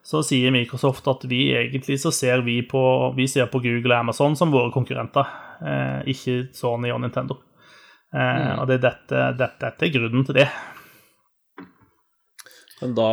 Så 0.06 0.24
sier 0.26 0.50
Microsoft 0.54 1.06
at 1.10 1.24
vi 1.30 1.48
egentlig 1.54 1.98
så 2.02 2.12
ser 2.14 2.42
vi 2.46 2.60
på, 2.66 2.80
vi 3.14 3.26
ser 3.30 3.46
på 3.50 3.58
Google 3.62 3.94
og 3.94 4.00
Amazon 4.04 4.34
som 4.38 4.50
våre 4.54 4.70
konkurrenter, 4.74 5.30
eh, 5.62 6.00
ikke 6.10 6.36
Sony 6.54 6.90
og 6.94 7.00
Nintendo. 7.02 7.38
Eh, 8.14 8.52
Og 8.58 8.66
det 8.66 8.80
er 8.80 8.84
dette, 8.86 9.22
dette, 9.38 9.60
dette 9.62 9.86
er 9.86 9.94
grunnen 9.94 10.26
til 10.26 10.40
det. 10.40 10.48
Men 12.82 12.98
da, 12.98 13.12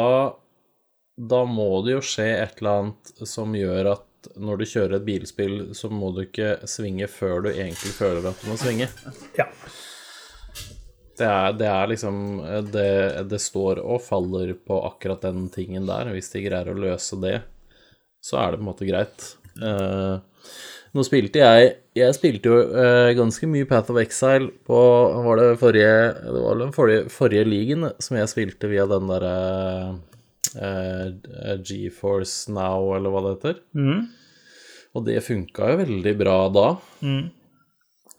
da 1.34 1.44
må 1.46 1.70
det 1.86 1.96
jo 2.00 2.02
skje 2.06 2.28
et 2.42 2.58
eller 2.62 2.74
annet 2.80 3.28
som 3.30 3.54
gjør 3.58 3.94
at 3.94 4.10
når 4.40 4.60
du 4.60 4.66
kjører 4.68 4.98
et 4.98 5.08
bilspill, 5.08 5.58
så 5.78 5.90
må 5.92 6.12
du 6.16 6.24
ikke 6.26 6.56
svinge 6.70 7.10
før 7.12 7.46
du 7.46 7.50
egentlig 7.54 7.94
føler 7.96 8.30
at 8.30 8.44
du 8.44 8.52
må 8.52 8.60
svinge. 8.60 8.90
Ja. 9.40 9.50
Det 11.14 11.28
er, 11.30 11.52
det 11.54 11.68
er 11.70 11.90
liksom 11.92 12.16
det, 12.74 12.90
det 13.30 13.40
står 13.42 13.84
og 13.84 14.02
faller 14.02 14.56
på 14.58 14.80
akkurat 14.88 15.22
den 15.28 15.46
tingen 15.54 15.86
der. 15.86 16.10
Hvis 16.16 16.32
de 16.34 16.42
greier 16.48 16.72
å 16.72 16.78
løse 16.78 17.20
det, 17.22 17.38
så 18.24 18.40
er 18.42 18.54
det 18.54 18.62
på 18.62 18.66
en 18.66 18.70
måte 18.72 18.88
greit. 18.90 19.28
Uh, 19.62 20.18
nå 20.98 21.04
spilte 21.06 21.42
jeg 21.42 21.68
Jeg 21.94 22.16
spilte 22.18 22.50
jo 22.50 22.56
uh, 22.74 23.12
ganske 23.14 23.46
mye 23.50 23.68
Path 23.70 23.94
of 23.94 24.00
Exile 24.02 24.50
på 24.66 24.80
Var 25.28 25.38
det 25.38 25.60
forrige 25.62 25.92
Det 26.26 26.42
var 26.42 26.58
den 26.58 26.72
forrige, 26.74 27.04
forrige 27.14 27.46
ligaen 27.46 27.92
som 28.02 28.18
jeg 28.18 28.32
spilte 28.32 28.72
via 28.72 28.88
den 28.90 29.12
derre 29.12 29.36
eh, 30.56 31.56
GeForce 31.64 32.52
Now, 32.54 32.94
eller 32.98 33.14
hva 33.14 33.24
det 33.26 33.34
heter. 33.38 33.62
Mm. 33.78 34.04
Og 34.94 35.06
det 35.08 35.22
funka 35.26 35.72
jo 35.72 35.80
veldig 35.82 36.14
bra 36.20 36.38
da. 36.54 36.68
Mm. 37.02 37.32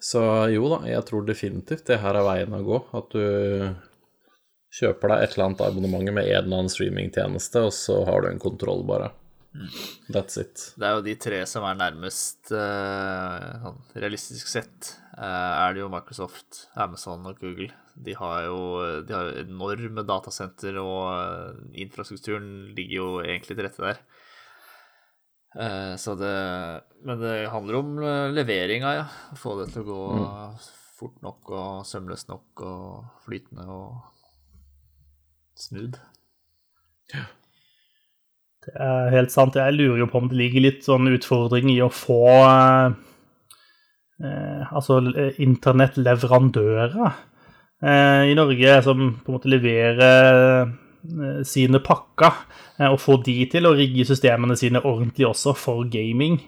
Så 0.05 0.21
jo 0.53 0.69
da, 0.73 0.83
jeg 0.91 1.07
tror 1.09 1.25
definitivt 1.25 1.87
det 1.89 2.01
her 2.03 2.19
er 2.19 2.27
veien 2.27 2.57
å 2.57 2.65
gå. 2.67 2.81
At 2.99 3.15
du 3.15 3.75
kjøper 4.75 5.13
deg 5.13 5.23
et 5.23 5.37
eller 5.37 5.47
annet 5.49 5.63
abonnement 5.69 6.11
med 6.11 6.27
en 6.27 6.41
eller 6.41 6.59
annen 6.59 6.73
streamingtjeneste, 6.73 7.63
og 7.69 7.73
så 7.77 8.01
har 8.09 8.25
du 8.25 8.33
en 8.33 8.43
kontroll, 8.43 8.83
bare. 8.89 9.13
That's 10.11 10.37
it. 10.41 10.73
Det 10.75 10.87
er 10.89 10.97
jo 10.97 11.05
de 11.07 11.15
tre 11.23 11.39
som 11.47 11.65
er 11.69 11.79
nærmest 11.79 12.51
eh, 12.51 13.51
sånn 13.63 13.79
realistisk 14.03 14.51
sett. 14.51 14.97
uh, 15.15 15.63
er 15.63 15.77
det 15.77 15.85
jo 15.85 15.91
Microsoft, 15.93 16.65
Amazon 16.75 17.23
og 17.31 17.39
Google. 17.39 17.71
De 17.95 18.15
har 18.19 18.47
jo 18.49 18.59
de 19.07 19.15
har 19.15 19.29
jo 19.29 19.43
enorme 19.45 20.03
datasenter, 20.07 20.79
og 20.83 21.03
eh, 21.15 21.83
infrastrukturen 21.85 22.49
ligger 22.75 22.97
jo 22.97 23.11
egentlig 23.23 23.55
til 23.55 23.67
rette 23.69 23.85
der. 23.85 24.01
Eh, 25.55 25.95
så 25.97 26.17
det 26.19 26.35
Men 27.07 27.21
det 27.21 27.51
handler 27.51 27.75
om 27.79 27.99
eh, 28.03 28.33
leveringa, 28.35 28.95
ja. 28.99 29.07
Få 29.39 29.55
det 29.61 29.71
til 29.73 29.85
å 29.85 29.91
gå 29.93 30.03
fort 30.99 31.23
nok 31.23 31.51
og 31.55 31.87
sømløst 31.87 32.29
nok 32.31 32.61
og 32.65 33.05
flytende 33.27 33.67
og 33.71 34.03
smooth. 35.59 35.99
Det 38.65 38.75
er 38.81 39.11
helt 39.13 39.33
sant. 39.35 39.59
Jeg 39.59 39.77
lurer 39.77 39.99
jo 40.03 40.09
på 40.11 40.23
om 40.23 40.29
det 40.31 40.39
ligger 40.39 40.65
litt 40.65 40.87
sånn 40.87 41.11
utfordring 41.13 41.69
i 41.75 41.83
å 41.85 41.91
få 41.93 42.23
eh, 42.41 42.91
Altså 44.73 45.01
internettleverandører 45.43 47.13
i 47.83 48.35
Norge 48.39 48.83
som 48.87 49.01
på 49.25 49.33
en 49.33 49.37
måte 49.39 49.51
leverer 49.51 50.63
eh, 50.65 51.41
sine 51.45 51.81
pakker, 51.85 52.33
eh, 52.79 52.89
og 52.89 53.01
få 53.03 53.19
de 53.27 53.37
til 53.53 53.67
å 53.69 53.75
rigge 53.77 54.07
systemene 54.09 54.57
sine 54.57 54.81
ordentlig 54.85 55.27
også 55.29 55.55
for 55.59 55.85
gaming. 55.93 56.39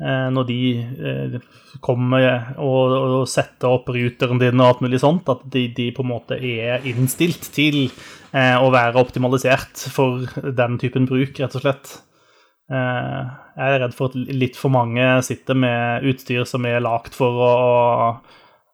eh, 0.00 0.28
når 0.30 0.44
de 0.46 0.58
eh, 0.78 1.38
kommer 1.82 2.54
og, 2.62 3.26
setter 3.30 3.68
opp 3.68 3.88
ruteren 3.94 4.38
din 4.38 4.60
og 4.60 4.66
alt 4.68 4.84
mulig 4.84 5.00
sånt, 5.02 5.28
at 5.28 5.42
de, 5.50 5.68
de 5.74 5.90
på 5.94 6.04
en 6.04 6.12
måte 6.12 6.38
er 6.38 6.84
innstilt 6.86 7.50
til 7.54 7.88
eh, 8.32 8.56
å 8.58 8.70
være 8.70 9.00
optimalisert 9.00 9.88
for 9.90 10.28
den 10.34 10.78
typen 10.78 11.08
bruk, 11.10 11.38
rett 11.40 11.58
og 11.58 11.64
slett. 11.64 11.94
Eh, 12.70 13.22
jeg 13.58 13.74
er 13.74 13.80
redd 13.82 13.96
for 13.96 14.12
at 14.12 14.34
litt 14.38 14.58
for 14.60 14.70
mange 14.70 15.04
sitter 15.26 15.56
med 15.58 16.06
utstyr 16.06 16.44
som 16.46 16.66
er 16.68 16.84
lagt 16.84 17.16
for 17.16 17.42
å 17.42 17.54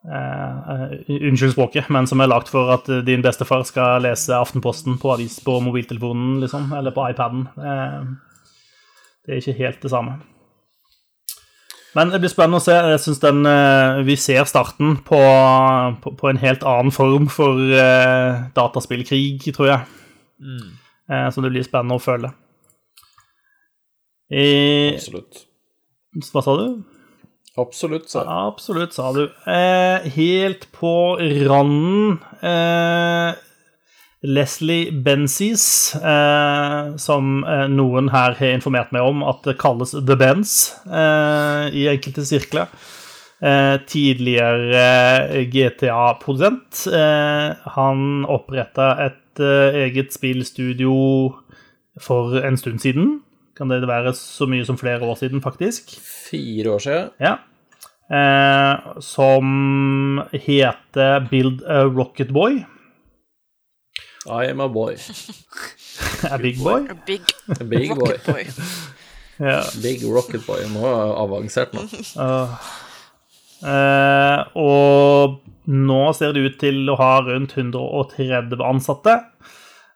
unnskyld 0.05 1.55
språket, 1.55 1.89
men 1.89 2.07
som 2.07 2.21
er 2.21 2.29
lagt 2.29 2.51
for 2.53 2.69
at 2.75 2.89
din 3.07 3.23
bestefar 3.25 3.65
skal 3.65 4.05
lese 4.05 4.37
Aftenposten 4.37 4.99
på 5.01 5.15
avis 5.15 5.39
på 5.45 5.57
mobiltelefonen, 5.65 6.43
liksom, 6.43 6.73
eller 6.77 6.93
på 6.93 7.07
iPaden. 7.09 7.47
Uh, 7.57 8.13
det 9.25 9.33
er 9.33 9.41
ikke 9.41 9.59
helt 9.63 9.83
det 9.83 9.93
samme. 9.95 10.19
Men 11.95 12.11
det 12.11 12.21
blir 12.21 12.33
spennende 12.33 12.59
å 12.59 12.65
se. 12.65 12.75
Jeg 12.75 13.01
syns 13.01 13.23
den, 13.23 13.47
uh, 13.47 14.03
Vi 14.05 14.17
ser 14.21 14.45
starten 14.51 14.99
på, 15.07 15.21
på, 16.05 16.15
på, 16.21 16.29
en 16.29 16.43
helt 16.43 16.67
annen 16.69 16.93
form 16.93 17.31
for 17.33 17.61
dataspillkrig, 18.57 19.55
tror 19.55 19.71
jeg. 19.71 19.93
Mm. 20.45 20.73
så 21.33 21.41
det 21.41 21.53
blir 21.53 21.65
spennende 21.65 21.97
å 21.97 22.03
føle. 22.03 22.33
I, 24.29 24.95
Absolutt. 24.97 25.47
Hva 26.33 26.43
sa 26.45 26.57
du? 26.59 26.94
Absolutt, 27.57 28.11
sa 28.11 28.25
du. 28.25 28.31
Absolutt, 28.35 28.95
sa 28.97 29.13
du. 29.15 29.29
Eh, 29.47 30.09
helt 30.17 30.67
på 30.75 31.15
randen 31.47 32.19
eh, 32.43 33.37
Leslie 34.25 34.91
Benzies, 34.91 35.95
eh, 35.95 36.97
som 36.99 37.45
eh, 37.45 37.67
noen 37.71 38.09
her 38.11 38.35
har 38.41 38.57
informert 38.57 38.91
meg 38.97 39.07
om 39.07 39.23
at 39.23 39.45
det 39.47 39.55
kalles 39.61 39.95
The 39.95 40.17
Benz 40.19 40.73
eh, 40.89 41.69
i 41.71 41.87
enkelte 41.93 42.25
sirkler. 42.27 42.73
Eh, 43.45 43.77
tidligere 43.87 45.45
GTA-produsent. 45.53 46.87
han 47.77 48.25
oppretta 48.31 48.95
et 49.05 49.43
eget 49.85 50.15
spillstudio 50.15 50.95
for 52.01 52.39
en 52.41 52.57
stund 52.57 52.81
siden. 52.81 53.21
Kan 53.55 53.71
det 53.71 53.85
være 53.87 54.15
så 54.19 54.49
mye 54.51 54.65
som 54.67 54.79
flere 54.79 55.05
år 55.07 55.19
siden, 55.21 55.43
faktisk? 55.43 55.95
Fire 56.03 56.75
år 56.75 56.83
siden. 56.83 57.11
Ja. 57.23 57.37
Eh, 58.11 59.01
som 59.01 60.23
heter 60.33 61.29
Build 61.31 61.63
a 61.63 61.85
Rocket 61.87 62.33
Boy. 62.35 62.65
I 64.27 64.51
am 64.51 64.61
a 64.61 64.69
boy. 64.69 64.97
a 66.31 66.39
big 66.39 66.59
boy? 66.59 66.87
A 66.91 66.97
big, 67.07 67.21
a 67.61 67.65
big 67.65 67.91
rocket 67.91 68.27
boy. 68.27 68.45
ja. 69.37 69.63
Big 69.83 70.05
rocket 70.05 70.47
boy. 70.47 70.65
Nå 70.73 70.85
er 70.89 71.03
jeg 71.03 71.17
avansert 71.25 71.77
nå. 71.77 71.85
Uh, 72.17 72.55
eh, 73.69 74.41
og 74.57 75.43
nå 75.69 76.01
ser 76.17 76.33
det 76.35 76.45
ut 76.45 76.57
til 76.61 76.89
å 76.89 76.97
ha 77.01 77.13
rundt 77.27 77.57
130 77.57 78.65
ansatte. 78.65 79.19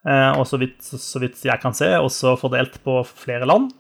Eh, 0.06 0.32
og 0.38 0.46
så 0.46 0.60
vidt, 0.60 0.78
så 0.84 1.22
vidt, 1.22 1.40
jeg 1.44 1.58
kan 1.62 1.74
se, 1.74 1.90
også 1.98 2.36
fordelt 2.40 2.78
på 2.84 3.00
flere 3.08 3.48
land. 3.48 3.70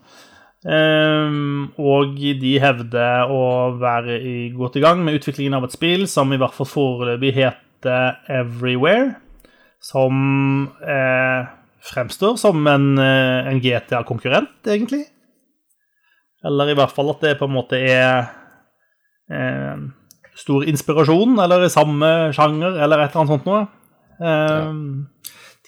Eh, 0.66 1.36
og 1.78 2.16
de 2.18 2.56
hevder 2.62 3.30
å 3.30 3.44
være 3.78 4.18
i, 4.18 4.36
godt 4.56 4.80
i 4.80 4.82
gang 4.82 5.04
med 5.04 5.20
utviklingen 5.20 5.60
av 5.60 5.68
et 5.68 5.76
spill 5.76 6.08
som 6.10 6.32
i 6.34 6.40
hvert 6.40 6.56
fall 6.56 6.68
foreløpig 6.68 7.36
heter 7.38 8.18
Everywhere. 8.40 9.14
Som 9.78 10.66
eh, 10.82 11.46
fremstår 11.86 12.34
som 12.40 12.66
en, 12.66 12.90
eh, 12.98 13.46
en 13.52 13.60
GTA-konkurrent, 13.62 14.58
egentlig. 14.66 15.04
Eller 16.44 16.70
i 16.70 16.76
hvert 16.78 16.94
fall 16.94 17.10
at 17.12 17.22
det 17.22 17.38
på 17.38 17.46
en 17.48 17.54
måte 17.54 17.78
er 17.78 18.28
eh, 19.30 19.78
stor 20.38 20.66
inspirasjon, 20.70 21.38
eller 21.42 21.66
i 21.66 21.72
samme 21.72 22.10
sjanger, 22.34 22.78
eller 22.78 23.02
et 23.02 23.10
eller 23.10 23.22
annet 23.22 23.34
sånt 23.34 23.48
noe. 23.48 23.64
Eh, 24.18 24.52
ja. 24.54 24.68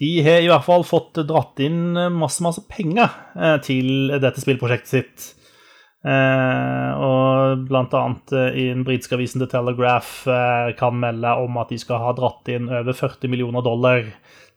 De 0.00 0.22
har 0.24 0.40
i 0.40 0.48
hvert 0.48 0.64
fall 0.64 0.84
fått 0.88 1.18
dratt 1.28 1.60
inn 1.60 1.92
masse, 2.16 2.40
masse 2.44 2.62
penger 2.72 3.10
eh, 3.36 3.58
til 3.64 4.14
dette 4.22 4.40
spillprosjektet 4.40 4.92
sitt. 4.94 5.26
Eh, 6.00 6.92
og 6.96 7.66
blant 7.68 7.92
annet 7.98 8.32
eh, 8.32 8.56
i 8.62 8.64
den 8.70 8.86
britiske 8.86 9.18
avisen 9.18 9.44
The 9.44 9.50
Telegraph 9.52 10.24
kan 10.80 10.96
melde 11.02 11.34
om 11.44 11.60
at 11.60 11.74
de 11.74 11.80
skal 11.82 12.00
ha 12.00 12.14
dratt 12.16 12.48
inn 12.48 12.72
over 12.72 12.96
40 12.96 13.28
millioner 13.28 13.66
dollar 13.66 14.08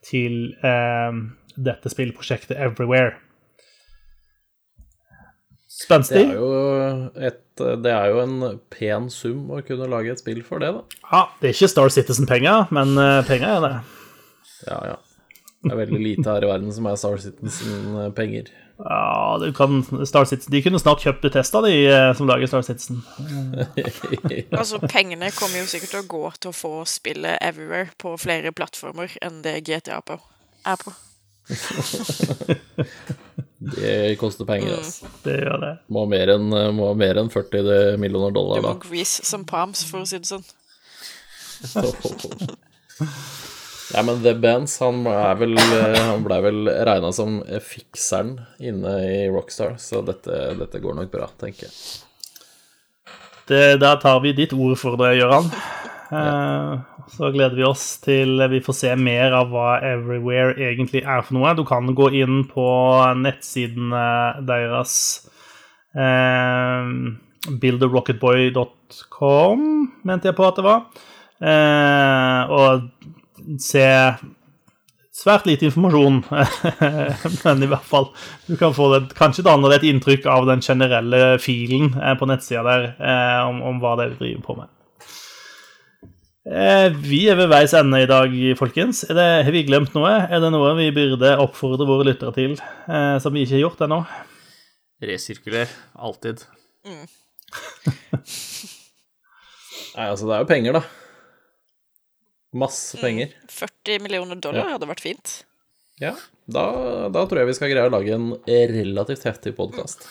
til 0.03 0.55
dette 1.63 1.91
spillprosjektet 1.91 2.57
Everywhere. 2.59 3.13
Spenstig. 5.73 6.27
Det 6.29 6.35
er, 6.35 6.39
jo 6.39 7.29
et, 7.29 7.63
det 7.83 7.91
er 7.91 8.11
jo 8.13 8.19
en 8.23 8.35
pen 8.71 9.07
sum 9.11 9.47
å 9.51 9.63
kunne 9.65 9.87
lage 9.91 10.13
et 10.13 10.23
spill 10.23 10.43
for 10.47 10.63
det, 10.63 10.71
da. 10.75 10.99
Ja, 11.09 11.23
det 11.39 11.49
er 11.49 11.55
ikke 11.57 11.71
Star 11.71 11.91
Citizen-penger, 11.91 12.69
men 12.75 12.95
penger 13.27 13.57
er 13.57 13.65
det. 13.67 13.73
Ja, 14.67 14.79
ja. 14.93 15.01
Det 15.63 15.71
er 15.71 15.79
veldig 15.79 15.99
lite 16.01 16.27
her 16.27 16.43
i 16.43 16.47
verden 16.49 16.73
som 16.75 16.87
er 16.91 16.97
Star 16.99 17.15
Citizen-penger. 17.23 18.49
Ja, 18.77 19.37
du 19.39 19.53
kan 19.53 20.05
Star 20.05 20.25
Citizen 20.25 20.51
De 20.51 20.61
kunne 20.65 20.79
snart 20.81 21.03
kjøpt 21.05 21.21
Betesta, 21.21 21.61
de 21.63 21.85
eh, 21.87 22.15
som 22.17 22.27
lager 22.27 22.47
Star 22.51 22.61
Citizen. 22.67 22.99
altså, 24.59 24.79
pengene 24.91 25.31
kommer 25.37 25.61
jo 25.61 25.67
sikkert 25.71 25.91
til 25.93 26.01
å 26.01 26.09
gå 26.09 26.31
til 26.41 26.49
å 26.51 26.57
få 26.57 26.83
spillet 26.89 27.37
Everywhere 27.39 27.89
på 28.01 28.17
flere 28.19 28.51
plattformer 28.51 29.15
enn 29.23 29.39
det 29.45 29.61
GTA 29.69 30.01
på. 30.03 30.19
er 30.67 30.77
på. 30.83 30.91
det 33.77 34.17
koster 34.19 34.45
penger, 34.49 34.73
mm. 34.73 34.79
altså. 34.81 35.05
Det 35.23 35.37
gjør 35.45 35.57
det. 35.63 35.73
Må 35.87 36.03
ha 36.03 36.07
mer 36.11 36.27
enn, 36.35 36.47
en 37.23 37.31
40 37.31 37.95
millioner 38.03 38.31
dollar, 38.35 38.59
da. 38.59 38.73
Du 38.73 38.75
må 38.81 38.81
grease 38.89 39.23
som 39.27 39.47
palms, 39.47 39.85
for 39.87 40.03
å 40.03 40.05
si 40.09 40.19
det 40.19 40.27
sånn. 40.27 40.43
Ja, 43.91 44.03
men 44.07 44.21
The 44.23 44.33
Bands, 44.39 44.77
han, 44.79 45.03
er 45.11 45.35
vel, 45.41 45.57
eh, 45.59 45.99
han 45.99 46.23
ble 46.25 46.39
vel 46.45 46.71
regna 46.87 47.11
som 47.13 47.41
fikseren 47.61 48.37
inne 48.63 48.95
i 49.03 49.27
Rockstar, 49.33 49.75
så 49.81 50.01
dette, 50.05 50.55
dette 50.59 50.81
går 50.81 50.95
nok 51.01 51.11
bra, 51.11 51.27
tenker 51.41 51.67
jeg. 51.67 51.75
Det, 53.49 53.63
der 53.83 53.99
tar 53.99 54.21
vi 54.23 54.31
ditt 54.37 54.53
ord 54.55 54.77
for 54.79 54.95
det, 55.01 55.17
Gøran. 55.19 55.51
Ja. 56.13 56.23
Eh, 56.23 56.73
så 57.13 57.31
gleder 57.33 57.55
vi 57.57 57.63
oss 57.67 57.97
til 58.03 58.39
vi 58.51 58.61
får 58.63 58.75
se 58.77 58.95
mer 58.95 59.33
av 59.35 59.49
hva 59.51 59.79
Everywhere 59.83 60.53
egentlig 60.55 61.01
er 61.03 61.21
for 61.25 61.33
noe. 61.37 61.55
Du 61.57 61.63
kan 61.67 61.95
gå 61.95 62.09
inn 62.21 62.43
på 62.49 62.67
nettsidene 63.19 64.33
deres. 64.47 64.93
Eh, 65.93 66.83
builderrocketboy.com, 67.63 69.59
mente 70.07 70.27
jeg 70.29 70.37
på 70.37 70.47
at 70.47 70.55
det 70.59 70.65
var. 70.65 70.79
Eh, 71.43 72.41
og 72.55 72.69
se 73.61 73.85
svært 75.13 75.45
lite 75.47 75.67
informasjon, 75.69 76.21
men 77.45 77.63
i 77.63 77.69
hvert 77.69 77.87
fall 77.87 78.09
du 78.47 78.55
kan 78.59 78.73
få 78.75 78.89
det, 78.95 79.01
kanskje 79.17 79.45
danne 79.45 79.69
deg 79.69 79.79
et 79.79 79.89
inntrykk 79.91 80.25
av 80.31 80.47
den 80.49 80.63
generelle 80.65 81.37
filen 81.41 81.93
eh, 81.99 82.15
på 82.17 82.27
nettsida 82.29 82.63
der 82.65 82.87
eh, 82.97 83.41
om, 83.45 83.61
om, 83.69 83.81
hva 83.83 83.95
det 83.99 84.07
er 84.07 84.15
vi 84.15 84.21
driver 84.23 84.47
på 84.47 84.57
med. 84.61 84.71
Eh, 86.43 86.87
vi 86.97 87.21
er 87.31 87.37
ved 87.39 87.51
veis 87.53 87.75
ende 87.77 88.01
i 88.03 88.09
dag, 88.09 88.33
folkens. 88.59 89.05
Det, 89.07 89.27
har 89.45 89.53
vi 89.53 89.63
glemt 89.67 89.93
noe? 89.95 90.15
Er 90.25 90.43
det 90.43 90.51
noe 90.51 90.73
vi 90.81 90.89
burde 90.95 91.37
oppfordre 91.45 91.87
våre 91.87 92.09
lyttere 92.09 92.33
til 92.35 92.57
som 93.23 93.35
vi 93.35 93.45
ikke 93.45 93.59
har 93.59 93.67
gjort 93.67 93.85
ennå? 93.85 94.01
Resirkuler. 95.03 95.71
Alltid. 95.93 96.43
Mm. 96.83 97.05
Nei, 99.93 100.09
altså, 100.09 100.25
det 100.25 100.35
er 100.35 100.41
jo 100.41 100.49
penger, 100.49 100.79
da. 100.79 101.02
Masse 102.53 102.99
penger. 103.01 103.33
Mm, 103.33 103.49
40 103.49 104.03
millioner 104.03 104.35
dollar 104.41 104.67
ja. 104.67 104.75
hadde 104.75 104.89
vært 104.89 105.03
fint. 105.03 105.39
Ja, 106.01 106.13
da, 106.45 106.65
da, 107.13 107.23
tror 107.29 107.43
jeg 107.43 107.49
vi 107.51 107.55
skal 107.57 107.71
greie 107.71 107.89
å 107.89 107.93
lage 107.93 108.13
en 108.15 108.33
relativt 108.73 109.25
heftig 109.27 109.55
podkast. 109.57 110.05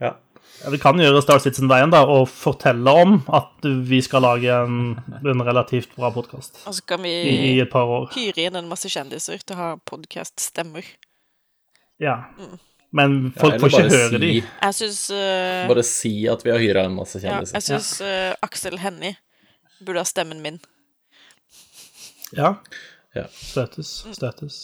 Ja. 0.00 0.14
ja. 0.62 0.72
Vi 0.72 0.80
kan 0.82 0.98
gjøre 1.00 1.20
Star 1.24 1.42
Citizen-veien 1.42 1.92
da, 1.92 2.02
og 2.08 2.26
fortelle 2.30 2.94
om 3.02 3.18
at 3.36 3.68
vi 3.88 4.00
skal 4.04 4.24
lage 4.26 4.54
en, 4.54 4.96
en 5.20 5.44
relativt 5.46 5.94
bra 5.98 6.12
podkast. 6.14 6.62
Og 6.70 6.78
så 6.78 6.86
kan 6.94 7.02
vi 7.04 7.12
i, 7.12 7.36
i, 7.52 7.54
et 7.62 7.70
par 7.70 7.90
år. 7.90 8.10
hyre 8.16 8.48
inn 8.48 8.58
en 8.60 8.70
masse 8.70 8.90
kjendiser 8.90 9.42
til 9.44 9.58
å 9.58 9.60
ha 9.60 9.70
podkast-stemmer. 9.90 10.88
Ja. 12.00 12.22
Mm. 12.40 12.58
Men 12.90 13.16
folk 13.38 13.54
ja, 13.54 13.62
får 13.62 13.70
ikke 13.70 13.86
høre 13.86 14.10
si, 14.16 14.22
de. 14.24 14.32
Jeg 14.42 14.76
synes, 14.80 15.00
uh, 15.14 15.68
bare 15.70 15.86
si 15.86 16.14
at 16.30 16.42
vi 16.42 16.50
har 16.50 16.62
hyra 16.62 16.88
en 16.88 16.96
masse 16.98 17.20
kjendiser. 17.22 17.54
Ja, 17.54 17.60
jeg 17.60 17.68
syns 17.68 17.92
uh, 18.02 18.32
Aksel 18.42 18.80
Hennie 18.82 19.14
burde 19.84 20.02
ha 20.02 20.08
stemmen 20.08 20.42
min. 20.42 20.58
Ja. 22.36 22.54
ja. 23.16 23.26
Støtes. 23.34 23.90
Støtes. 24.14 24.60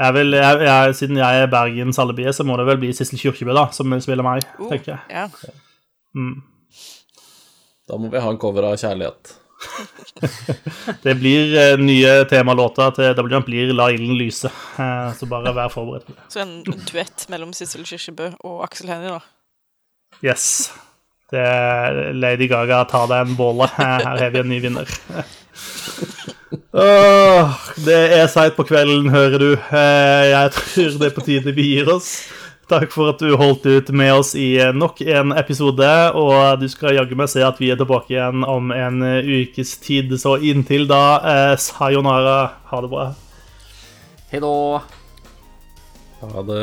Jeg 0.00 0.16
vil, 0.16 0.32
jeg, 0.32 0.60
jeg, 0.64 0.94
siden 0.96 1.18
jeg 1.20 1.42
er 1.42 1.50
Bergens 1.52 1.98
alibi, 2.00 2.24
så 2.32 2.44
må 2.48 2.56
det 2.56 2.64
vel 2.70 2.78
bli 2.80 2.92
Sissel 2.96 3.20
Kyrkjebø 3.20 3.52
da, 3.56 3.66
som 3.76 3.92
spiller 4.00 4.24
meg, 4.24 4.46
uh, 4.56 4.70
tenker 4.70 4.94
jeg. 4.94 5.02
Ja. 5.12 5.26
Mm. 6.16 6.38
Da 7.90 7.98
må 8.00 8.08
vi 8.12 8.22
ha 8.22 8.32
en 8.32 8.40
cover 8.40 8.70
av 8.70 8.78
Kjærlighet. 8.80 9.34
det 11.04 11.14
blir 11.20 11.52
uh, 11.52 11.82
nye 11.82 12.14
temalåter 12.30 12.94
til 12.96 13.12
WM 13.18 13.44
blir 13.44 13.74
La 13.76 13.90
ilden 13.92 14.16
lyse. 14.16 14.48
Uh, 14.78 15.12
så 15.18 15.28
bare 15.28 15.52
vær 15.56 15.72
forberedt 15.74 16.08
på 16.08 16.16
det. 16.16 16.28
Så 16.32 16.46
en 16.46 16.56
duett 16.64 17.28
mellom 17.32 17.52
Sissel 17.56 17.84
Kyrkjebø 17.84 18.32
og 18.40 18.64
Aksel 18.70 18.88
Hennie, 18.94 19.18
da? 19.18 19.20
Yes. 20.24 20.70
Det 21.30 21.44
er 21.44 22.14
Lady 22.16 22.48
Gaga 22.50 22.86
tar 22.88 23.12
en 23.20 23.36
båle. 23.36 23.68
Her 23.76 24.08
har 24.08 24.32
vi 24.32 24.40
en 24.40 24.50
ny 24.50 24.64
vinner. 24.64 24.88
Åh, 26.50 27.52
det 27.84 27.96
er 28.16 28.26
seigt 28.30 28.56
på 28.58 28.64
kvelden, 28.66 29.10
hører 29.12 29.38
du. 29.38 29.50
Eh, 29.54 30.24
Jeg 30.32 30.50
tror 30.56 30.96
det 30.98 31.06
er 31.10 31.14
på 31.14 31.22
tide 31.26 31.52
vi 31.54 31.66
gir 31.76 31.90
oss. 31.94 32.08
Takk 32.70 32.90
for 32.94 33.10
at 33.10 33.18
du 33.22 33.32
holdt 33.38 33.64
ut 33.66 33.88
med 33.98 34.12
oss 34.14 34.32
i 34.38 34.52
nok 34.74 35.00
en 35.02 35.32
episode. 35.38 35.86
Og 36.14 36.60
du 36.60 36.66
skal 36.70 36.94
jaggu 36.98 37.16
meg 37.18 37.30
se 37.32 37.42
at 37.46 37.58
vi 37.62 37.70
er 37.74 37.78
tilbake 37.80 38.14
igjen 38.14 38.44
om 38.46 38.70
en 38.74 39.00
ukes 39.26 39.76
tid. 39.82 40.10
Så 40.22 40.36
inntil 40.42 40.86
da, 40.90 41.02
eh, 41.22 41.56
sayonara. 41.58 42.36
Ha 42.70 42.80
det 42.84 42.90
bra. 42.92 43.08
Hei 44.30 44.38
da. 44.42 44.52
Ha 46.20 46.42
det. 46.50 46.62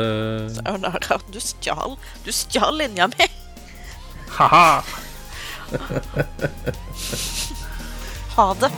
Sayonara, 0.60 1.18
du 1.32 1.40
stjal 1.42 1.96
Du 2.24 2.30
stjal 2.32 2.76
linja 2.78 3.08
mi! 3.12 3.26
Ha-ha. 4.38 4.82
Ha 8.36 8.54
det. 8.60 8.70